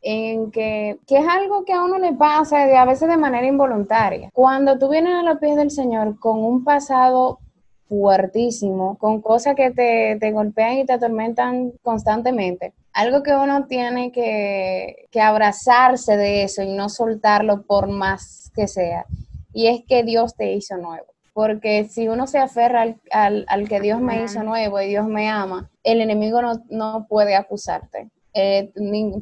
en 0.00 0.50
que, 0.50 0.98
que, 1.06 1.18
es 1.18 1.26
algo 1.26 1.64
que 1.64 1.72
a 1.72 1.82
uno 1.82 1.98
le 1.98 2.12
pasa 2.12 2.62
a 2.80 2.84
veces 2.84 3.08
de 3.08 3.16
manera 3.16 3.46
involuntaria. 3.46 4.30
Cuando 4.32 4.78
tú 4.78 4.88
vienes 4.88 5.14
a 5.14 5.22
los 5.22 5.38
pies 5.38 5.56
del 5.56 5.70
Señor 5.70 6.18
con 6.20 6.38
un 6.38 6.62
pasado 6.62 7.40
fuertísimo, 7.88 8.98
con 8.98 9.20
cosas 9.20 9.54
que 9.54 9.70
te, 9.70 10.16
te, 10.20 10.32
golpean 10.32 10.78
y 10.78 10.86
te 10.86 10.92
atormentan 10.92 11.72
constantemente. 11.82 12.74
Algo 12.92 13.22
que 13.22 13.34
uno 13.34 13.66
tiene 13.66 14.12
que, 14.12 15.06
que 15.10 15.20
abrazarse 15.20 16.16
de 16.16 16.44
eso 16.44 16.62
y 16.62 16.72
no 16.72 16.88
soltarlo 16.88 17.62
por 17.62 17.88
más 17.88 18.50
que 18.54 18.68
sea. 18.68 19.06
Y 19.52 19.68
es 19.68 19.82
que 19.86 20.02
Dios 20.02 20.34
te 20.36 20.52
hizo 20.52 20.76
nuevo. 20.76 21.06
Porque 21.32 21.84
si 21.84 22.08
uno 22.08 22.26
se 22.26 22.38
aferra 22.38 22.82
al, 22.82 23.00
al, 23.12 23.44
al 23.48 23.68
que 23.68 23.80
Dios 23.80 24.00
me 24.00 24.24
hizo 24.24 24.42
nuevo 24.42 24.80
y 24.80 24.88
Dios 24.88 25.06
me 25.06 25.28
ama, 25.28 25.70
el 25.84 26.00
enemigo 26.00 26.42
no, 26.42 26.62
no 26.68 27.06
puede 27.08 27.36
acusarte. 27.36 28.10
Eh, 28.34 28.72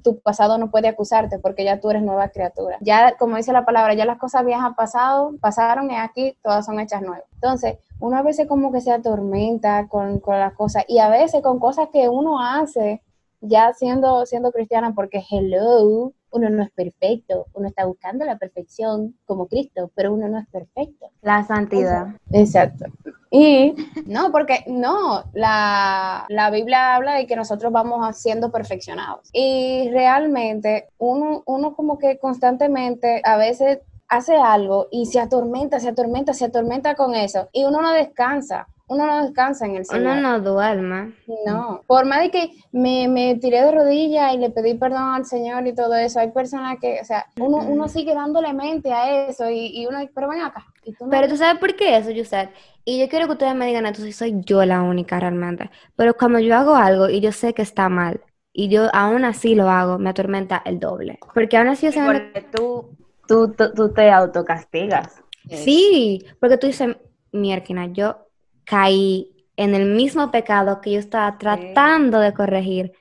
tu 0.02 0.20
pasado 0.20 0.58
no 0.58 0.70
puede 0.70 0.88
acusarte 0.88 1.38
porque 1.38 1.64
ya 1.64 1.80
tú 1.80 1.90
eres 1.90 2.02
nueva 2.02 2.28
criatura. 2.28 2.76
Ya, 2.80 3.16
como 3.18 3.36
dice 3.36 3.52
la 3.52 3.64
palabra, 3.64 3.94
ya 3.94 4.04
las 4.04 4.18
cosas 4.18 4.44
viejas 4.44 4.74
pasado, 4.76 5.34
pasaron 5.40 5.90
y 5.90 5.96
aquí 5.96 6.36
todas 6.42 6.66
son 6.66 6.80
hechas 6.80 7.02
nuevas. 7.02 7.24
Entonces, 7.34 7.76
uno 8.00 8.16
a 8.16 8.22
veces 8.22 8.46
como 8.46 8.72
que 8.72 8.80
se 8.80 8.92
atormenta 8.92 9.88
con, 9.88 10.20
con 10.20 10.38
las 10.38 10.54
cosas 10.54 10.84
y 10.88 10.98
a 10.98 11.08
veces 11.08 11.42
con 11.42 11.58
cosas 11.58 11.88
que 11.92 12.08
uno 12.08 12.40
hace 12.40 13.02
ya 13.40 13.72
siendo, 13.74 14.26
siendo 14.26 14.52
cristiana, 14.52 14.94
porque 14.94 15.22
hello, 15.30 16.12
uno 16.30 16.50
no 16.50 16.62
es 16.62 16.70
perfecto, 16.70 17.46
uno 17.54 17.68
está 17.68 17.84
buscando 17.84 18.24
la 18.24 18.36
perfección 18.36 19.14
como 19.24 19.46
Cristo, 19.46 19.90
pero 19.94 20.12
uno 20.12 20.28
no 20.28 20.38
es 20.38 20.46
perfecto. 20.48 21.06
La 21.22 21.44
santidad. 21.44 22.08
Exacto. 22.30 22.86
Y 23.30 23.74
no, 24.06 24.32
porque 24.32 24.64
no, 24.66 25.24
la, 25.32 26.26
la 26.28 26.50
Biblia 26.50 26.94
habla 26.94 27.14
de 27.14 27.26
que 27.26 27.36
nosotros 27.36 27.72
vamos 27.72 28.16
siendo 28.16 28.50
perfeccionados. 28.50 29.28
Y 29.32 29.88
realmente 29.90 30.88
uno, 30.98 31.42
uno 31.46 31.74
como 31.74 31.98
que 31.98 32.18
constantemente 32.18 33.20
a 33.24 33.36
veces 33.36 33.80
hace 34.08 34.36
algo 34.36 34.88
y 34.90 35.06
se 35.06 35.20
atormenta, 35.20 35.80
se 35.80 35.88
atormenta, 35.88 36.34
se 36.34 36.46
atormenta 36.46 36.94
con 36.94 37.14
eso 37.14 37.48
y 37.52 37.64
uno 37.64 37.82
no 37.82 37.92
descansa 37.92 38.68
uno 38.88 39.06
no 39.06 39.24
descansa 39.24 39.66
en 39.66 39.76
el 39.76 39.84
Señor. 39.84 40.18
Uno 40.18 40.20
no 40.20 40.40
duerme. 40.40 41.12
No, 41.44 41.82
por 41.86 42.06
más 42.06 42.20
de 42.20 42.30
que 42.30 42.50
me, 42.70 43.08
me 43.08 43.34
tiré 43.36 43.62
de 43.62 43.72
rodillas 43.72 44.32
y 44.32 44.38
le 44.38 44.50
pedí 44.50 44.74
perdón 44.74 45.14
al 45.14 45.24
Señor 45.24 45.66
y 45.66 45.74
todo 45.74 45.96
eso, 45.96 46.20
hay 46.20 46.30
personas 46.30 46.78
que, 46.80 47.00
o 47.00 47.04
sea, 47.04 47.26
uno, 47.40 47.58
uno 47.58 47.88
sigue 47.88 48.14
dándole 48.14 48.52
mente 48.52 48.92
a 48.92 49.26
eso 49.28 49.50
y, 49.50 49.76
y 49.76 49.86
uno, 49.86 49.98
pero 50.14 50.28
ven 50.28 50.40
acá. 50.42 50.64
¿y 50.84 50.92
tú 50.92 51.04
no? 51.04 51.10
Pero 51.10 51.28
tú 51.28 51.36
sabes 51.36 51.58
por 51.58 51.74
qué 51.74 51.96
eso, 51.96 52.10
Yusef. 52.10 52.50
Y 52.84 53.00
yo 53.00 53.08
quiero 53.08 53.26
que 53.26 53.32
ustedes 53.32 53.56
me 53.56 53.66
digan 53.66 53.92
si 53.92 54.12
soy 54.12 54.40
yo 54.44 54.64
la 54.64 54.82
única 54.82 55.18
realmente. 55.18 55.68
Pero 55.96 56.14
cuando 56.14 56.38
yo 56.38 56.54
hago 56.54 56.76
algo 56.76 57.08
y 57.08 57.20
yo 57.20 57.32
sé 57.32 57.54
que 57.54 57.62
está 57.62 57.88
mal, 57.88 58.20
y 58.52 58.68
yo 58.68 58.88
aún 58.94 59.24
así 59.24 59.54
lo 59.54 59.68
hago, 59.68 59.98
me 59.98 60.10
atormenta 60.10 60.62
el 60.64 60.78
doble. 60.78 61.18
Porque 61.34 61.56
aún 61.56 61.68
así 61.68 61.86
yo 61.86 61.92
sé 61.92 62.00
Porque 62.06 62.46
tú, 62.52 62.96
tú, 63.26 63.52
tú, 63.52 63.72
tú 63.74 63.92
te 63.92 64.10
autocastigas. 64.10 65.22
Sí, 65.48 66.24
porque 66.40 66.58
tú 66.58 66.66
dices, 66.66 66.96
mierda, 67.32 67.86
yo 67.86 68.26
caí 68.64 69.46
en 69.56 69.74
el 69.74 69.86
mismo 69.86 70.30
pecado 70.30 70.80
que 70.80 70.92
yo 70.92 70.98
estaba 70.98 71.38
tratando 71.38 72.20
de 72.20 72.34
corregir. 72.34 72.92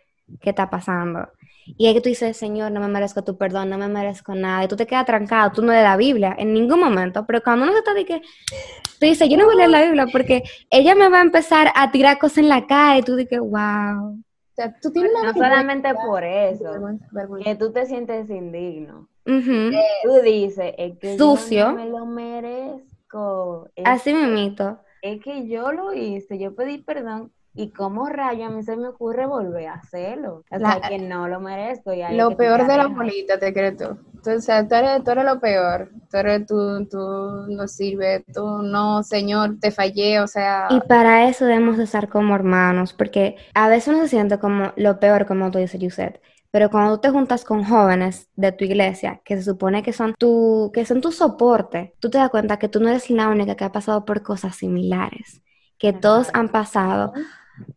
¿Qué 0.41 0.51
está 0.51 0.69
pasando? 0.69 1.29
Y 1.77 1.87
ahí 1.87 1.95
que 1.95 2.01
tú 2.01 2.09
dices, 2.09 2.37
Señor, 2.37 2.71
no 2.71 2.79
me 2.79 2.87
merezco 2.87 3.23
tu 3.23 3.37
perdón, 3.37 3.69
no 3.69 3.77
me 3.77 3.87
merezco 3.87 4.35
nada. 4.35 4.63
Y 4.63 4.67
tú 4.67 4.75
te 4.75 4.85
quedas 4.85 5.05
trancado, 5.05 5.51
tú 5.51 5.63
no 5.63 5.71
lees 5.71 5.83
la 5.83 5.97
Biblia 5.97 6.35
en 6.37 6.53
ningún 6.53 6.79
momento. 6.79 7.25
Pero 7.25 7.41
cuando 7.41 7.63
uno 7.63 7.73
se 7.73 7.79
está 7.79 7.93
de 7.93 8.05
que, 8.05 8.21
tú 8.21 9.05
dices, 9.05 9.27
yo 9.27 9.37
no 9.37 9.45
voy 9.45 9.55
a 9.55 9.57
leer 9.57 9.69
la 9.69 9.83
Biblia 9.83 10.05
porque 10.11 10.43
ella 10.69 10.93
me 10.93 11.09
va 11.09 11.19
a 11.19 11.23
empezar 11.23 11.71
a 11.75 11.91
tirar 11.91 12.19
cosas 12.19 12.39
en 12.39 12.49
la 12.49 12.67
cara. 12.67 12.99
Y 12.99 13.01
tú 13.01 13.15
dices, 13.15 13.39
wow. 13.39 14.09
O 14.09 14.55
sea, 14.55 14.75
tú 14.79 14.91
tienes 14.91 15.11
una 15.19 15.31
No 15.31 15.33
solamente 15.33 15.93
por 15.95 16.23
eso, 16.23 16.63
vergüenza, 16.63 17.07
vergüenza. 17.11 17.49
que 17.49 17.55
tú 17.55 17.71
te 17.71 17.85
sientes 17.87 18.29
indigno. 18.29 19.09
Ujú. 19.25 19.85
Tú 20.03 20.21
dices, 20.23 20.73
es 20.77 20.97
que 20.99 21.17
Sucio. 21.17 21.57
yo 21.57 21.67
no 21.67 21.73
me 21.75 21.85
lo 21.89 22.05
merezco. 22.05 23.69
Es, 23.75 23.85
Así 23.91 24.13
mismito. 24.13 24.83
es 25.01 25.21
que 25.23 25.47
yo 25.47 25.71
lo 25.71 25.93
hice, 25.93 26.37
yo 26.39 26.55
pedí 26.55 26.79
perdón. 26.83 27.31
Y 27.53 27.71
como 27.71 28.07
rayo 28.09 28.45
a 28.47 28.49
mí 28.49 28.63
se 28.63 28.75
me 28.75 28.89
ocurre 28.89 29.25
volver 29.25 29.67
a 29.69 29.75
hacerlo. 29.75 30.43
O 30.51 30.59
La- 30.59 30.73
sea, 30.73 30.81
que 30.81 30.97
no 30.99 31.27
lo 31.29 31.39
merezco. 31.39 31.93
Y 31.93 32.01
ahí 32.01 32.17
Lo 32.17 32.35
peor 32.37 32.65
de 32.67 32.77
la 32.77 32.87
bolita, 32.87 33.39
te 33.39 33.53
crees 33.53 33.77
tú. 33.77 33.97
Tú, 34.23 34.31
o 34.31 34.39
sea, 34.41 34.67
tú 34.67 34.75
eres, 34.75 35.03
tú 35.03 35.11
eres 35.11 35.25
lo 35.25 35.39
peor. 35.39 35.89
Tú 36.11 36.17
eres 36.17 36.45
tú, 36.45 36.85
tú 36.89 36.97
no 37.49 37.67
sirves, 37.67 38.23
tú 38.33 38.45
no, 38.63 39.03
Señor, 39.03 39.59
te 39.59 39.71
fallé, 39.71 40.19
o 40.19 40.27
sea. 40.27 40.67
Y 40.67 40.81
para 40.81 41.27
eso 41.29 41.45
debemos 41.45 41.77
de 41.77 41.83
estar 41.83 42.09
como 42.09 42.35
hermanos, 42.35 42.93
porque 42.93 43.37
a 43.53 43.69
veces 43.69 43.89
uno 43.93 44.03
se 44.03 44.09
siente 44.09 44.39
como 44.39 44.73
lo 44.75 44.99
peor, 44.99 45.25
como 45.27 45.51
tú 45.51 45.59
dices, 45.59 45.79
Yuset. 45.79 46.21
Pero 46.55 46.69
cuando 46.69 46.95
tú 46.95 47.01
te 47.01 47.09
juntas 47.09 47.43
con 47.43 47.65
jóvenes 47.65 48.29
de 48.37 48.53
tu 48.53 48.63
iglesia, 48.63 49.19
que 49.25 49.35
se 49.35 49.43
supone 49.43 49.83
que 49.83 49.91
son 49.91 50.13
tu, 50.17 50.71
que 50.73 50.85
son 50.85 51.01
tu 51.01 51.11
soporte, 51.11 51.95
tú 51.99 52.09
te 52.09 52.17
das 52.17 52.29
cuenta 52.29 52.57
que 52.57 52.69
tú 52.69 52.79
no 52.79 52.87
eres 52.87 53.09
la 53.09 53.27
única 53.27 53.55
que 53.55 53.65
ha 53.65 53.73
pasado 53.73 54.05
por 54.05 54.23
cosas 54.23 54.55
similares, 54.55 55.41
que 55.77 55.91
todos 55.91 56.29
han 56.31 56.47
pasado 56.47 57.11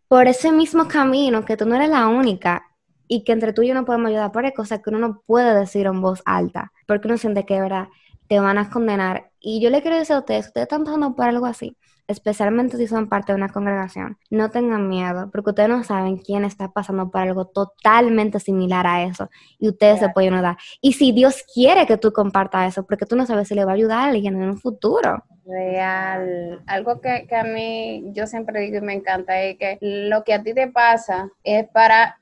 por 0.07 0.29
ese 0.29 0.53
mismo 0.53 0.87
camino, 0.87 1.45
que 1.45 1.57
tú 1.57 1.67
no 1.67 1.75
eres 1.75 1.89
la 1.89 2.07
única 2.07 2.67
y 3.09 3.25
que 3.25 3.33
entre 3.33 3.53
tú 3.53 3.63
y 3.63 3.67
yo 3.67 3.75
no 3.75 3.85
podemos 3.85 4.11
ayudar, 4.11 4.31
hay 4.45 4.53
cosas 4.53 4.79
que 4.81 4.91
uno 4.91 5.01
no 5.01 5.23
puede 5.27 5.59
decir 5.59 5.87
en 5.87 6.01
voz 6.01 6.23
alta, 6.25 6.71
porque 6.87 7.09
uno 7.09 7.19
siente 7.19 7.45
que, 7.45 7.61
¿verdad? 7.61 7.89
Te 8.29 8.39
van 8.39 8.59
a 8.59 8.71
condenar. 8.71 9.33
Y 9.41 9.61
yo 9.61 9.71
le 9.71 9.83
quiero 9.83 9.99
decir 9.99 10.15
a 10.15 10.21
ustedes, 10.21 10.47
ustedes 10.47 10.67
están 10.67 10.85
pasando 10.85 11.17
por 11.17 11.27
algo 11.27 11.47
así, 11.47 11.77
especialmente 12.09 12.79
si 12.79 12.87
son 12.87 13.09
parte 13.09 13.33
de 13.33 13.37
una 13.37 13.51
congregación, 13.51 14.19
no 14.31 14.51
tengan 14.51 14.89
miedo, 14.89 15.31
porque 15.31 15.51
ustedes 15.51 15.69
no 15.69 15.85
saben 15.85 16.17
quién 16.17 16.45
está 16.45 16.73
pasando 16.73 17.11
por 17.11 17.21
algo 17.21 17.47
totalmente 17.47 18.41
similar 18.41 18.87
a 18.87 19.05
eso, 19.05 19.31
y 19.59 19.69
ustedes 19.69 20.01
se 20.01 20.09
pueden 20.09 20.35
ayudar. 20.35 20.57
Y 20.81 20.95
si 20.95 21.13
Dios 21.13 21.45
quiere 21.55 21.87
que 21.87 21.99
tú 21.99 22.13
compartas 22.13 22.73
eso, 22.73 22.87
porque 22.87 23.07
tú 23.07 23.15
no 23.15 23.27
sabes 23.27 23.49
si 23.49 23.55
le 23.55 23.65
va 23.65 23.73
a 23.73 23.75
ayudar 23.75 23.99
a 24.01 24.05
alguien 24.07 24.41
en 24.43 24.49
un 24.49 24.59
futuro. 24.59 25.23
Real. 25.45 26.63
Algo 26.67 27.01
que, 27.01 27.27
que 27.29 27.37
a 27.37 27.45
mí 27.45 28.05
yo 28.13 28.27
siempre 28.27 28.61
digo 28.61 28.79
y 28.79 28.81
me 28.83 28.95
encanta 28.95 29.41
es 29.41 29.57
que 29.57 29.79
lo 29.81 30.25
que 30.25 30.35
a 30.35 30.43
ti 30.43 30.53
te 30.53 30.69
pasa 30.69 31.31
es 31.43 31.67
para 31.69 32.19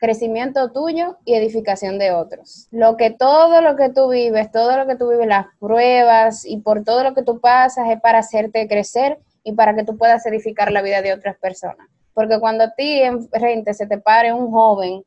crecimiento 0.00 0.72
tuyo 0.72 1.18
y 1.24 1.34
edificación 1.34 1.98
de 1.98 2.10
otros. 2.10 2.68
Lo 2.70 2.96
que 2.96 3.10
todo 3.10 3.60
lo 3.60 3.76
que 3.76 3.90
tú 3.90 4.08
vives, 4.08 4.50
todo 4.50 4.76
lo 4.78 4.86
que 4.86 4.96
tú 4.96 5.10
vives, 5.10 5.28
las 5.28 5.46
pruebas 5.60 6.46
y 6.46 6.56
por 6.56 6.82
todo 6.82 7.04
lo 7.04 7.14
que 7.14 7.22
tú 7.22 7.38
pasas 7.38 7.90
es 7.90 8.00
para 8.00 8.20
hacerte 8.20 8.66
crecer 8.66 9.18
y 9.44 9.52
para 9.52 9.74
que 9.74 9.84
tú 9.84 9.96
puedas 9.96 10.24
edificar 10.26 10.70
la 10.72 10.82
vida 10.82 11.02
de 11.02 11.12
otras 11.12 11.36
personas. 11.38 11.88
Porque 12.14 12.38
cuando 12.40 12.64
a 12.64 12.74
ti 12.74 13.00
enfrente 13.02 13.72
se 13.74 13.86
te 13.86 13.98
pare 13.98 14.32
un 14.32 14.50
joven 14.50 15.02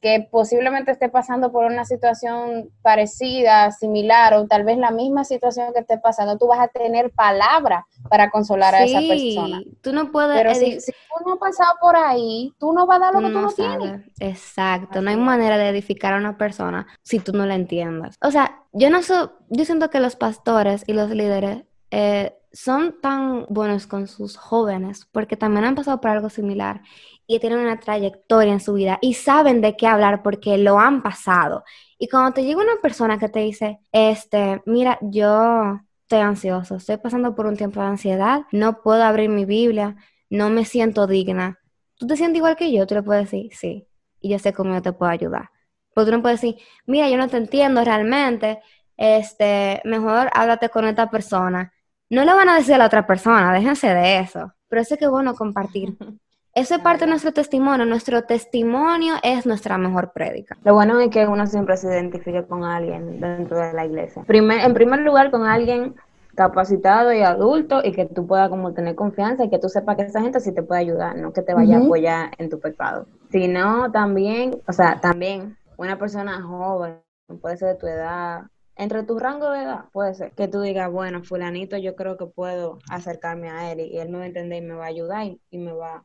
que 0.00 0.28
posiblemente 0.30 0.92
esté 0.92 1.08
pasando 1.08 1.50
por 1.50 1.64
una 1.64 1.84
situación 1.84 2.70
parecida, 2.82 3.72
similar 3.72 4.34
o 4.34 4.46
tal 4.46 4.62
vez 4.62 4.78
la 4.78 4.92
misma 4.92 5.24
situación 5.24 5.72
que 5.72 5.80
esté 5.80 5.98
pasando, 5.98 6.38
tú 6.38 6.46
vas 6.46 6.60
a 6.60 6.68
tener 6.68 7.10
palabra 7.10 7.84
para 8.08 8.30
consolar 8.30 8.76
a 8.76 8.84
esa 8.84 9.00
Sí, 9.00 9.08
persona. 9.08 9.60
tú 9.82 9.92
no 9.92 10.12
puedes 10.12 10.36
Pero 10.36 10.54
si, 10.54 10.76
tú 10.76 11.24
no 11.26 11.32
has 11.32 11.38
pasado 11.40 11.74
por 11.80 11.96
ahí, 11.96 12.54
tú 12.60 12.72
no 12.72 12.86
vas 12.86 12.98
a 12.98 13.00
dar 13.06 13.14
lo 13.14 13.20
que 13.20 13.34
tú 13.34 13.40
no 13.40 13.52
tienes. 13.52 14.02
Exacto, 14.20 15.02
no 15.02 15.10
hay 15.10 15.16
manera 15.16 15.58
de 15.58 15.68
edificar 15.68 16.14
a 16.14 16.18
una 16.18 16.38
persona 16.38 16.86
si 17.02 17.18
tú 17.18 17.32
no 17.32 17.44
la 17.44 17.56
entiendes. 17.56 18.16
O 18.22 18.30
sea, 18.30 18.62
yo 18.72 18.90
no 18.90 19.02
sé, 19.02 19.14
yo 19.48 19.64
siento 19.64 19.90
que 19.90 19.98
los 19.98 20.14
pastores 20.14 20.84
y 20.86 20.92
los 20.92 21.10
líderes 21.10 21.64
eh, 21.90 22.37
son 22.52 23.00
tan 23.00 23.46
buenos 23.48 23.86
con 23.86 24.06
sus 24.06 24.36
jóvenes 24.36 25.06
porque 25.12 25.36
también 25.36 25.64
han 25.64 25.74
pasado 25.74 26.00
por 26.00 26.10
algo 26.10 26.30
similar 26.30 26.82
y 27.26 27.38
tienen 27.40 27.60
una 27.60 27.78
trayectoria 27.78 28.52
en 28.52 28.60
su 28.60 28.74
vida 28.74 28.98
y 29.02 29.14
saben 29.14 29.60
de 29.60 29.76
qué 29.76 29.86
hablar 29.86 30.22
porque 30.22 30.58
lo 30.58 30.78
han 30.78 31.02
pasado. 31.02 31.64
Y 31.98 32.08
cuando 32.08 32.32
te 32.32 32.44
llega 32.44 32.62
una 32.62 32.80
persona 32.80 33.18
que 33.18 33.28
te 33.28 33.40
dice, 33.40 33.80
este, 33.92 34.62
mira, 34.66 34.98
yo 35.02 35.80
estoy 36.02 36.20
ansioso, 36.20 36.76
estoy 36.76 36.96
pasando 36.96 37.34
por 37.34 37.46
un 37.46 37.56
tiempo 37.56 37.80
de 37.80 37.86
ansiedad, 37.86 38.42
no 38.50 38.80
puedo 38.82 39.02
abrir 39.02 39.28
mi 39.28 39.44
Biblia, 39.44 39.96
no 40.30 40.48
me 40.48 40.64
siento 40.64 41.06
digna. 41.06 41.58
¿Tú 41.96 42.06
te 42.06 42.16
sientes 42.16 42.38
igual 42.38 42.56
que 42.56 42.72
yo? 42.72 42.86
Tú 42.86 42.94
le 42.94 43.02
puedes 43.02 43.30
decir, 43.30 43.50
sí, 43.54 43.86
y 44.20 44.30
yo 44.30 44.38
sé 44.38 44.52
cómo 44.52 44.74
yo 44.74 44.82
te 44.82 44.92
puedo 44.92 45.10
ayudar. 45.10 45.50
Pero 45.94 46.06
tú 46.06 46.12
no 46.12 46.22
puedes 46.22 46.40
decir, 46.40 46.56
mira, 46.86 47.10
yo 47.10 47.16
no 47.18 47.28
te 47.28 47.36
entiendo 47.36 47.84
realmente, 47.84 48.60
este, 48.96 49.82
mejor 49.84 50.30
háblate 50.32 50.68
con 50.70 50.86
esta 50.86 51.10
persona. 51.10 51.72
No 52.10 52.24
le 52.24 52.32
van 52.32 52.48
a 52.48 52.56
decir 52.56 52.74
a 52.74 52.78
la 52.78 52.86
otra 52.86 53.06
persona, 53.06 53.52
déjense 53.52 53.88
de 53.88 54.18
eso. 54.20 54.52
Pero 54.68 54.82
eso 54.82 54.94
es 54.94 54.98
que 54.98 55.04
es 55.06 55.10
bueno 55.10 55.34
compartir. 55.34 55.96
Eso 56.54 56.74
es 56.74 56.80
parte 56.80 57.04
de 57.04 57.10
nuestro 57.10 57.32
testimonio. 57.32 57.86
Nuestro 57.86 58.22
testimonio 58.24 59.14
es 59.22 59.46
nuestra 59.46 59.78
mejor 59.78 60.10
prédica. 60.12 60.56
Lo 60.64 60.74
bueno 60.74 60.98
es 60.98 61.08
que 61.10 61.24
uno 61.24 61.46
siempre 61.46 61.76
se 61.76 61.86
identifique 61.86 62.44
con 62.46 62.64
alguien 62.64 63.20
dentro 63.20 63.60
de 63.60 63.72
la 63.74 63.86
iglesia. 63.86 64.24
Primer- 64.26 64.60
en 64.64 64.74
primer 64.74 65.00
lugar, 65.00 65.30
con 65.30 65.44
alguien 65.46 65.94
capacitado 66.34 67.12
y 67.12 67.20
adulto 67.22 67.80
y 67.84 67.92
que 67.92 68.06
tú 68.06 68.26
puedas 68.26 68.48
como 68.48 68.72
tener 68.72 68.96
confianza 68.96 69.44
y 69.44 69.50
que 69.50 69.58
tú 69.60 69.68
sepas 69.68 69.94
que 69.96 70.02
esa 70.02 70.20
gente 70.20 70.40
sí 70.40 70.52
te 70.52 70.62
puede 70.64 70.80
ayudar, 70.80 71.16
no 71.16 71.32
que 71.32 71.42
te 71.42 71.54
vaya 71.54 71.76
a 71.76 71.78
apoyar 71.86 72.30
en 72.38 72.48
tu 72.50 72.58
pecado. 72.58 73.06
Sino 73.30 73.92
también, 73.92 74.60
o 74.66 74.72
sea, 74.72 75.00
también 75.00 75.56
una 75.76 75.96
persona 75.96 76.42
joven, 76.42 76.98
puede 77.40 77.56
ser 77.56 77.68
de 77.68 77.74
tu 77.76 77.86
edad, 77.86 78.42
entre 78.78 79.02
tu 79.02 79.18
rango 79.18 79.50
de 79.50 79.64
edad, 79.64 79.84
puede 79.92 80.14
ser 80.14 80.32
que 80.32 80.48
tú 80.48 80.60
digas, 80.60 80.90
bueno, 80.90 81.22
fulanito, 81.24 81.76
yo 81.76 81.96
creo 81.96 82.16
que 82.16 82.26
puedo 82.26 82.78
acercarme 82.88 83.50
a 83.50 83.72
él 83.72 83.80
y, 83.80 83.98
él 83.98 84.08
me 84.08 84.18
va 84.18 84.24
a 84.24 84.28
entender 84.28 84.62
y 84.62 84.66
me 84.66 84.74
va 84.74 84.84
a 84.84 84.88
ayudar 84.88 85.26
y, 85.26 85.40
y 85.50 85.58
me 85.58 85.72
va... 85.72 86.04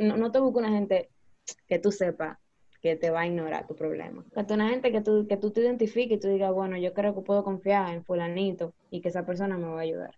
No, 0.00 0.16
no, 0.16 0.30
te 0.30 0.38
busques 0.38 0.62
una 0.62 0.70
gente 0.70 1.10
que 1.66 1.80
tú 1.80 1.90
sepas 1.90 2.38
que 2.80 2.96
te 2.96 3.10
va 3.10 3.20
a 3.20 3.26
ignorar 3.26 3.66
tu 3.66 3.74
problema. 3.74 4.24
Que 4.34 4.54
una 4.54 4.68
gente 4.68 4.92
que 4.92 5.00
tú, 5.00 5.26
que 5.28 5.36
tú 5.36 5.50
te 5.50 5.60
identifiques 5.60 6.18
y 6.18 6.20
tú 6.20 6.28
digas, 6.28 6.52
bueno, 6.52 6.76
yo 6.76 6.92
creo 6.92 7.14
que 7.14 7.22
puedo 7.22 7.44
confiar 7.44 7.92
en 7.92 8.04
fulanito 8.04 8.72
y 8.90 9.00
que 9.00 9.08
esa 9.08 9.24
persona 9.24 9.58
me 9.58 9.68
va 9.68 9.78
a 9.78 9.82
ayudar. 9.82 10.14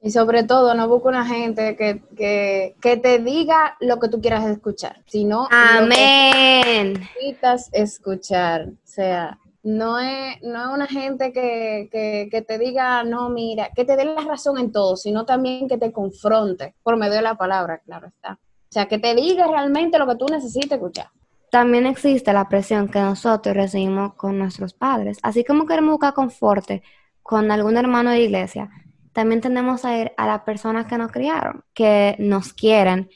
Y 0.00 0.10
sobre 0.10 0.44
todo, 0.44 0.74
no 0.74 0.88
busca 0.88 1.08
una 1.08 1.26
gente 1.26 1.76
que, 1.76 2.02
que, 2.16 2.76
que 2.80 2.96
te 2.96 3.18
diga 3.18 3.76
lo 3.80 3.98
que 3.98 4.08
tú 4.08 4.20
quieras 4.20 4.46
escuchar, 4.46 5.02
sino 5.06 5.42
lo 5.42 5.48
que 5.48 5.56
Amén. 5.56 6.92
necesitas 6.94 7.70
escuchar. 7.72 8.68
O 8.68 8.76
sea, 8.84 9.38
no 9.66 9.98
es, 9.98 10.40
no 10.42 10.62
es 10.62 10.68
una 10.74 10.86
gente 10.86 11.32
que, 11.32 11.88
que, 11.90 12.42
te 12.42 12.56
diga, 12.56 13.02
no, 13.02 13.30
mira, 13.30 13.70
que 13.74 13.84
te 13.84 13.96
dé 13.96 14.04
la 14.04 14.20
razón 14.20 14.58
en 14.58 14.70
todo, 14.70 14.96
sino 14.96 15.26
también 15.26 15.66
que 15.66 15.76
te 15.76 15.90
confronte 15.90 16.76
por 16.84 16.96
medio 16.96 17.14
de 17.14 17.22
la 17.22 17.34
palabra, 17.34 17.78
claro 17.78 18.06
está. 18.06 18.34
O 18.34 18.70
sea, 18.70 18.86
que 18.86 18.98
te 18.98 19.12
diga 19.16 19.48
realmente 19.48 19.98
lo 19.98 20.06
que 20.06 20.14
tú 20.14 20.26
necesitas 20.26 20.78
escuchar. 20.78 21.08
También 21.50 21.84
existe 21.86 22.32
la 22.32 22.48
presión 22.48 22.86
que 22.86 23.00
nosotros 23.00 23.56
recibimos 23.56 24.14
con 24.14 24.38
nuestros 24.38 24.72
padres. 24.72 25.18
Así 25.24 25.42
como 25.42 25.66
queremos 25.66 25.94
buscar 25.94 26.14
conforte 26.14 26.84
con 27.24 27.50
algún 27.50 27.76
hermano 27.76 28.10
de 28.10 28.20
iglesia, 28.20 28.70
también 29.12 29.40
tendemos 29.40 29.84
a 29.84 29.98
ir 29.98 30.12
a 30.16 30.28
las 30.28 30.42
personas 30.42 30.86
que 30.86 30.96
nos 30.96 31.10
criaron, 31.10 31.64
que 31.74 32.14
nos 32.20 32.52
quieren 32.52 33.10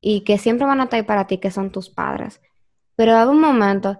y 0.00 0.20
que 0.20 0.38
siempre 0.38 0.68
van 0.68 0.80
a 0.80 0.84
estar 0.84 1.04
para 1.04 1.26
ti, 1.26 1.38
que 1.38 1.50
son 1.50 1.72
tus 1.72 1.90
padres. 1.90 2.40
pero 2.94 3.16
haber 3.16 3.34
un 3.34 3.40
momento 3.40 3.98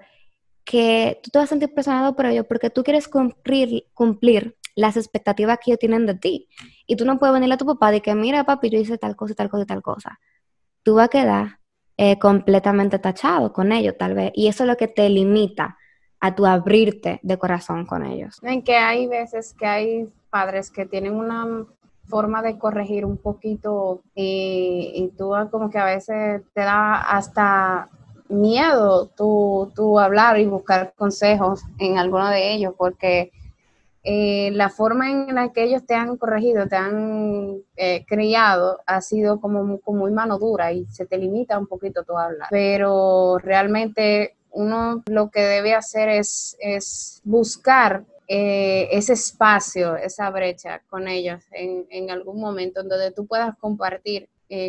que 0.65 1.21
tú 1.23 1.31
te 1.31 1.39
vas 1.39 1.47
a 1.47 1.49
sentir 1.51 1.75
presionado 1.75 2.15
por 2.15 2.27
ellos 2.27 2.47
porque 2.49 2.71
tú 2.71 2.83
quieres 2.83 3.09
cumplir, 3.09 3.87
cumplir 3.95 4.57
las 4.77 4.97
expectativas 4.97 5.59
que 5.59 5.71
ellos 5.71 5.79
tienen 5.79 6.07
de 6.07 6.15
ti. 6.15 6.49
Y 6.87 6.97
tú 6.97 7.05
no 7.05 7.19
puedes 7.19 7.35
venirle 7.35 7.55
a 7.55 7.59
tu 7.59 7.67
papá 7.67 7.95
y 7.95 8.01
que, 8.01 8.15
mira, 8.15 8.45
papi, 8.45 8.71
yo 8.71 8.79
hice 8.79 8.99
tal 8.99 9.17
cosa, 9.17 9.35
tal 9.35 9.51
cosa 9.51 9.67
tal 9.67 9.83
cosa. 9.83 10.21
Tú 10.83 10.95
vas 10.95 11.07
a 11.07 11.09
quedar 11.09 11.59
eh, 11.97 12.19
completamente 12.19 12.99
tachado 12.99 13.53
con 13.53 13.73
ellos, 13.73 13.97
tal 13.99 14.15
vez. 14.15 14.33
Y 14.35 14.49
eso 14.49 14.65
es 14.65 14.69
lo 14.69 14.77
que 14.77 14.89
te 14.89 15.09
limita 15.09 15.77
a 16.21 16.35
tu 16.35 16.47
abrirte 16.47 17.21
de 17.23 17.39
corazón 17.39 17.87
con 17.87 18.05
ellos. 18.05 18.39
En 18.43 18.63
que 18.63 18.77
hay 18.77 19.07
veces 19.07 19.55
que 19.59 19.67
hay 19.67 20.09
padres 20.31 20.71
que 20.71 20.87
tienen 20.87 21.15
una 21.15 21.67
forma 22.07 22.43
de 22.43 22.59
corregir 22.59 23.05
un 23.05 23.17
poquito 23.17 24.03
y, 24.15 24.93
y 24.95 25.09
tú 25.17 25.33
como 25.51 25.71
que 25.71 25.79
a 25.79 25.85
veces 25.85 26.43
te 26.53 26.61
da 26.61 27.01
hasta 27.01 27.89
miedo 28.31 29.07
tú, 29.17 29.73
tú 29.75 29.99
hablar 29.99 30.39
y 30.39 30.47
buscar 30.47 30.95
consejos 30.97 31.63
en 31.79 31.99
alguno 31.99 32.29
de 32.29 32.53
ellos 32.53 32.75
porque 32.77 33.33
eh, 34.03 34.51
la 34.53 34.71
forma 34.71 35.11
en 35.11 35.35
la 35.35 35.53
que 35.53 35.65
ellos 35.65 35.85
te 35.85 35.95
han 35.95 36.17
corregido, 36.17 36.67
te 36.67 36.77
han 36.77 37.59
eh, 37.77 38.05
criado, 38.07 38.81
ha 38.87 39.03
sido 39.03 39.41
como, 39.41 39.79
como, 39.81 40.01
muy 40.01 40.11
mano 40.11 40.39
dura 40.39 40.73
y 40.73 40.87
se 40.87 41.05
te 41.05 41.19
limita 41.19 41.59
un 41.59 41.67
poquito 41.67 42.03
tu 42.05 42.17
hablar. 42.17 42.49
Pero 42.51 43.37
realmente 43.39 44.37
uno 44.53 45.03
lo 45.07 45.31
que 45.31 45.43
debe 45.43 45.75
hacer 45.75 46.09
es, 46.09 46.57
es 46.61 47.21
buscar 47.25 48.05
eh, 48.27 48.89
ese 48.91 49.13
espacio, 49.13 49.97
esa 49.97 50.31
brecha 50.31 50.81
con 50.89 51.07
ellos 51.07 51.43
en, 51.53 51.87
en, 51.91 52.11
algún 52.11 52.41
momento 52.41 52.83
donde 52.83 53.11
tú 53.11 53.27
puedas 53.27 53.57
compartir 53.59 54.29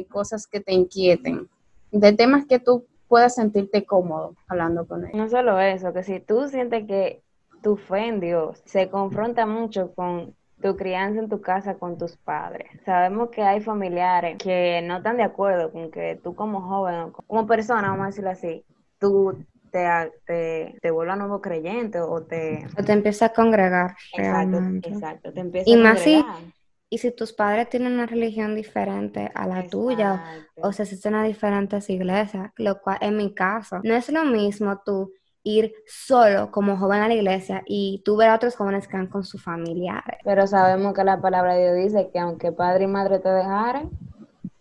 cosas 0.10 0.46
que 0.46 0.60
te 0.60 0.74
inquieten, 0.74 1.50
de 1.92 2.14
temas 2.14 2.46
que 2.46 2.60
tú 2.60 2.86
puedas 3.12 3.36
sentirte 3.36 3.84
cómodo 3.84 4.36
hablando 4.48 4.88
con 4.88 5.06
ellos. 5.06 5.18
No 5.18 5.28
solo 5.28 5.60
eso, 5.60 5.92
que 5.92 6.02
si 6.02 6.22
tú 6.22 6.48
sientes 6.48 6.88
que 6.88 7.22
tu 7.62 7.76
fe 7.76 8.08
en 8.08 8.22
Dios 8.22 8.64
se 8.66 8.90
confronta 8.90 9.46
mucho 9.46 9.94
con 9.94 10.34
tu 10.62 10.78
crianza 10.78 11.20
en 11.20 11.28
tu 11.28 11.42
casa 11.42 11.76
con 11.76 11.98
tus 11.98 12.16
padres. 12.16 12.70
Sabemos 12.86 13.30
que 13.30 13.42
hay 13.42 13.60
familiares 13.60 14.38
que 14.38 14.82
no 14.84 14.98
están 14.98 15.18
de 15.18 15.24
acuerdo 15.24 15.74
con 15.74 15.92
que 15.92 16.22
tú 16.24 16.36
como 16.36 16.62
joven, 16.62 17.12
como 17.28 17.46
persona, 17.46 17.90
vamos 17.90 18.04
a 18.04 18.08
decirlo 18.08 18.30
así, 18.30 18.64
tú 18.98 19.44
te, 19.72 19.86
te, 20.26 20.78
te 20.82 20.92
vuelvas 20.92 21.18
nuevo 21.18 21.42
creyente 21.42 22.00
o 22.00 22.22
te... 22.22 22.66
O 22.80 22.84
te 22.84 22.94
empiezas 22.94 23.32
a 23.32 23.34
congregar. 23.34 23.96
Exacto, 24.16 24.60
exacto, 24.84 25.34
te 25.34 25.40
empiezas 25.42 25.68
y 25.68 25.74
a 25.74 25.84
más 25.84 26.00
si. 26.00 26.24
Y 26.94 26.98
si 26.98 27.10
tus 27.12 27.32
padres 27.32 27.70
tienen 27.70 27.94
una 27.94 28.06
religión 28.06 28.54
diferente 28.54 29.32
a 29.34 29.48
la 29.48 29.66
tuya, 29.66 30.44
o 30.62 30.74
se 30.74 30.84
asisten 30.84 31.16
a 31.16 31.24
diferentes 31.24 31.90
iglesias, 31.90 32.52
lo 32.58 32.82
cual 32.82 32.98
en 33.00 33.16
mi 33.16 33.34
caso, 33.34 33.80
no 33.84 33.96
es 33.96 34.10
lo 34.12 34.26
mismo 34.26 34.82
tú 34.86 35.14
ir 35.44 35.74
solo 35.88 36.52
como 36.52 36.76
joven 36.76 37.02
a 37.02 37.08
la 37.08 37.14
iglesia 37.14 37.64
y 37.66 38.02
tú 38.04 38.18
ver 38.18 38.30
a 38.30 38.36
otros 38.36 38.58
jóvenes 38.58 38.90
que 38.90 38.98
van 38.98 39.08
con 39.08 39.24
sus 39.24 39.42
familiares. 39.42 40.20
Pero 40.26 40.46
sabemos 40.46 40.94
que 40.94 41.06
la 41.06 41.20
palabra 41.22 41.56
de 41.56 41.74
Dios 41.74 41.94
dice 41.94 42.10
que 42.12 42.20
aunque 42.20 42.52
padre 42.52 42.84
y 42.84 42.88
madre 42.88 43.20
te 43.20 43.30
dejaren, 43.30 43.90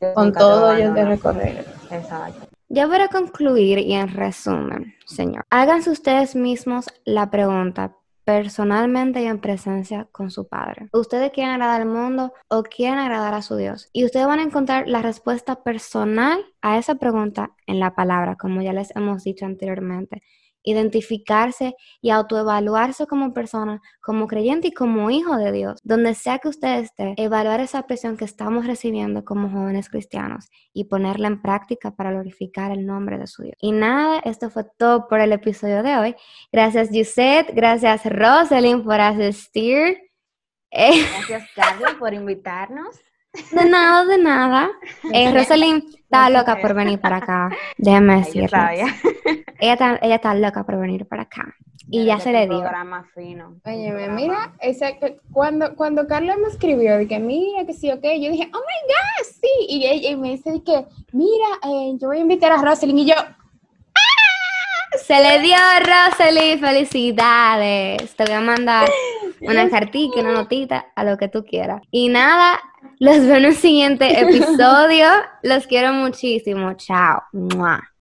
Dios 0.00 0.14
Con 0.14 0.32
te 0.32 0.38
todo 0.38 0.72
ellos 0.72 0.94
de 0.94 1.00
abandonar. 1.02 1.08
recorrer. 1.08 1.64
Exacto. 1.90 2.46
Ya 2.68 2.86
para 2.86 3.08
concluir 3.08 3.78
y 3.80 3.94
en 3.94 4.06
resumen, 4.14 4.94
Señor, 5.04 5.42
háganse 5.50 5.90
ustedes 5.90 6.36
mismos 6.36 6.86
la 7.04 7.28
pregunta 7.28 7.96
personalmente 8.30 9.22
y 9.22 9.26
en 9.26 9.40
presencia 9.40 10.06
con 10.12 10.30
su 10.30 10.46
Padre. 10.46 10.88
¿Ustedes 10.92 11.32
quieren 11.32 11.54
agradar 11.54 11.80
al 11.80 11.88
mundo 11.88 12.32
o 12.46 12.62
quieren 12.62 13.00
agradar 13.00 13.34
a 13.34 13.42
su 13.42 13.56
Dios? 13.56 13.88
Y 13.92 14.04
ustedes 14.04 14.28
van 14.28 14.38
a 14.38 14.44
encontrar 14.44 14.86
la 14.86 15.02
respuesta 15.02 15.64
personal 15.64 16.38
a 16.62 16.78
esa 16.78 16.94
pregunta 16.94 17.50
en 17.66 17.80
la 17.80 17.96
palabra, 17.96 18.36
como 18.36 18.62
ya 18.62 18.72
les 18.72 18.94
hemos 18.94 19.24
dicho 19.24 19.46
anteriormente. 19.46 20.22
Identificarse 20.62 21.74
y 22.00 22.10
autoevaluarse 22.10 23.06
como 23.06 23.32
persona, 23.32 23.80
como 24.00 24.26
creyente 24.26 24.68
y 24.68 24.72
como 24.72 25.10
hijo 25.10 25.36
de 25.36 25.52
Dios. 25.52 25.80
Donde 25.82 26.14
sea 26.14 26.38
que 26.38 26.48
usted 26.48 26.80
esté, 26.80 27.14
evaluar 27.16 27.60
esa 27.60 27.86
presión 27.86 28.16
que 28.16 28.24
estamos 28.24 28.66
recibiendo 28.66 29.24
como 29.24 29.50
jóvenes 29.50 29.88
cristianos 29.88 30.48
y 30.72 30.84
ponerla 30.84 31.28
en 31.28 31.42
práctica 31.42 31.90
para 31.94 32.12
glorificar 32.12 32.70
el 32.70 32.86
nombre 32.86 33.18
de 33.18 33.26
su 33.26 33.42
Dios. 33.42 33.56
Y 33.60 33.72
nada, 33.72 34.20
esto 34.24 34.50
fue 34.50 34.64
todo 34.78 35.08
por 35.08 35.20
el 35.20 35.32
episodio 35.32 35.82
de 35.82 35.96
hoy. 35.96 36.16
Gracias, 36.52 36.90
Gisette. 36.90 37.52
Gracias, 37.54 38.04
Rosalind, 38.04 38.84
por 38.84 39.00
asistir. 39.00 39.98
Gracias, 40.70 41.48
Carla, 41.54 41.96
por 41.98 42.14
invitarnos. 42.14 42.96
De 43.32 43.64
nada, 43.68 44.04
de 44.06 44.18
nada. 44.18 44.70
Eh, 45.12 45.32
Rosalind 45.32 45.84
está 45.94 46.30
loca 46.30 46.60
por 46.60 46.74
venir 46.74 47.00
para 47.00 47.16
acá. 47.16 47.50
Decirles. 47.78 48.50
sabía. 48.50 48.86
Ella 49.60 49.72
está, 49.74 49.98
ella 50.00 50.14
está 50.16 50.34
loca 50.34 50.64
por 50.64 50.78
venir 50.78 51.06
para 51.06 51.22
acá. 51.22 51.54
Y 51.90 52.04
ya 52.04 52.18
se 52.20 52.32
le 52.32 52.46
dio. 52.46 52.60
programa 52.60 53.04
fino. 53.14 53.56
programa. 53.62 54.14
mira, 54.14 54.52
que- 54.60 55.20
cuando, 55.32 55.74
cuando 55.74 56.06
Carla 56.06 56.36
me 56.36 56.48
escribió 56.48 56.96
de 56.96 57.08
que 57.08 57.18
mira, 57.18 57.66
que 57.66 57.74
sí, 57.74 57.90
ok, 57.90 58.02
yo 58.02 58.30
dije, 58.30 58.48
oh 58.54 58.58
my 58.58 58.80
God, 58.86 59.26
sí. 59.40 59.66
Y 59.68 59.86
ella 59.86 60.10
y 60.10 60.16
me 60.16 60.30
dice 60.30 60.52
de 60.52 60.62
que, 60.62 60.86
mira, 61.12 61.46
eh, 61.64 61.92
yo 61.98 62.08
voy 62.08 62.18
a 62.18 62.20
invitar 62.20 62.52
a 62.52 62.62
Rosalind 62.62 63.00
y 63.00 63.06
yo, 63.06 63.14
Se 64.98 65.22
le 65.22 65.40
dio, 65.40 65.56
Rosalind. 65.80 66.60
Felicidades. 66.60 68.14
Te 68.16 68.24
voy 68.24 68.34
a 68.34 68.40
mandar 68.40 68.88
una 69.40 69.68
cartita, 69.70 70.20
una 70.20 70.32
notita, 70.32 70.86
a 70.94 71.04
lo 71.04 71.16
que 71.16 71.28
tú 71.28 71.44
quieras. 71.44 71.82
Y 71.90 72.08
nada, 72.08 72.60
los 72.98 73.20
veo 73.20 73.36
en 73.36 73.46
un 73.46 73.54
siguiente 73.54 74.20
episodio. 74.20 75.06
Los 75.42 75.66
quiero 75.66 75.92
muchísimo. 75.92 76.74
Chao. 76.74 77.22